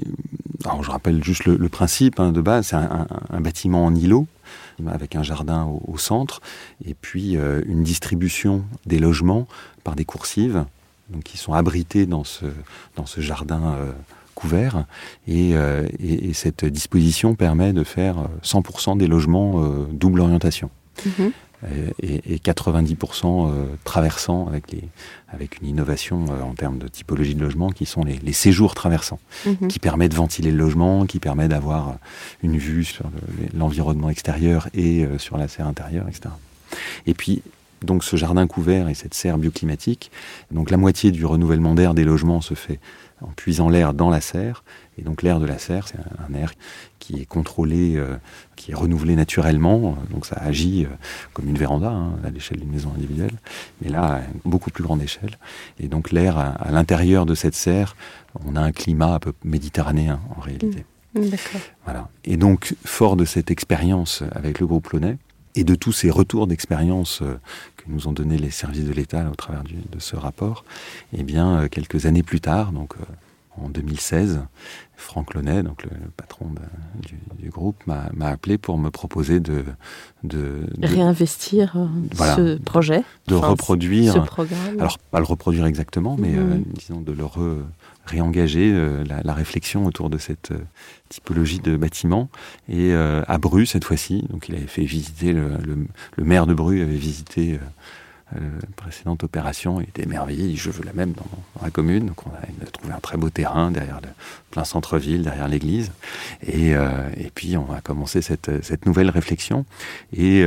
alors, 0.64 0.84
je 0.84 0.92
rappelle 0.92 1.24
juste 1.24 1.46
le, 1.46 1.70
principe 1.70 2.20
hein, 2.20 2.32
de 2.32 2.42
base, 2.42 2.68
c'est 2.68 2.76
un, 2.76 3.42
bâtiment 3.42 3.86
en 3.86 3.96
îlot 3.96 4.28
avec 4.88 5.16
un 5.16 5.24
jardin 5.24 5.66
au, 5.88 5.98
centre, 5.98 6.42
et 6.86 6.94
puis 6.94 7.38
euh, 7.38 7.62
une 7.66 7.84
distribution 7.84 8.66
des 8.86 9.00
logements 9.00 9.48
par 9.84 9.96
des 9.96 10.06
coursives, 10.06 10.66
donc 11.10 11.24
qui 11.24 11.38
sont 11.38 11.54
abrités 11.54 12.06
dans 12.06 12.24
ce, 12.24 12.46
dans 12.96 13.06
ce 13.06 13.22
jardin 13.22 13.76
euh, 13.76 13.92
couvert. 14.34 14.86
Euh, 15.30 15.88
et, 16.00 16.34
cette 16.34 16.66
disposition 16.66 17.36
permet 17.36 17.74
de 17.74 17.84
faire 17.84 18.28
100% 18.44 18.98
des 18.98 19.08
logements 19.08 19.88
double 19.92 20.20
orientation. 20.20 20.70
Mhm. 21.06 21.32
Et, 22.02 22.38
90% 22.38 23.52
traversants 23.84 24.48
avec, 24.48 24.72
les, 24.72 24.84
avec 25.30 25.62
une 25.62 25.68
innovation 25.68 26.26
en 26.26 26.54
termes 26.54 26.78
de 26.78 26.88
typologie 26.88 27.34
de 27.34 27.42
logement 27.42 27.70
qui 27.70 27.86
sont 27.86 28.04
les, 28.04 28.34
séjours 28.34 28.76
traversants, 28.76 29.20
mhm. 29.46 29.68
qui 29.68 29.80
permet 29.80 30.10
de 30.10 30.16
ventiler 30.16 30.52
le 30.52 30.58
logement, 30.58 31.06
qui 31.06 31.20
permet 31.20 31.48
d'avoir 31.48 31.98
une 32.44 32.58
vue 32.58 32.84
sur 32.84 33.06
l'environnement 33.54 34.10
extérieur 34.10 34.68
et 34.74 35.06
sur 35.18 35.38
la 35.38 35.48
serre 35.48 35.68
intérieure, 35.68 36.08
etc. 36.08 36.30
Et 37.08 37.14
puis, 37.14 37.42
donc 37.82 38.04
ce 38.04 38.16
jardin 38.16 38.48
couvert 38.48 38.90
et 38.90 38.94
cette 38.94 39.14
serre 39.14 39.38
bioclimatique, 39.38 40.12
donc 40.52 40.72
la 40.72 40.78
moitié 40.78 41.12
du 41.12 41.26
renouvellement 41.26 41.76
d'air 41.76 41.94
des 41.94 42.04
logements 42.04 42.42
se 42.42 42.54
fait 42.54 42.80
en 43.22 43.28
puisant 43.28 43.70
l'air 43.70 43.94
dans 43.94 44.10
la 44.10 44.22
serre. 44.22 44.64
Et 44.98 45.02
donc 45.02 45.22
l'air 45.22 45.40
de 45.40 45.46
la 45.46 45.58
serre, 45.58 45.88
c'est 45.88 45.98
un 45.98 46.34
air 46.34 46.54
qui 47.00 47.22
est 47.22 47.26
contrôlé, 47.26 47.96
euh, 47.96 48.16
qui 48.56 48.72
est 48.72 48.76
renouvelé 48.76 49.16
naturellement. 49.16 49.98
Donc 50.12 50.26
ça 50.26 50.36
agit 50.38 50.86
euh, 50.86 50.90
comme 51.34 51.50
une 51.50 51.58
véranda 51.58 51.90
hein, 51.90 52.14
à 52.24 52.30
l'échelle 52.30 52.60
d'une 52.60 52.72
maison 52.72 52.92
individuelle, 52.96 53.34
mais 53.82 53.90
là 53.90 54.16
à 54.16 54.22
beaucoup 54.44 54.70
plus 54.70 54.84
grande 54.84 55.02
échelle. 55.02 55.38
Et 55.80 55.88
donc 55.88 56.12
l'air 56.12 56.38
à, 56.38 56.72
l'intérieur 56.72 57.26
de 57.26 57.36
cette 57.36 57.56
serre, 57.56 57.96
on 58.46 58.56
a 58.56 58.62
un 58.62 58.72
climat 58.72 59.16
un 59.16 59.20
peu 59.20 59.34
méditerranéen 59.44 60.20
en 60.36 60.42
réalité. 60.42 60.86
Mmh. 61.14 61.22
Voilà. 61.86 62.10
Et 62.26 62.38
donc 62.38 62.76
fort 62.86 63.16
de 63.16 63.26
cette 63.26 63.50
expérience 63.50 64.24
avec 64.32 64.60
le 64.60 64.68
groupe 64.68 64.90
Launay, 64.90 65.18
et 65.56 65.64
de 65.64 65.76
tous 65.76 65.92
ces 65.92 66.10
retours 66.10 66.48
d'expérience 66.48 67.22
euh, 67.22 67.40
que 67.78 67.84
nous 67.88 68.08
ont 68.08 68.12
donné 68.12 68.38
les 68.38 68.52
services 68.52 68.86
de 68.86 68.94
l'État 68.94 69.28
au 69.32 69.36
travers 69.36 69.64
de 69.64 70.00
ce 70.00 70.16
rapport, 70.16 70.66
eh 71.14 71.24
bien, 71.24 71.62
euh, 71.62 71.68
quelques 71.68 72.06
années 72.06 72.24
plus 72.24 72.42
tard, 72.42 72.72
donc 72.72 72.96
euh, 72.96 73.04
en 73.64 73.70
2016, 73.70 74.42
Franck 74.98 75.34
Launay, 75.34 75.64
donc 75.64 75.84
le, 75.84 75.90
patron 76.18 76.48
du, 77.40 77.50
groupe, 77.50 77.78
m'a 77.88 78.28
appelé 78.28 78.58
pour 78.58 78.78
me 78.78 78.90
proposer 78.90 79.40
de, 79.40 79.64
de, 80.24 80.66
réinvestir 80.82 81.78
ce 82.14 82.58
projet, 82.58 83.04
de 83.28 83.36
reproduire 83.36 84.14
ce 84.14 84.20
programme. 84.20 84.78
Alors 84.78 84.98
pas 84.98 85.20
le 85.20 85.26
reproduire 85.26 85.68
exactement, 85.68 86.18
mais 86.20 86.34
disons 86.74 87.00
de 87.00 87.14
le 87.14 87.24
re, 87.24 87.64
réengager 88.06 88.72
euh, 88.74 89.04
la, 89.24 89.34
réflexion 89.34 89.86
autour 89.86 90.10
de 90.10 90.18
cette 90.18 90.52
euh, 90.52 90.60
typologie 91.10 91.60
de 91.60 91.76
bâtiment. 91.76 92.30
Et 92.70 92.94
euh, 92.94 93.24
à 93.28 93.38
Bru, 93.38 93.66
cette 93.66 93.84
fois-ci, 93.84 94.26
donc 94.30 94.50
il 94.50 94.56
avait 94.56 94.68
fait 94.68 94.84
visiter, 94.84 95.34
le, 95.34 95.52
le, 96.18 96.24
maire 96.24 96.48
de 96.48 96.54
Bru 96.54 96.82
avait 96.82 96.96
visité 96.96 97.60
précédente 98.76 99.24
opération, 99.24 99.80
était 99.82 100.04
émerveillé, 100.04 100.46
il 100.46 100.52
dit 100.52 100.58
je 100.58 100.70
veux 100.70 100.84
la 100.84 100.94
même 100.94 101.14
dans, 101.14 101.26
la 101.62 101.70
commune. 101.70 102.08
Donc 102.08 102.26
on 102.26 102.30
a, 102.30 102.66
trouvé 102.72 102.94
un 102.94 103.00
très 103.00 103.18
beau 103.18 103.30
terrain 103.30 103.72
derrière 103.72 104.00
le 104.02 104.10
plein 104.52 104.64
centre-ville, 104.64 105.24
derrière 105.24 105.48
l'église. 105.48 105.92
Et, 106.46 106.72
et, 106.72 107.32
puis 107.34 107.58
on 107.58 107.72
a 107.72 107.82
commencé 107.82 108.22
cette, 108.22 108.86
nouvelle 108.86 109.10
réflexion. 109.10 109.66
Et, 110.16 110.44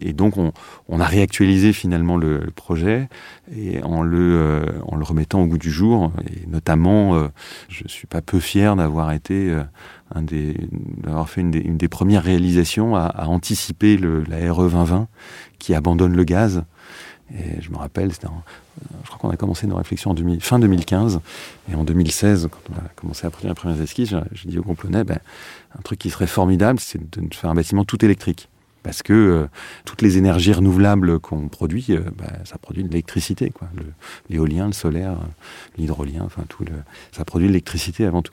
et 0.00 0.12
donc 0.12 0.36
on, 0.36 1.00
a 1.00 1.04
réactualisé 1.04 1.72
finalement 1.72 2.16
le, 2.16 2.50
projet 2.54 3.08
et 3.54 3.82
en 3.82 4.02
le, 4.02 4.64
remettant 5.02 5.42
au 5.42 5.46
goût 5.46 5.58
du 5.58 5.70
jour. 5.70 6.12
Et 6.26 6.46
notamment, 6.46 7.14
euh, 7.14 7.28
je 7.68 7.86
suis 7.86 8.06
pas 8.06 8.22
peu 8.22 8.40
fier 8.40 8.76
d'avoir 8.76 9.12
été 9.12 9.50
euh, 9.50 9.62
un 10.14 10.22
d'avoir 10.22 11.28
fait 11.28 11.40
une 11.40 11.50
des, 11.50 11.88
premières 11.88 12.22
réalisations 12.22 12.96
à, 12.96 13.26
anticiper 13.26 13.98
la 13.98 14.52
RE 14.52 14.68
2020 14.68 15.08
qui 15.58 15.74
abandonne 15.74 16.14
le 16.14 16.24
gaz. 16.24 16.64
Et 17.34 17.60
je 17.60 17.70
me 17.70 17.76
rappelle, 17.76 18.12
c'était 18.12 18.28
je 19.02 19.08
crois 19.08 19.18
qu'on 19.18 19.30
a 19.30 19.36
commencé 19.36 19.66
nos 19.66 19.76
réflexions 19.76 20.12
en 20.12 20.40
fin 20.40 20.58
2015. 20.58 21.20
Et 21.70 21.74
en 21.74 21.84
2016, 21.84 22.48
quand 22.50 22.72
on 22.72 22.78
a 22.78 22.88
commencé 22.94 23.26
à 23.26 23.30
produire 23.30 23.50
les 23.50 23.54
premières 23.54 23.80
esquisses, 23.80 24.14
j'ai 24.32 24.48
dit 24.48 24.58
au 24.58 24.62
groupe 24.62 24.86
ben, 24.86 25.18
un 25.76 25.82
truc 25.82 25.98
qui 25.98 26.10
serait 26.10 26.26
formidable, 26.26 26.78
c'est 26.80 26.98
de 27.10 27.34
faire 27.34 27.50
un 27.50 27.54
bâtiment 27.54 27.84
tout 27.84 28.04
électrique 28.04 28.48
parce 28.86 29.02
que 29.02 29.12
euh, 29.12 29.46
toutes 29.84 30.00
les 30.00 30.16
énergies 30.16 30.52
renouvelables 30.52 31.18
qu'on 31.18 31.48
produit, 31.48 31.86
euh, 31.90 32.00
bah, 32.16 32.26
ça 32.44 32.56
produit 32.56 32.84
de 32.84 32.88
l'électricité, 32.88 33.50
quoi. 33.50 33.66
L'éolien, 34.30 34.66
le, 34.68 34.72
solaire, 34.72 35.16
l'hydrolien, 35.76 36.22
enfin 36.24 36.44
tout 36.48 36.62
le, 36.64 36.70
ça 37.10 37.24
produit 37.24 37.48
de 37.48 37.52
l'électricité 37.52 38.06
avant 38.06 38.22
tout. 38.22 38.32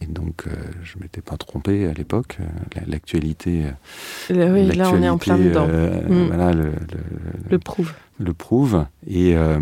Et 0.00 0.06
donc, 0.06 0.44
euh, 0.46 0.52
je 0.82 0.96
m'étais 1.02 1.20
pas 1.20 1.36
trompé 1.36 1.86
à 1.86 1.92
l'époque. 1.92 2.38
Euh, 2.40 2.44
la- 2.76 2.86
L'actualité, 2.86 3.64
oui, 4.30 4.66
là, 4.74 4.90
on 4.90 5.02
est 5.02 5.08
en 5.10 5.18
plein 5.18 5.36
dedans. 5.36 5.66
euh, 5.68 6.00
Mm. 6.08 6.26
voilà, 6.28 6.52
le, 6.52 6.62
le- 6.64 6.70
Le 7.50 7.58
prouve. 7.58 7.92
le 8.18 8.32
prouve. 8.32 8.86
Et, 9.06 9.36
euh, 9.36 9.58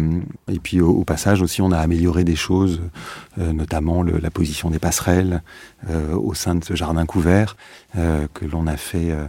et 0.48 0.60
puis 0.60 0.80
au, 0.80 0.90
au 0.90 1.04
passage 1.04 1.42
aussi, 1.42 1.60
on 1.62 1.72
a 1.72 1.78
amélioré 1.78 2.22
des 2.22 2.36
choses, 2.36 2.80
euh, 3.40 3.52
notamment 3.52 4.04
la 4.04 4.30
position 4.30 4.70
des 4.70 4.78
passerelles 4.78 5.42
euh, 5.90 6.14
au 6.14 6.32
sein 6.34 6.54
de 6.54 6.64
ce 6.64 6.74
jardin 6.76 7.04
couvert 7.06 7.56
euh, 7.96 8.26
que 8.34 8.44
l'on 8.44 8.66
a 8.68 8.76
fait, 8.76 9.10
euh, 9.10 9.24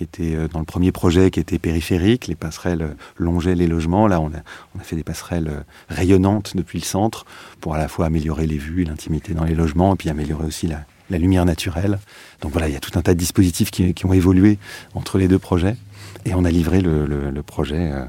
qui 0.00 0.04
était 0.04 0.34
euh, 0.34 0.48
dans 0.48 0.60
le 0.60 0.64
premier 0.64 0.92
projet, 0.92 1.30
qui 1.30 1.40
était 1.40 1.58
périphérique. 1.58 2.26
Les 2.26 2.34
passerelles 2.34 2.80
euh, 2.80 2.94
longeaient 3.18 3.54
les 3.54 3.66
logements. 3.66 4.06
Là, 4.08 4.18
on 4.18 4.28
a, 4.28 4.40
on 4.74 4.80
a 4.80 4.82
fait 4.82 4.96
des 4.96 5.02
passerelles 5.04 5.48
euh, 5.48 5.60
rayonnantes 5.90 6.56
depuis 6.56 6.78
le 6.78 6.84
centre 6.86 7.26
pour 7.60 7.74
à 7.74 7.78
la 7.78 7.86
fois 7.86 8.06
améliorer 8.06 8.46
les 8.46 8.56
vues 8.56 8.80
et 8.80 8.84
l'intimité 8.86 9.34
dans 9.34 9.44
les 9.44 9.54
logements, 9.54 9.92
et 9.92 9.96
puis 9.98 10.08
améliorer 10.08 10.46
aussi 10.46 10.66
la, 10.68 10.84
la 11.10 11.18
lumière 11.18 11.44
naturelle. 11.44 11.98
Donc 12.40 12.52
voilà, 12.52 12.68
il 12.68 12.72
y 12.72 12.76
a 12.76 12.80
tout 12.80 12.98
un 12.98 13.02
tas 13.02 13.12
de 13.12 13.18
dispositifs 13.18 13.70
qui, 13.70 13.92
qui 13.92 14.06
ont 14.06 14.14
évolué 14.14 14.56
entre 14.94 15.18
les 15.18 15.28
deux 15.28 15.38
projets. 15.38 15.76
Et 16.24 16.32
on 16.34 16.46
a 16.46 16.50
livré 16.50 16.80
le, 16.80 17.04
le- 17.04 17.30
le 17.30 17.42
projet, 17.42 17.92
euh, 17.92 18.04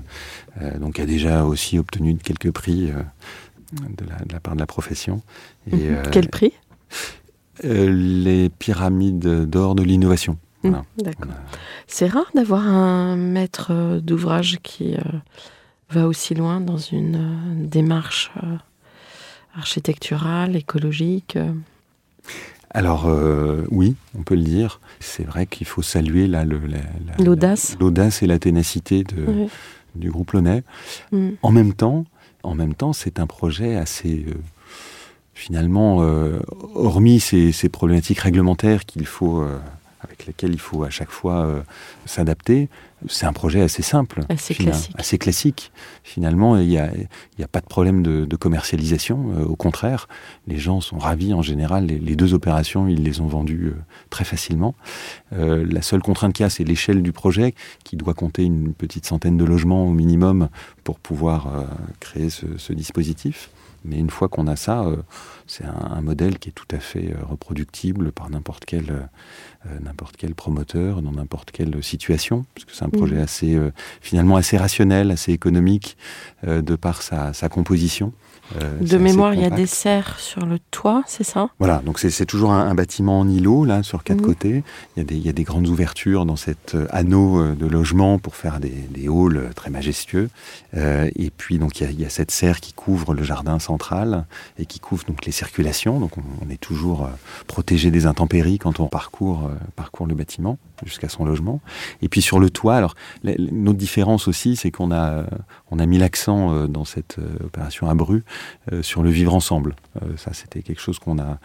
euh, 0.62 0.80
donc 0.80 0.94
qui 0.96 1.02
a 1.02 1.06
déjà 1.06 1.44
aussi 1.44 1.78
obtenu 1.78 2.16
quelques 2.16 2.52
prix 2.52 2.90
euh, 2.90 3.02
de, 3.74 4.06
la, 4.10 4.16
de 4.26 4.32
la 4.32 4.40
part 4.40 4.56
de 4.56 4.62
la 4.62 4.66
profession. 4.66 5.22
Et, 5.70 5.76
Mhm. 5.90 6.04
Quel 6.10 6.30
prix? 6.30 6.54
Les 7.64 8.50
pyramides 8.50 9.46
d'or 9.50 9.76
de 9.76 9.84
l'innovation. 9.84 10.38
Voilà. 10.64 10.78
Mhm, 10.98 11.04
D'accord. 11.04 11.32
A- 11.32 11.58
C'est 11.88 12.08
rare 12.08 12.30
d'avoir 12.36 12.66
un 12.68 13.16
maître 13.16 13.68
euh, 13.72 14.00
d'ouvrage 14.00 14.60
qui 14.64 14.96
euh, 14.96 15.00
va 15.90 16.08
aussi 16.08 16.34
loin 16.36 16.62
dans 16.62 16.78
une 16.78 17.16
euh, 17.16 17.68
démarche 17.68 18.32
euh, 18.44 18.56
architecturale, 19.58 20.56
écologique. 20.56 21.36
euh. 21.36 21.52
Alors 22.70 23.08
euh, 23.08 23.66
oui, 23.70 23.96
on 24.18 24.24
peut 24.24 24.36
le 24.36 24.44
dire. 24.44 24.80
C'est 25.00 25.24
vrai 25.24 25.46
qu'il 25.46 25.68
faut 25.68 25.82
saluer 25.82 26.28
là 26.28 26.46
L'audace. 27.20 27.76
l'audace 27.80 28.24
et 28.24 28.28
la 28.28 28.40
ténacité 28.40 29.04
de, 29.04 29.48
du 29.96 30.10
groupe 30.10 30.32
Launay. 30.32 30.64
Mm. 31.12 31.32
En 31.42 31.52
même 31.52 31.74
temps, 31.74 32.06
en 32.44 32.56
même 32.56 32.74
temps, 32.74 32.94
c'est 32.94 33.20
un 33.20 33.28
projet 33.28 33.76
assez 33.76 34.26
euh, 34.30 34.34
finalement, 35.34 36.02
euh, 36.02 36.40
hormis 36.76 37.20
ces, 37.20 37.52
ces 37.52 37.68
problématiques 37.68 38.20
réglementaires 38.20 38.86
qu'il 38.86 39.06
faut, 39.06 39.42
euh, 39.42 39.60
avec 40.22 40.28
lesquelles 40.28 40.54
il 40.54 40.60
faut 40.60 40.84
à 40.84 40.90
chaque 40.90 41.10
fois 41.10 41.46
euh, 41.46 41.62
s'adapter, 42.06 42.70
c'est 43.08 43.26
un 43.26 43.34
projet 43.34 43.62
assez 43.62 43.82
simple, 43.82 44.22
Assez 44.30 44.54
classique. 44.54 44.94
assez 44.96 45.18
classique. 45.18 45.72
Finalement, 46.04 46.56
il 46.58 46.68
n'y 46.68 46.78
a, 46.78 46.92
pas 47.52 47.60
de 47.62 47.66
problème 47.66 48.04
de, 48.04 48.26
de 48.26 48.36
commercialisation. 48.36 49.34
euh, 49.36 49.46
au 49.46 49.56
contraire, 49.56 50.08
les 50.48 50.58
gens 50.58 50.82
sont 50.82 51.00
ravis 51.00 51.34
en 51.34 51.42
général. 51.42 51.88
Les, 51.88 51.98
les 51.98 52.16
deux 52.16 52.34
opérations, 52.36 52.88
ils 52.88 53.02
les 53.04 53.20
ont 53.20 53.28
vendues 53.28 53.74
euh, 53.76 53.82
très 54.10 54.24
facilement. 54.26 54.76
La 55.32 55.82
seule 55.82 56.02
contrainte 56.02 56.34
qu'il 56.34 56.44
y 56.44 56.46
a, 56.46 56.50
c'est 56.50 56.64
l'échelle 56.64 57.02
du 57.02 57.12
projet, 57.14 57.56
qui 57.84 57.96
doit 57.96 58.14
compter 58.14 58.44
une 58.44 58.74
petite 58.74 59.06
centaine 59.06 59.38
de 59.38 59.46
logements 59.46 59.86
au 59.86 59.92
minimum 59.92 60.50
pour 60.84 61.00
pouvoir 61.00 61.48
créer 62.00 62.30
ce, 62.30 62.46
ce 62.58 62.74
dispositif. 62.74 63.50
Mais 63.84 63.98
une 63.98 64.10
fois 64.10 64.30
qu'on 64.30 64.48
a 64.48 64.56
ça, 64.56 64.84
euh, 64.84 64.98
c'est 65.48 65.66
un, 65.66 65.92
un 65.92 66.02
modèle 66.02 66.38
qui 66.40 66.50
est 66.50 66.54
tout 66.54 66.68
à 66.72 66.80
fait 66.80 67.12
euh, 67.14 67.24
reproductible 67.26 68.12
par 68.12 68.30
n'importe 68.30 68.66
quel, 68.66 68.92
euh, 68.92 69.80
n'importe 69.84 70.18
quel 70.18 70.36
promoteur, 70.36 71.02
dans 71.02 71.12
n'importe 71.12 71.52
quelle 71.52 71.84
situation, 71.84 72.46
parce 72.54 72.66
que 72.66 72.72
c'est 72.74 72.86
un 72.86 72.90
projet 72.90 73.16
Mhm. 73.16 73.22
assez, 73.24 73.60
finalement 74.02 74.36
assez 74.36 74.58
rationnel, 74.58 75.12
assez 75.12 75.32
économique, 75.32 75.98
de 76.46 76.76
par 76.76 77.02
sa, 77.02 77.34
sa 77.34 77.50
composition. 77.50 78.14
Euh, 78.62 78.80
De 78.82 78.98
mémoire, 78.98 79.34
il 79.34 79.42
y 79.42 79.46
a 79.46 79.50
des 79.50 79.66
serres 79.66 80.20
sur 80.20 80.46
le 80.46 80.60
toit, 80.72 81.04
c'est 81.08 81.24
ça? 81.24 81.50
Voilà, 81.60 81.82
donc 81.86 82.00
c'est 82.00 82.26
toujours 82.26 82.52
un, 82.52 82.68
un 82.68 82.76
bâtiment 82.76 83.20
en 83.20 83.28
îlot, 83.28 83.66
là, 83.66 83.84
sur 83.84 84.04
quatre 84.04 84.20
Mhm. 84.22 84.26
côtés. 84.26 84.64
Il 84.96 85.00
y, 85.00 85.02
a 85.02 85.04
des, 85.06 85.16
il 85.16 85.26
y 85.26 85.30
a 85.30 85.34
des 85.34 85.44
grandes 85.44 85.68
ouvertures 85.68 86.26
dans 86.26 86.36
cet 86.36 86.76
euh, 86.76 86.88
anneau 86.92 87.40
euh, 87.42 87.56
de 87.56 87.66
logement 87.66 88.20
pour 88.20 88.36
faire 88.36 88.60
des, 88.60 88.70
des 88.70 89.08
halls 89.08 89.52
très 89.56 89.70
majestueux. 89.70 90.30
Euh, 90.76 91.10
et 91.16 91.30
puis, 91.30 91.60
donc, 91.60 91.80
il 91.80 91.84
y, 91.84 91.88
a, 91.88 91.92
il 91.92 92.00
y 92.02 92.06
a 92.06 92.10
cette 92.10 92.32
serre 92.32 92.60
qui 92.60 92.74
couvre 92.74 93.14
le 93.14 93.24
jardin 93.24 93.60
central 93.60 94.26
et 94.58 94.66
qui 94.66 94.80
couvre 94.80 95.06
donc 95.06 95.26
les 95.26 95.32
circulations. 95.32 96.00
Donc, 96.00 96.18
on, 96.18 96.24
on 96.46 96.50
est 96.50 96.60
toujours 96.60 97.10
protégé 97.48 97.92
des 97.92 98.06
intempéries 98.06 98.58
quand 98.60 98.80
on 98.80 98.88
parcourt, 98.88 99.46
euh, 99.48 99.56
parcourt 99.76 100.08
le 100.08 100.16
bâtiment 100.16 100.58
jusqu'à 100.86 101.10
son 101.10 101.26
logement. 101.26 101.62
Et 102.02 102.10
puis, 102.10 102.22
sur 102.22 102.40
le 102.40 102.50
toit, 102.50 102.76
alors, 102.76 102.96
autre 103.26 103.74
différence 103.74 104.28
aussi, 104.28 104.56
c'est 104.56 104.72
qu'on 104.72 104.92
a, 104.92 105.26
on 105.72 105.80
a 105.80 105.86
mis 105.86 105.98
l'accent 105.98 106.54
euh, 106.54 106.68
dans 106.68 106.86
cette 106.86 107.18
euh, 107.20 107.46
opération 107.46 107.90
à 107.90 107.94
Bru 107.94 108.24
euh, 108.72 108.84
sur 108.84 109.04
le 109.04 109.10
vivre 109.10 109.34
ensemble. 109.34 109.76
Ça, 110.18 110.34
c'était 110.34 110.62
quelque 110.62 110.80
chose 110.82 111.00
qu'on 111.00 111.20
a, 111.20 111.38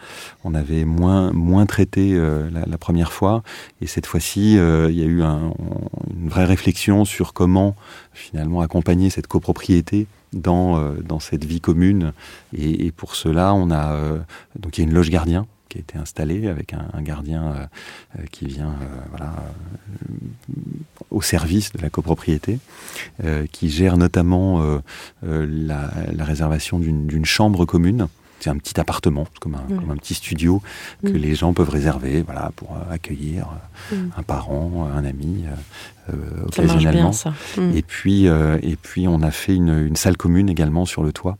on 0.43 0.55
avait 0.55 0.85
moins, 0.85 1.31
moins 1.33 1.65
traité 1.65 2.17
la, 2.51 2.77
première 2.77 3.11
fois. 3.11 3.43
Et 3.81 3.87
cette 3.87 4.05
fois-ci, 4.05 4.53
il 4.53 4.95
y 4.95 5.01
a 5.01 5.05
eu 5.05 5.21
un- 5.21 5.51
une 6.15 6.29
vraie 6.29 6.45
réflexion 6.45 7.03
sur 7.03 7.33
comment 7.33 7.75
finalement 8.13 8.61
accompagner 8.61 9.09
cette 9.09 9.27
copropriété 9.27 10.07
dans, 10.33 10.93
dans 11.03 11.19
cette 11.19 11.43
vie 11.43 11.59
commune. 11.59 12.13
Et, 12.55 12.85
et 12.85 12.91
pour 12.91 13.15
cela, 13.15 13.53
on 13.53 13.69
a 13.69 13.97
donc 14.57 14.77
il 14.77 14.81
y 14.81 14.83
a 14.85 14.87
une 14.87 14.95
loge 14.95 15.09
gardien 15.09 15.45
qui 15.77 15.79
a 15.79 15.81
été 15.81 15.97
installée 15.97 16.47
avec 16.47 16.73
un, 16.73 16.87
un 16.93 17.01
gardien 17.01 17.43
euh, 17.47 17.65
euh, 18.19 18.23
qui 18.31 18.45
vient 18.45 18.69
euh, 18.81 18.99
voilà, 19.09 19.33
au 21.11 21.21
service 21.21 21.71
de 21.73 21.81
la 21.81 21.89
copropriété, 21.89 22.59
qui 23.51 23.69
gère 23.69 23.97
notamment 23.97 24.79
la, 25.23 25.91
la 26.13 26.23
réservation 26.25 26.79
d'une 26.79 27.25
chambre 27.25 27.65
commune. 27.65 28.07
C'est 28.39 28.49
un 28.51 28.57
petit 28.57 28.79
appartement, 28.79 29.25
comme 29.41 29.55
un, 29.55 29.63
Ouais. 29.67 29.79
comme 29.79 29.89
un 29.91 29.95
petit 29.97 30.13
studio 30.13 30.61
que 31.03 31.09
Mm. 31.09 31.15
les 31.15 31.33
gens 31.33 31.53
peuvent 31.53 31.69
réserver 31.71 32.21
voilà, 32.21 32.51
pour 32.55 32.73
euh, 32.73 32.93
accueillir 32.93 33.47
euh, 33.91 33.95
Mm. 33.95 34.11
un 34.17 34.23
parent, 34.23 34.87
un 34.95 35.03
ami, 35.05 35.45
euh, 36.09 36.13
Ça 36.53 36.61
occasionnellement. 36.61 37.01
bien, 37.09 37.11
ça. 37.13 37.33
Mm. 37.57 37.71
Et 37.75 37.81
puis, 37.81 38.25
et 38.25 38.75
puis 38.81 39.07
on 39.07 39.21
a 39.23 39.31
fait 39.31 39.55
une, 39.55 39.87
une 39.87 39.95
salle 39.95 40.17
commune 40.17 40.49
également 40.49 40.85
sur 40.85 41.03
le 41.03 41.11
toit. 41.11 41.37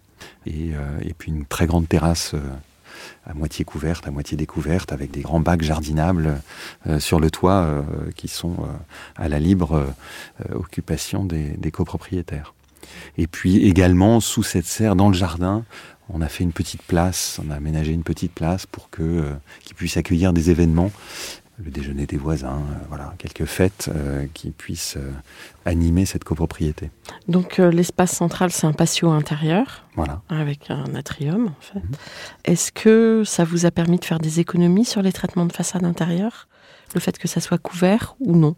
Et, 0.47 0.71
et 1.01 1.13
puis 1.17 1.31
une 1.31 1.45
très 1.45 1.67
grande 1.67 1.87
terrasse 1.89 2.33
à 3.27 3.33
moitié 3.33 3.65
couverte, 3.65 4.07
à 4.07 4.11
moitié 4.11 4.37
découverte, 4.37 4.91
avec 4.93 5.11
des 5.11 5.21
grands 5.21 5.39
bacs 5.39 5.61
jardinables 5.61 6.41
euh, 6.87 6.99
sur 6.99 7.19
le 7.19 7.29
toit 7.29 7.63
euh, 7.63 7.83
qui 8.15 8.27
sont 8.27 8.53
euh, 8.61 8.65
à 9.15 9.27
la 9.27 9.39
libre 9.39 9.93
occupation 10.53 11.25
des, 11.25 11.71
copropriétaires. 11.71 12.53
Et 13.17 13.27
puis 13.27 13.65
également, 13.67 14.19
sous 14.19 14.43
cette 14.43 14.65
serre, 14.65 14.95
dans 14.95 15.09
le 15.09 15.13
jardin, 15.13 15.65
on 16.09 16.21
a 16.21 16.29
fait 16.29 16.43
une 16.43 16.53
petite 16.53 16.81
place, 16.83 17.39
on 17.45 17.51
a 17.51 17.55
aménagé 17.55 17.91
une 17.91 18.03
petite 18.03 18.31
place 18.31 18.65
pour 18.65 18.89
que 18.89 19.25
qu'ils 19.63 19.75
puissent 19.75 19.97
accueillir 19.97 20.31
des 20.31 20.49
événements, 20.49 20.91
le 21.63 21.71
déjeuner 21.71 22.05
des 22.05 22.17
voisins, 22.17 22.57
euh, 22.69 22.85
voilà, 22.89 23.13
quelques 23.17 23.45
fêtes 23.45 23.89
euh, 23.93 24.27
qui 24.33 24.51
puissent 24.51 24.95
euh, 24.97 25.11
animer 25.65 26.05
cette 26.05 26.23
copropriété. 26.23 26.91
Donc 27.27 27.57
l'espace 27.57 28.11
central, 28.11 28.51
c'est 28.51 28.67
un 28.67 28.73
patio 28.73 29.09
intérieur 29.09 29.83
Voilà. 29.95 30.21
avec 30.29 30.69
un 30.69 30.93
atrium, 30.93 31.47
en 31.47 31.61
fait. 31.61 31.79
Mhm. 31.79 31.91
Est-ce 32.45 32.71
que 32.71 33.23
ça 33.25 33.43
vous 33.43 33.65
a 33.65 33.71
permis 33.71 33.97
de 33.97 34.05
faire 34.05 34.19
des 34.19 34.39
économies 34.39 34.85
sur 34.85 35.01
les 35.01 35.11
traitements 35.11 35.45
de 35.47 35.53
façade 35.53 35.83
intérieure? 35.83 36.47
Le 36.93 36.99
fait 37.01 37.17
que 37.17 37.27
ça 37.27 37.41
soit 37.41 37.57
couvert 37.57 38.15
ou 38.19 38.35
non? 38.37 38.55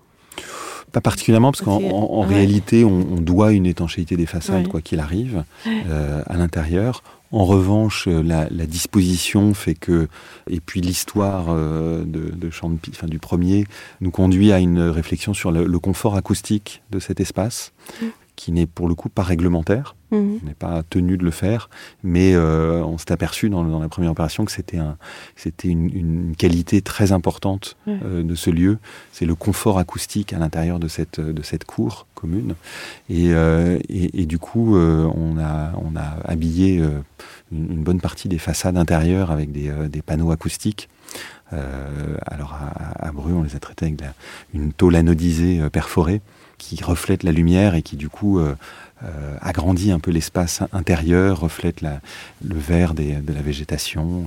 Pas 0.92 1.02
particulièrement, 1.02 1.52
parce 1.52 1.62
qu'en 1.64 1.80
Ouais. 1.80 2.26
réalité, 2.28 2.84
on, 2.84 2.90
on 3.14 3.22
doit 3.22 3.54
une 3.54 3.66
étanchéité 3.66 4.18
des 4.18 4.26
façades, 4.26 4.64
Ouais. 4.64 4.70
quoi 4.70 4.82
qu'il 4.82 5.00
arrive, 5.00 5.44
à 5.66 6.36
l'intérieur. 6.38 7.02
En 7.32 7.46
revanche, 7.46 8.08
euh, 8.08 8.24
la, 8.24 8.66
disposition 8.66 9.54
fait 9.54 9.76
que, 9.76 10.08
et 10.50 10.60
puis 10.60 10.82
l'histoire 10.82 11.46
euh, 11.50 12.04
de, 12.04 12.32
de 12.32 12.50
enfin, 12.50 13.08
du 13.08 13.20
premier, 13.20 13.66
nous 14.02 14.12
conduit 14.12 14.52
à 14.52 14.60
une 14.60 14.82
réflexion 14.82 15.34
sur 15.34 15.52
le, 15.52 15.66
le 15.66 15.80
confort 15.80 16.16
acoustique 16.16 16.82
de 16.92 17.00
cet 17.00 17.20
espace, 17.20 17.72
Mm. 18.02 18.06
Qui 18.40 18.54
n'est 18.54 18.68
pour 18.68 18.88
le 18.88 18.96
coup 18.96 19.10
pas 19.10 19.24
réglementaire. 19.24 19.96
Mhm. 20.12 20.40
On 20.42 20.46
n'est 20.48 20.54
pas 20.56 20.82
tenu 20.90 21.18
de 21.18 21.26
le 21.26 21.30
faire, 21.32 21.70
mais 22.04 22.34
euh, 22.34 22.82
on 22.86 22.98
s'est 22.98 23.12
aperçu 23.12 23.50
dans, 23.50 23.66
dans 23.66 23.82
la 23.82 23.90
première 23.90 24.12
opération 24.12 24.46
que 24.46 24.52
c'était 24.54 24.78
un, 24.78 24.96
c'était 25.36 25.68
une, 25.68 25.90
une 25.94 26.36
qualité 26.38 26.82
très 26.82 27.12
importante 27.12 27.76
euh, 27.90 28.24
de 28.24 28.36
ce 28.36 28.50
lieu. 28.50 28.78
C'est 29.12 29.26
le 29.26 29.36
confort 29.36 29.78
acoustique 29.78 30.32
à 30.32 30.40
l'intérieur 30.40 30.80
de 30.80 30.88
cette, 30.88 31.20
de 31.20 31.42
cette 31.44 31.66
cour 31.66 32.08
commune. 32.16 32.56
Et, 33.10 33.34
euh, 33.34 33.78
et, 33.90 34.22
et 34.22 34.26
du 34.26 34.40
coup, 34.40 34.78
on, 34.78 35.38
a, 35.38 35.74
on 35.76 35.98
a 35.98 36.08
habillé 36.24 36.76
une, 36.78 37.04
une 37.52 37.84
bonne 37.84 38.00
partie 38.00 38.30
des 38.30 38.40
façades 38.40 38.78
intérieures 38.78 39.32
avec 39.32 39.52
des, 39.52 39.70
des 39.90 40.02
panneaux 40.02 40.32
acoustiques. 40.32 40.88
Alors 41.52 42.54
à, 42.54 43.08
à 43.08 43.12
Bru, 43.12 43.34
on 43.34 43.44
les 43.44 43.56
a 43.56 43.60
traités 43.60 43.86
avec 43.88 44.00
la- 44.02 44.14
une 44.54 44.72
tôle 44.72 44.96
anodisée 44.96 45.60
perforée 45.72 46.22
qui 46.60 46.84
reflète 46.84 47.24
la 47.24 47.32
lumière 47.32 47.74
et 47.74 47.82
qui 47.82 47.96
du 47.96 48.10
coup 48.10 48.38
euh, 48.38 48.56
euh, 49.04 49.38
agrandit 49.42 49.92
un 49.92 50.00
peu 50.00 50.12
l'espace 50.12 50.62
intérieur, 50.72 51.40
reflète 51.40 51.82
le 51.82 52.60
vert 52.60 52.94
de 52.94 53.34
la 53.34 53.42
végétation, 53.42 54.26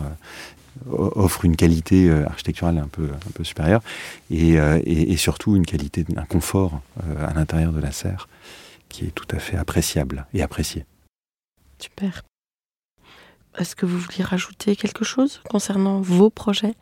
euh, 0.88 1.10
offre 1.14 1.44
une 1.44 1.54
qualité 1.54 2.10
architecturale 2.10 2.78
un 2.78 2.88
peu, 2.88 3.10
supérieure 3.44 3.82
et, 4.30 5.16
surtout 5.16 5.54
une 5.54 5.66
qualité, 5.66 6.04
un 6.16 6.24
confort 6.24 6.80
à 7.20 7.34
l'intérieur 7.34 7.72
de 7.72 7.80
la 7.80 7.92
serre 7.92 8.26
qui 8.88 9.04
est 9.04 9.10
tout 9.10 9.28
à 9.30 9.38
fait 9.38 9.56
appréciable 9.56 10.26
et 10.32 10.42
apprécié. 10.42 10.86
Super. 11.78 12.22
Est-ce 13.58 13.76
que 13.76 13.84
vous 13.84 13.98
vouliez 13.98 14.24
rajouter 14.24 14.74
quelque 14.76 15.04
chose 15.04 15.42
concernant 15.48 16.00
vos 16.00 16.30
projets? 16.30 16.74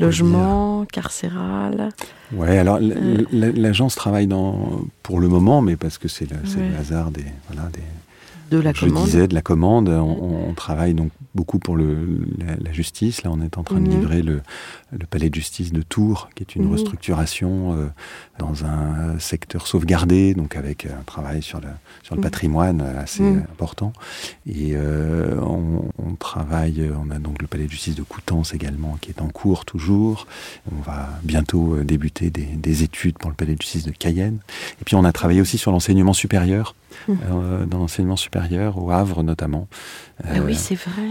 Logement, 0.00 0.84
carcéral. 0.92 1.88
Ouais, 2.32 2.58
alors 2.58 2.78
l'agence 3.32 3.94
travaille 3.94 4.26
dans, 4.26 4.82
pour 5.02 5.20
le 5.20 5.28
moment, 5.28 5.62
mais 5.62 5.76
parce 5.76 5.98
que 5.98 6.08
c'est 6.08 6.30
le, 6.30 6.36
le, 6.36 6.76
hasard 6.78 7.10
des, 7.10 7.24
voilà, 7.50 7.68
des, 7.70 7.80
de 8.56 8.60
la 8.62 8.72
je 8.72 8.86
commande. 8.86 9.04
disais 9.04 9.28
de 9.28 9.34
la 9.34 9.42
commande. 9.42 9.88
On, 9.88 10.48
on 10.48 10.54
travaille 10.54 10.94
donc 10.94 11.10
beaucoup 11.34 11.58
pour 11.58 11.76
le, 11.76 11.96
la, 12.38 12.56
la, 12.62 12.72
justice. 12.72 13.22
Là, 13.22 13.30
on 13.32 13.40
est 13.40 13.58
en 13.58 13.62
train 13.64 13.80
de 13.80 13.86
Mhm. 13.88 13.90
livrer 13.90 14.22
le, 14.22 14.40
le 14.90 15.04
palais 15.06 15.28
de 15.28 15.34
justice 15.34 15.72
de 15.72 15.82
Tours, 15.82 16.30
qui 16.34 16.42
est 16.42 16.56
une 16.56 16.64
Mhm. 16.64 16.72
restructuration 16.72 17.74
euh, 17.74 17.86
dans 18.38 18.64
un 18.64 19.18
secteur 19.18 19.66
sauvegardé, 19.66 20.32
donc 20.34 20.56
avec 20.56 20.86
un 20.86 21.02
travail 21.04 21.42
sur 21.42 21.60
le, 21.60 21.68
sur 22.02 22.14
le 22.14 22.20
Mhm. 22.20 22.22
patrimoine 22.24 22.80
assez 22.80 23.22
Mhm. 23.22 23.44
important. 23.52 23.92
Et 24.46 24.72
euh, 24.74 25.38
on, 25.42 25.84
on 25.98 26.14
travaille, 26.14 26.90
on 27.04 27.10
a 27.10 27.18
donc 27.18 27.42
le 27.42 27.46
palais 27.48 27.64
de 27.66 27.70
justice 27.70 27.94
de 27.96 28.02
Coutances 28.02 28.54
également, 28.54 28.96
qui 29.00 29.10
est 29.10 29.20
en 29.20 29.28
cours 29.28 29.64
toujours. 29.66 30.26
On 30.72 30.80
va 30.82 31.08
bientôt 31.22 31.74
euh, 31.74 31.84
débuter 31.84 32.30
des, 32.30 32.44
des 32.46 32.82
études 32.82 33.18
pour 33.18 33.28
le 33.30 33.36
palais 33.36 33.54
de 33.56 33.60
justice 33.60 33.84
de 33.84 33.90
Cayenne. 33.92 34.38
Et 34.80 34.84
puis 34.84 34.94
on 34.94 35.04
a 35.04 35.12
travaillé 35.12 35.40
aussi 35.42 35.58
sur 35.58 35.70
l'enseignement 35.70 36.14
supérieur, 36.14 36.74
euh, 37.10 37.66
dans 37.66 37.78
l'enseignement 37.78 38.16
supérieur, 38.16 38.82
au 38.82 38.90
Havre 38.90 39.22
notamment. 39.22 39.68
Ah 40.24 40.40
oui, 40.44 40.54
c'est 40.54 40.74
vrai. 40.74 41.02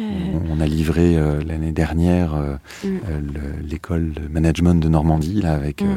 on 0.50 0.60
a 0.60 0.66
livré 0.66 1.16
l'année 1.46 1.72
dernière 1.72 2.34
Mm. 2.36 2.88
le- 3.08 3.67
l'école 3.68 4.14
de 4.14 4.28
management 4.28 4.76
de 4.76 4.90
Normandie, 4.90 5.42
là, 5.42 5.54
avec, 5.54 5.82
Mm. 5.82 5.86
euh, 5.86 5.96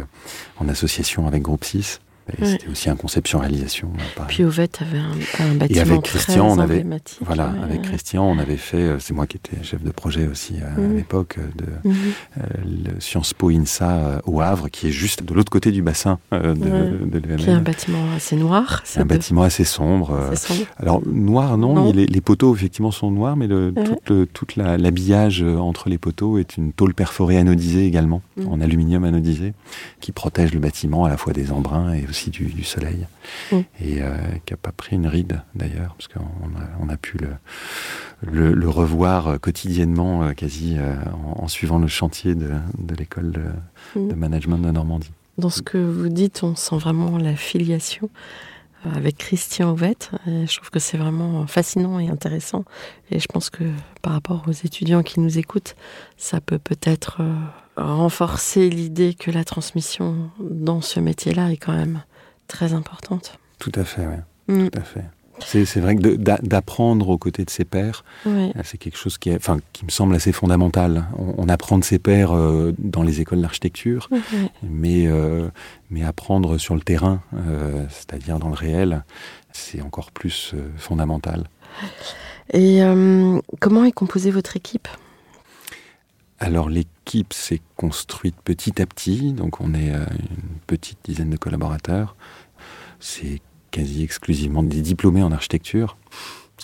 en 0.60 0.68
association 0.68 1.26
avec 1.26 1.42
Groupe 1.42 1.64
6. 1.64 2.00
Et 2.38 2.42
Ouais. 2.42 2.48
C'était 2.50 2.68
aussi 2.68 2.88
un 2.90 2.96
conception-réalisation. 2.96 3.92
euh. 4.18 4.22
Puis 4.28 4.44
Ovette 4.44 4.80
avait 4.82 4.98
un, 4.98 5.10
un 5.44 5.54
bâtiment 5.54 5.80
avec 5.82 6.02
très 6.02 6.18
Christian, 6.18 6.46
on 6.48 6.58
avait-. 6.58 6.84
Voilà, 7.22 7.48
ouais. 7.48 7.62
avec 7.64 7.82
Christian, 7.82 8.24
on 8.24 8.38
avait 8.38 8.56
fait, 8.56 8.76
euh, 8.78 8.98
c'est 8.98 9.14
moi 9.14 9.26
qui 9.26 9.36
étais 9.36 9.62
chef 9.62 9.82
de 9.82 9.90
projet 9.90 10.26
aussi 10.26 10.54
euh, 10.62 10.66
à 10.76 10.80
Mhm. 10.80 10.96
l'époque, 10.96 11.38
de 11.56 11.88
Mhm. 11.88 11.96
euh, 12.38 12.42
le 12.94 13.00
Sciences 13.00 13.34
Po 13.34 13.50
INSA 13.50 14.20
au 14.26 14.40
Havre, 14.40 14.68
qui 14.70 14.88
est 14.88 14.92
juste 14.92 15.22
de 15.24 15.34
l'autre 15.34 15.50
côté 15.50 15.70
du 15.72 15.82
bassin 15.82 16.18
euh, 16.32 16.54
de, 16.54 17.04
de 17.06 17.18
l'EML. 17.18 17.36
Qui 17.38 17.48
est 17.50 17.52
un 17.52 17.60
bâtiment 17.62 18.04
assez 18.16 18.36
noir. 18.36 18.82
Un 18.96 19.04
bâtiment 19.04 19.42
assez 19.42 19.64
sombre. 19.64 20.10
euh. 20.12 20.34
Alors 20.78 21.02
noir 21.06 21.56
non, 21.58 21.92
les 21.92 22.20
poteaux 22.20 22.54
effectivement 22.54 22.90
sont 22.90 23.10
noirs, 23.10 23.36
mais 23.36 23.46
le, 23.46 23.72
tout, 23.72 23.96
le, 24.12 24.26
toute 24.26 24.56
la- 24.56 24.76
l'habillage 24.76 25.42
entre 25.42 25.88
les 25.88 25.98
poteaux 25.98 26.38
est 26.38 26.56
une 26.56 26.72
tôle 26.72 26.94
perforée 26.94 27.38
anodisée 27.38 27.86
également, 27.86 28.22
Mm. 28.36 28.48
en 28.48 28.60
aluminium 28.60 29.04
anodisé, 29.04 29.54
qui 30.00 30.12
protège 30.12 30.52
le 30.52 30.60
bâtiment 30.60 31.04
à 31.04 31.08
la 31.08 31.16
fois 31.16 31.32
des 31.32 31.50
embruns 31.52 31.92
et 31.94 32.04
aussi 32.08 32.19
du, 32.28 32.44
du 32.46 32.64
soleil, 32.64 33.06
Mm. 33.52 33.56
et 33.80 34.02
euh, 34.02 34.14
qui 34.44 34.52
a 34.52 34.56
pas 34.58 34.72
pris 34.72 34.96
une 34.96 35.06
ride 35.06 35.40
d'ailleurs, 35.54 35.94
parce 35.96 36.08
qu'on 36.08 36.20
a, 36.20 36.68
on 36.82 36.88
a 36.90 36.96
pu 36.98 37.16
le, 37.16 37.28
le, 38.30 38.52
le 38.52 38.68
revoir 38.68 39.28
euh, 39.28 39.38
quotidiennement, 39.38 40.22
euh, 40.24 40.32
quasi 40.32 40.76
en, 40.78 41.44
en 41.44 41.48
suivant 41.48 41.78
le 41.78 41.86
chantier 41.86 42.34
de, 42.34 42.50
de 42.76 42.94
l'école 42.94 43.32
de, 43.32 43.42
Mm. 43.96 44.08
de 44.08 44.14
management 44.14 44.58
de 44.58 44.70
Normandie. 44.70 45.10
Dans 45.38 45.48
ce 45.50 45.62
que 45.62 45.78
vous 45.78 46.10
dites, 46.10 46.42
on 46.42 46.54
sent 46.54 46.76
vraiment 46.76 47.16
la 47.16 47.34
filiation 47.34 48.10
avec 48.94 49.16
Christian 49.18 49.70
Ovette. 49.70 50.10
Et 50.26 50.46
je 50.46 50.56
trouve 50.56 50.70
que 50.70 50.78
c'est 50.78 50.96
vraiment 50.98 51.46
fascinant 51.46 51.98
et 51.98 52.08
intéressant. 52.08 52.64
Et 53.10 53.18
je 53.20 53.26
pense 53.26 53.48
que 53.50 53.64
par 54.02 54.12
rapport 54.14 54.44
aux 54.48 54.52
étudiants 54.52 55.02
qui 55.02 55.20
nous 55.20 55.38
écoutent, 55.38 55.76
ça 56.16 56.40
peut 56.40 56.58
peut-être 56.58 57.20
renforcer 57.76 58.68
l'idée 58.70 59.14
que 59.14 59.30
la 59.30 59.44
transmission 59.44 60.30
dans 60.40 60.80
ce 60.80 61.00
métier-là 61.00 61.52
est 61.52 61.56
quand 61.56 61.74
même 61.74 62.02
très 62.50 62.72
importante. 62.74 63.38
Tout 63.58 63.72
à 63.74 63.84
fait, 63.84 64.06
ouais, 64.06 64.20
Mm. 64.48 64.68
tout 64.68 64.78
à 64.78 64.82
fait. 64.82 65.04
C'est, 65.46 65.64
c'est 65.64 65.80
vrai 65.80 65.96
que 65.96 66.16
d'apprendre 66.16 67.08
aux 67.08 67.16
côtés 67.16 67.46
de 67.46 67.50
ses 67.50 67.64
pairs, 67.64 68.04
Ouais. 68.26 68.52
Ah, 68.58 68.60
C'est 68.62 68.76
quelque 68.76 68.98
chose 68.98 69.16
qui, 69.16 69.30
est, 69.30 69.36
enfin, 69.36 69.56
qui 69.72 69.86
me 69.86 69.90
semble 69.90 70.14
assez 70.14 70.32
fondamental. 70.32 71.06
On, 71.18 71.34
on 71.38 71.48
apprend 71.48 71.78
de 71.78 71.84
ses 71.84 71.98
pairs 71.98 72.32
euh, 72.36 72.74
dans 72.78 73.02
les 73.02 73.22
écoles 73.22 73.40
d'architecture, 73.40 74.10
mais, 74.62 75.06
euh, 75.06 75.48
mais 75.90 76.04
apprendre 76.04 76.58
sur 76.58 76.74
le 76.74 76.82
terrain, 76.82 77.22
euh, 77.34 77.86
c'est-à-dire 77.88 78.38
dans 78.38 78.48
le 78.48 78.54
réel, 78.54 79.02
c'est 79.52 79.80
encore 79.80 80.10
plus 80.10 80.52
euh, 80.54 80.68
fondamental. 80.76 81.48
Et 82.52 82.82
euh, 82.82 83.40
comment 83.60 83.84
est 83.84 83.92
composée 83.92 84.30
votre 84.30 84.56
équipe? 84.58 84.88
Alors 86.40 86.68
l'équipe 86.70 87.32
s'est 87.32 87.60
construite 87.76 88.36
petit 88.42 88.80
à 88.80 88.86
petit, 88.86 89.32
donc 89.32 89.60
on 89.60 89.74
est 89.74 89.90
euh, 89.94 90.04
une 90.20 90.58
petite 90.66 90.98
dizaine 91.04 91.30
de 91.30 91.36
collaborateurs. 91.36 92.16
C'est 92.98 93.40
quasi 93.70 94.02
exclusivement 94.02 94.62
des 94.62 94.80
diplômés 94.80 95.22
en 95.22 95.32
architecture. 95.32 95.96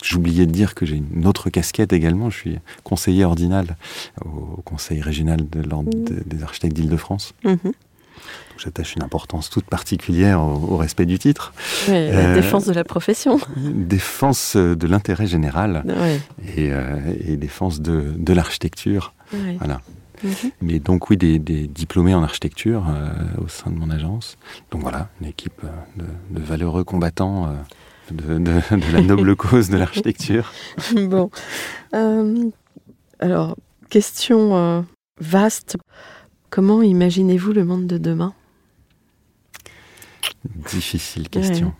J'oubliais 0.02 0.46
de 0.46 0.50
dire 0.52 0.74
que 0.74 0.84
j'ai 0.84 0.96
une 0.96 1.26
autre 1.26 1.48
casquette 1.50 1.92
également. 1.92 2.28
Je 2.30 2.36
suis 2.36 2.58
conseiller 2.84 3.24
ordinal 3.24 3.76
au 4.24 4.60
Conseil 4.64 5.00
régional 5.00 5.48
de 5.48 5.60
l'Ordre 5.60 5.90
de- 5.90 6.22
des 6.26 6.42
architectes 6.42 6.74
d'Île-de-France. 6.74 7.34
Donc, 7.44 7.58
J'attache 8.58 8.94
une 8.96 9.02
importance 9.02 9.50
toute 9.50 9.66
particulière 9.66 10.40
au, 10.42 10.54
au 10.72 10.76
respect 10.78 11.04
du 11.06 11.18
titre. 11.18 11.52
Ouais, 11.88 12.10
La 12.10 12.18
Euh, 12.30 12.34
défense 12.34 12.64
de 12.66 12.72
la 12.72 12.84
profession. 12.84 13.38
Défense 13.56 14.56
de 14.56 14.86
l'intérêt 14.86 15.26
général 15.26 15.84
et, 16.56 16.72
euh, 16.72 16.98
et 17.26 17.36
défense 17.36 17.80
de, 17.80 18.14
de 18.16 18.32
l'architecture. 18.32 19.12
Ouais. 19.32 19.56
Voilà. 19.58 19.80
Mhm. 20.24 20.50
Mais 20.62 20.78
donc 20.78 21.10
oui, 21.10 21.16
des, 21.16 21.38
des 21.38 21.66
diplômés 21.66 22.14
en 22.14 22.22
architecture 22.22 22.84
euh, 22.88 23.10
au 23.44 23.48
sein 23.48 23.70
de 23.70 23.76
mon 23.76 23.90
agence. 23.90 24.38
Donc 24.70 24.80
voilà, 24.82 25.08
une 25.20 25.26
équipe 25.26 25.60
euh, 25.64 25.68
de, 25.96 26.38
de 26.38 26.42
valeureux 26.44 26.84
combattants 26.84 27.46
euh, 27.48 27.52
de, 28.10 28.38
de- 28.38 28.76
de 28.76 28.92
la 28.92 29.02
noble 29.02 29.36
cause 29.36 29.68
de 29.68 29.76
l'architecture. 29.76 30.52
bon. 30.94 31.30
Euh, 31.94 32.48
alors, 33.18 33.56
question 33.90 34.84
vaste. 35.20 35.76
Comment 36.50 36.80
imaginez-vous 36.82 37.52
le 37.52 37.64
monde 37.64 37.86
de 37.86 37.98
demain? 37.98 38.32
Difficile 40.70 41.28
question. 41.28 41.72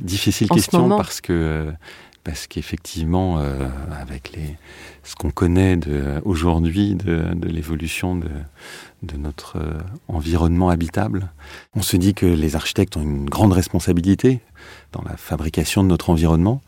Difficile 0.00 0.48
En 0.50 0.54
question 0.54 0.88
parce 0.88 1.20
que 1.20 1.72
parce 2.24 2.46
qu'effectivement, 2.46 3.38
euh, 3.38 3.68
avec 4.00 4.32
ce 5.02 5.14
qu'on 5.14 5.30
connaît 5.30 5.78
aujourd'hui 6.24 6.94
de, 6.94 7.46
l'évolution 7.46 8.16
de, 8.16 9.16
notre 9.18 9.58
euh, 9.58 9.78
environnement 10.08 10.70
habitable, 10.70 11.30
on 11.74 11.82
se 11.82 11.98
dit 11.98 12.14
que 12.14 12.24
les 12.24 12.56
architectes 12.56 12.96
ont 12.96 13.02
une 13.02 13.26
grande 13.26 13.52
responsabilité 13.52 14.40
dans 14.92 15.02
la 15.02 15.16
fabrication 15.18 15.82
de 15.82 15.88
notre 15.88 16.08
environnement 16.08 16.62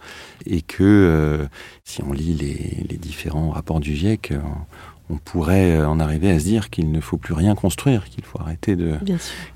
et 0.44 0.60
que 0.60 0.84
euh, 0.84 1.46
si 1.84 2.02
on 2.02 2.12
lit 2.12 2.34
les, 2.34 2.84
les 2.88 2.98
différents 2.98 3.50
rapports 3.50 3.80
du 3.80 3.96
GIEC, 3.96 4.34
on 5.08 5.16
pourrait 5.16 5.84
en 5.84 6.00
arriver 6.00 6.30
à 6.32 6.38
se 6.40 6.44
dire 6.44 6.68
qu'il 6.68 6.90
ne 6.90 7.00
faut 7.00 7.16
plus 7.16 7.34
rien 7.34 7.54
construire, 7.54 8.04
qu'il 8.06 8.24
faut 8.24 8.40
arrêter 8.40 8.74
de, 8.74 8.94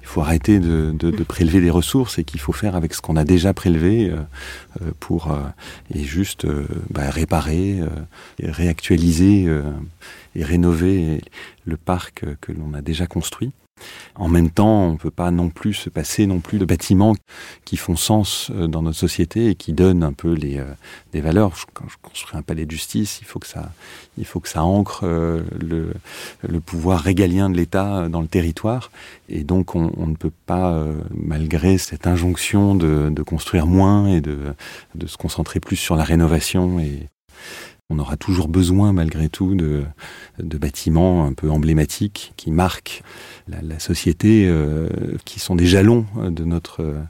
il 0.02 0.06
faut 0.06 0.20
arrêter 0.20 0.60
de, 0.60 0.92
de- 0.96 1.10
de 1.10 1.22
prélever 1.24 1.60
des 1.60 1.70
ressources 1.70 2.18
et 2.18 2.24
qu'il 2.24 2.38
faut 2.40 2.52
faire 2.52 2.76
avec 2.76 2.94
ce 2.94 3.00
qu'on 3.00 3.16
a 3.16 3.24
déjà 3.24 3.52
prélevé 3.52 4.10
euh, 4.10 4.16
euh, 4.82 4.92
pour 5.00 5.32
euh, 5.32 5.40
et 5.94 6.04
juste 6.04 6.44
euh, 6.44 6.66
bah, 6.90 7.10
réparer, 7.10 7.80
euh, 7.80 7.88
réactualiser 8.52 9.44
euh, 9.46 9.62
et 10.36 10.44
rénover 10.44 11.20
le 11.64 11.76
parc 11.76 12.24
euh, 12.24 12.34
que 12.40 12.52
l'on 12.52 12.74
a 12.74 12.82
déjà 12.82 13.06
construit. 13.06 13.50
En 14.14 14.28
même 14.28 14.50
temps, 14.50 14.88
on 14.88 14.92
ne 14.92 14.96
peut 14.98 15.10
pas 15.10 15.30
non 15.30 15.48
plus 15.48 15.74
se 15.74 15.90
passer 15.90 16.26
non 16.26 16.40
plus 16.40 16.58
de 16.58 16.64
bâtiments 16.64 17.14
qui 17.64 17.76
font 17.76 17.96
sens 17.96 18.50
euh, 18.50 18.66
dans 18.66 18.82
notre 18.82 18.98
société 18.98 19.48
et 19.48 19.54
qui 19.54 19.72
donnent 19.72 20.02
un 20.02 20.12
peu 20.12 20.32
les, 20.32 20.58
euh, 20.58 20.64
des 21.12 21.20
valeurs. 21.20 21.54
Quand 21.72 21.88
je 21.88 21.96
construis 22.02 22.38
un 22.38 22.42
palais 22.42 22.66
de 22.66 22.70
justice, 22.70 23.18
il 23.20 23.26
faut 23.26 23.38
que 23.38 23.46
ça, 23.46 23.70
il 24.18 24.24
faut 24.24 24.40
que 24.40 24.48
ça 24.48 24.62
ancre 24.62 25.00
euh, 25.04 25.42
le, 25.60 25.92
le 26.46 26.60
pouvoir 26.60 27.00
régalien 27.00 27.50
de 27.50 27.56
l'État 27.56 28.08
dans 28.08 28.20
le 28.20 28.28
territoire. 28.28 28.90
Et 29.28 29.44
donc, 29.44 29.74
on, 29.74 30.06
ne 30.06 30.16
peut 30.16 30.32
pas, 30.46 30.84
malgré 31.14 31.78
cette 31.78 32.06
injonction 32.06 32.74
de, 32.74 33.10
de 33.10 33.22
construire 33.22 33.66
moins 33.66 34.08
et 34.08 34.20
de, 34.20 34.38
de 34.94 35.06
se 35.06 35.16
concentrer 35.16 35.60
plus 35.60 35.76
sur 35.76 35.94
la 35.94 36.04
rénovation 36.04 36.80
et 36.80 37.08
on 37.90 37.98
aura 37.98 38.16
toujours 38.16 38.48
besoin, 38.48 38.92
malgré 38.92 39.28
tout, 39.28 39.54
de, 39.54 39.82
de 40.38 40.58
bâtiments 40.58 41.26
un 41.26 41.32
peu 41.32 41.50
emblématiques 41.50 42.32
qui 42.36 42.50
marquent 42.52 43.02
la, 43.48 43.60
la 43.62 43.78
société, 43.78 44.46
euh, 44.48 44.88
qui 45.24 45.40
sont 45.40 45.56
des 45.56 45.66
jalons 45.66 46.06
de 46.16 46.44
notre 46.44 46.82
euh, 46.82 47.00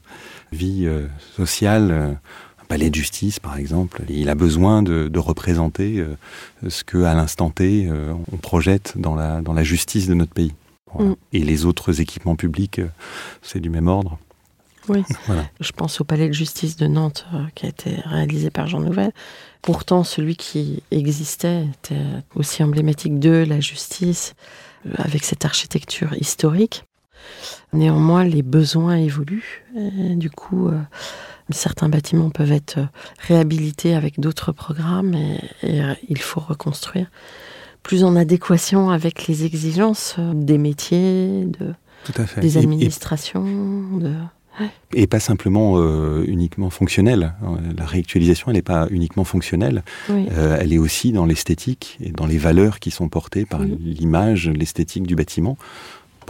vie 0.53 0.87
euh, 0.87 1.07
sociale. 1.37 2.19
Un 2.61 2.65
palais 2.65 2.89
de 2.89 2.95
justice, 2.95 3.39
par 3.41 3.59
exemple, 3.59 4.03
il 4.09 4.29
a 4.31 4.35
besoin 4.35 4.83
de, 4.83 5.09
de 5.09 5.19
représenter 5.19 5.99
euh, 5.99 6.17
ce 6.69 6.83
que, 6.83 7.03
à 7.03 7.15
l'instant 7.15 7.51
T, 7.51 7.91
on 8.33 8.37
projette 8.39 8.95
dans 8.97 9.15
la, 9.15 9.43
dans 9.43 9.53
la 9.53 9.65
justice 9.65 10.07
de 10.07 10.15
notre 10.15 10.33
pays. 10.33 10.55
Voilà. 10.95 11.11
Mm. 11.11 11.17
Et 11.35 11.41
les 11.41 11.67
autres 11.67 12.01
équipements 12.01 12.37
publics, 12.37 12.81
c'est 13.43 13.61
du 13.61 13.71
même 13.71 13.89
ordre. 13.89 14.19
Oui. 14.89 15.05
Voilà. 15.27 15.45
Je 15.61 15.73
pense 15.73 16.01
au 16.01 16.05
palais 16.05 16.29
de 16.29 16.33
justice 16.33 16.77
de 16.77 16.87
Nantes 16.87 17.27
euh, 17.35 17.45
qui 17.55 17.67
a 17.67 17.69
été 17.69 17.97
réalisé 18.05 18.51
par 18.51 18.67
Jean 18.67 18.81
Nouvel. 18.81 19.13
Pourtant, 19.63 20.05
celui 20.05 20.37
qui 20.37 20.83
existait 20.91 21.67
était 21.67 22.01
aussi 22.35 22.63
emblématique 22.63 23.19
de 23.19 23.45
la 23.47 23.61
justice, 23.61 24.35
euh, 24.87 24.91
avec 24.97 25.25
cette 25.25 25.45
architecture 25.45 26.15
historique. 26.15 26.85
Néanmoins, 27.73 28.25
les 28.25 28.43
besoins 28.43 28.97
évoluent. 28.97 29.65
Et 29.77 30.15
du 30.17 30.31
coup, 30.31 30.69
euh, 30.69 30.81
certains 31.51 31.89
bâtiments 31.89 32.31
peuvent 32.31 32.53
être 32.53 32.79
réhabilités 33.19 33.95
avec 33.95 34.21
d'autres 34.21 34.53
programmes 34.53 35.15
et, 35.15 35.83
euh, 35.83 35.95
il 36.09 36.19
faut 36.19 36.41
reconstruire 36.41 37.11
plus 37.83 38.05
en 38.05 38.17
adéquation 38.17 38.91
avec 38.91 39.27
les 39.27 39.45
exigences 39.45 40.17
des 40.19 40.59
métiers, 40.59 41.47
de, 41.47 41.75
des 42.41 42.57
administrations. 42.57 43.47
Et, 44.01 44.05
pas 45.07 45.21
simplement 45.21 45.75
euh, 45.77 46.25
uniquement 46.27 46.71
fonctionnelle. 46.71 47.35
La 47.77 47.87
réactualisation, 47.87 48.47
elle 48.49 48.57
n'est 48.57 48.63
pas 48.63 48.87
uniquement 48.91 49.25
fonctionnelle. 49.25 49.83
Euh, 50.11 50.59
elle 50.61 50.73
est 50.73 50.79
aussi 50.79 51.13
dans 51.13 51.27
l'esthétique 51.27 51.99
et 52.01 52.11
dans 52.11 52.27
les 52.27 52.39
valeurs 52.39 52.79
qui 52.81 52.91
sont 52.91 53.09
portées 53.09 53.45
par 53.45 53.63
l'image, 53.63 54.49
l'esthétique 54.49 55.07
du 55.07 55.15
bâtiment 55.15 55.57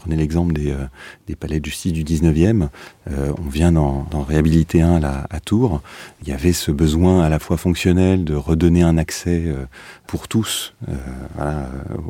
prenez 0.01 0.17
l'exemple 0.17 0.55
des, 0.55 0.71
euh, 0.71 0.87
des, 1.27 1.37
palais 1.37 1.61
de 1.61 1.65
justice 1.65 1.93
du 1.93 2.05
19e, 2.05 2.69
euh, 3.11 3.33
on 3.39 3.49
vient 3.49 3.73
d'en 3.73 4.23
réhabiliter 4.27 4.81
un 4.81 4.99
là, 4.99 5.27
à 5.31 5.41
Tours. 5.41 5.83
Il 6.23 6.29
y 6.29 6.33
avait 6.33 6.53
ce 6.53 6.71
besoin 6.71 7.23
à 7.23 7.29
la 7.29 7.39
fois 7.39 7.57
fonctionnel 7.57 8.25
de 8.25 8.35
redonner 8.35 8.83
un 8.83 8.97
accès 8.97 9.45
euh, 9.47 9.67
pour 10.07 10.27
tous 10.27 10.75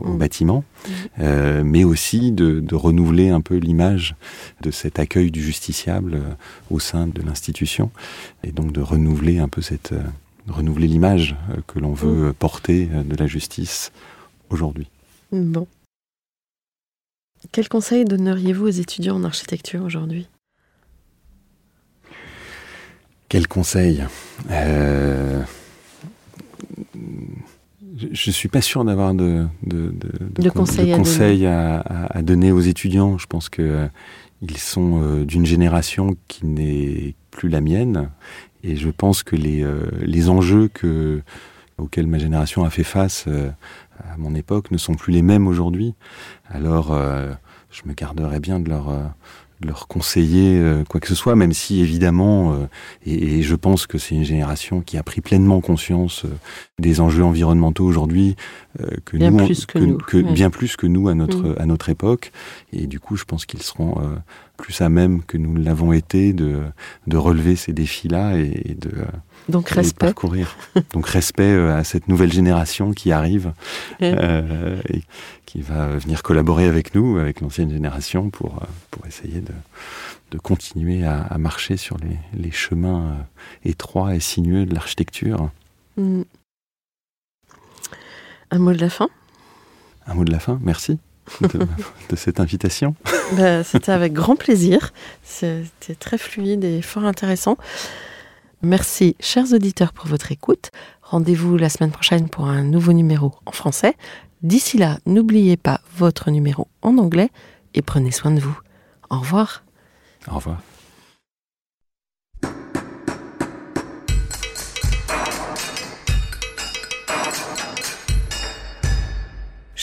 au 0.02 0.08
mm. 0.12 0.18
bâtiment, 0.18 0.64
mm. 1.18 1.62
mais 1.62 1.84
aussi 1.84 2.32
de, 2.32 2.60
de, 2.60 2.74
renouveler 2.74 3.28
un 3.28 3.40
peu 3.40 3.56
l'image 3.56 4.14
de 4.62 4.70
cet 4.70 4.98
accueil 4.98 5.30
du 5.30 5.42
justiciable 5.42 6.20
au 6.70 6.78
sein 6.78 7.06
de 7.06 7.20
l'institution, 7.22 7.90
et 8.44 8.52
donc 8.52 8.72
de 8.72 8.80
renouveler 8.80 9.38
un 9.38 9.48
peu 9.48 9.60
cette 9.60 9.92
renouveler 10.48 10.86
l'image 10.86 11.36
que 11.66 11.78
l'on 11.78 11.92
veut 11.92 12.30
mm. 12.30 12.34
porter 12.34 12.86
de 12.86 13.16
la 13.16 13.26
justice 13.26 13.92
aujourd'hui. 14.48 14.88
Bon. 15.32 15.66
Quel 17.52 17.68
conseil 17.68 18.04
donneriez-vous 18.04 18.66
aux 18.66 18.70
étudiants 18.70 19.16
en 19.16 19.24
architecture 19.24 19.82
aujourd'hui? 19.82 20.28
Quel 23.28 23.48
conseil? 23.48 24.04
Euh, 24.50 25.42
Je 27.96 28.30
ne 28.30 28.32
suis 28.32 28.48
pas 28.48 28.60
sûr 28.60 28.84
d'avoir 28.84 29.14
de, 29.14 29.46
conseils, 30.54 31.46
à, 31.46 32.22
donner 32.22 32.52
aux 32.52 32.60
étudiants. 32.60 33.18
Je 33.18 33.26
pense 33.26 33.48
qu'ils 33.48 33.64
euh, 33.64 33.88
sont 34.56 35.00
euh, 35.02 35.24
d'une 35.24 35.46
génération 35.46 36.16
qui 36.28 36.44
n'est 36.46 37.14
plus 37.30 37.48
la 37.48 37.60
mienne. 37.60 38.10
Et 38.62 38.76
je 38.76 38.90
pense 38.90 39.22
que 39.22 39.36
les, 39.36 39.64
les 40.02 40.28
enjeux 40.28 40.68
que, 40.68 41.22
auxquels 41.78 42.06
ma 42.06 42.18
génération 42.18 42.64
a 42.64 42.70
fait 42.70 42.84
face 42.84 43.26
à 44.12 44.16
mon 44.16 44.34
époque 44.34 44.70
ne 44.70 44.78
sont 44.78 44.94
plus 44.94 45.12
les 45.12 45.22
mêmes 45.22 45.46
aujourd'hui. 45.46 45.94
Alors, 46.48 46.92
euh, 46.92 47.32
je 47.70 47.82
me 47.86 47.94
garderais 47.94 48.40
bien 48.40 48.60
de 48.60 48.68
leur, 48.68 48.88
euh, 48.88 49.04
leur 49.62 49.88
conseiller 49.88 50.58
euh, 50.58 50.84
quoi 50.84 51.00
que 51.00 51.08
ce 51.08 51.14
soit, 51.14 51.36
même 51.36 51.52
si 51.52 51.80
évidemment, 51.80 52.56
et, 53.04 53.42
je 53.42 53.54
pense 53.54 53.86
que 53.86 53.98
c'est 53.98 54.14
une 54.14 54.24
génération 54.24 54.80
qui 54.80 54.96
a 54.96 55.02
pris 55.02 55.20
pleinement 55.20 55.60
conscience 55.60 56.24
des 56.78 57.00
enjeux 57.00 57.24
environnementaux 57.24 57.84
aujourd'hui, 57.84 58.36
que 59.04 59.16
bien 59.16 59.32
plus 59.32 59.66
que, 59.66 59.78
nous, 59.78 59.98
bien 60.32 60.50
plus 60.50 60.76
que 60.76 60.86
nous 60.86 61.08
à 61.08 61.14
notre 61.14 61.50
mm. 61.50 61.56
à 61.58 61.66
notre 61.66 61.88
époque, 61.88 62.32
et 62.72 62.86
du 62.86 63.00
coup, 63.00 63.16
je 63.16 63.24
pense 63.24 63.44
qu'ils 63.44 63.62
seront 63.62 64.00
plus 64.60 64.80
à 64.80 64.88
même 64.88 65.22
que 65.24 65.36
nous 65.36 65.56
l'avons 65.56 65.92
été 65.92 66.32
de 66.32 66.62
de 67.06 67.16
relever 67.16 67.56
ces 67.56 67.72
défis-là 67.72 68.36
et 68.36 68.76
de 68.78 68.90
donc 69.48 69.70
respect. 69.70 70.06
Parcourir. 70.06 70.56
Donc 70.92 71.06
respect 71.06 71.42
euh, 71.52 71.76
à 71.76 71.84
cette 71.84 72.08
nouvelle 72.08 72.32
génération 72.32 72.92
qui 72.92 73.10
arrive 73.10 73.52
euh, 74.02 74.80
et 74.88 75.02
qui 75.46 75.62
va 75.62 75.96
venir 75.96 76.22
collaborer 76.22 76.66
avec 76.66 76.94
nous, 76.94 77.18
avec 77.18 77.40
l'ancienne 77.40 77.70
génération, 77.70 78.30
pour, 78.30 78.58
euh, 78.62 78.66
pour 78.90 79.06
essayer 79.06 79.40
de, 79.40 79.52
de 80.30 80.38
continuer 80.38 81.04
à, 81.04 81.22
à, 81.22 81.38
marcher 81.38 81.76
sur 81.76 81.96
les, 81.98 82.18
les 82.34 82.52
chemins 82.52 83.16
étroits 83.64 84.14
et 84.14 84.20
sinueux 84.20 84.66
de 84.66 84.74
l'architecture. 84.74 85.50
Mm. 85.96 86.22
Un 88.52 88.58
mot 88.58 88.72
de 88.72 88.80
la 88.80 88.90
fin? 88.90 89.08
Un 90.06 90.14
mot 90.14 90.24
de 90.24 90.32
la 90.32 90.40
fin, 90.40 90.60
merci. 90.62 90.98
De, 91.40 91.48
de, 92.10 92.16
cette 92.16 92.40
invitation. 92.40 92.94
Bah, 93.36 93.64
c'était 93.64 93.92
avec 93.92 94.12
grand 94.12 94.36
plaisir. 94.36 94.92
C'était 95.22 95.94
très 95.98 96.18
fluide 96.18 96.64
et 96.64 96.82
fort 96.82 97.04
intéressant. 97.04 97.56
Merci, 98.62 99.16
chers 99.20 99.52
auditeurs, 99.52 99.92
pour 99.92 100.06
votre 100.06 100.32
écoute. 100.32 100.70
Rendez-vous 101.02 101.56
la 101.56 101.68
semaine 101.68 101.90
prochaine 101.90 102.28
pour 102.28 102.46
un 102.46 102.62
nouveau 102.62 102.92
numéro 102.92 103.32
en 103.46 103.52
français. 103.52 103.96
D'ici 104.42 104.78
là, 104.78 104.98
n'oubliez 105.06 105.56
pas 105.56 105.80
votre 105.96 106.30
numéro 106.30 106.68
en 106.82 106.98
anglais 106.98 107.30
et 107.74 107.82
prenez 107.82 108.10
soin 108.10 108.30
de 108.30 108.40
vous. 108.40 108.58
Au 109.10 109.18
revoir. 109.18 109.64
Au 110.30 110.34
revoir. 110.36 110.60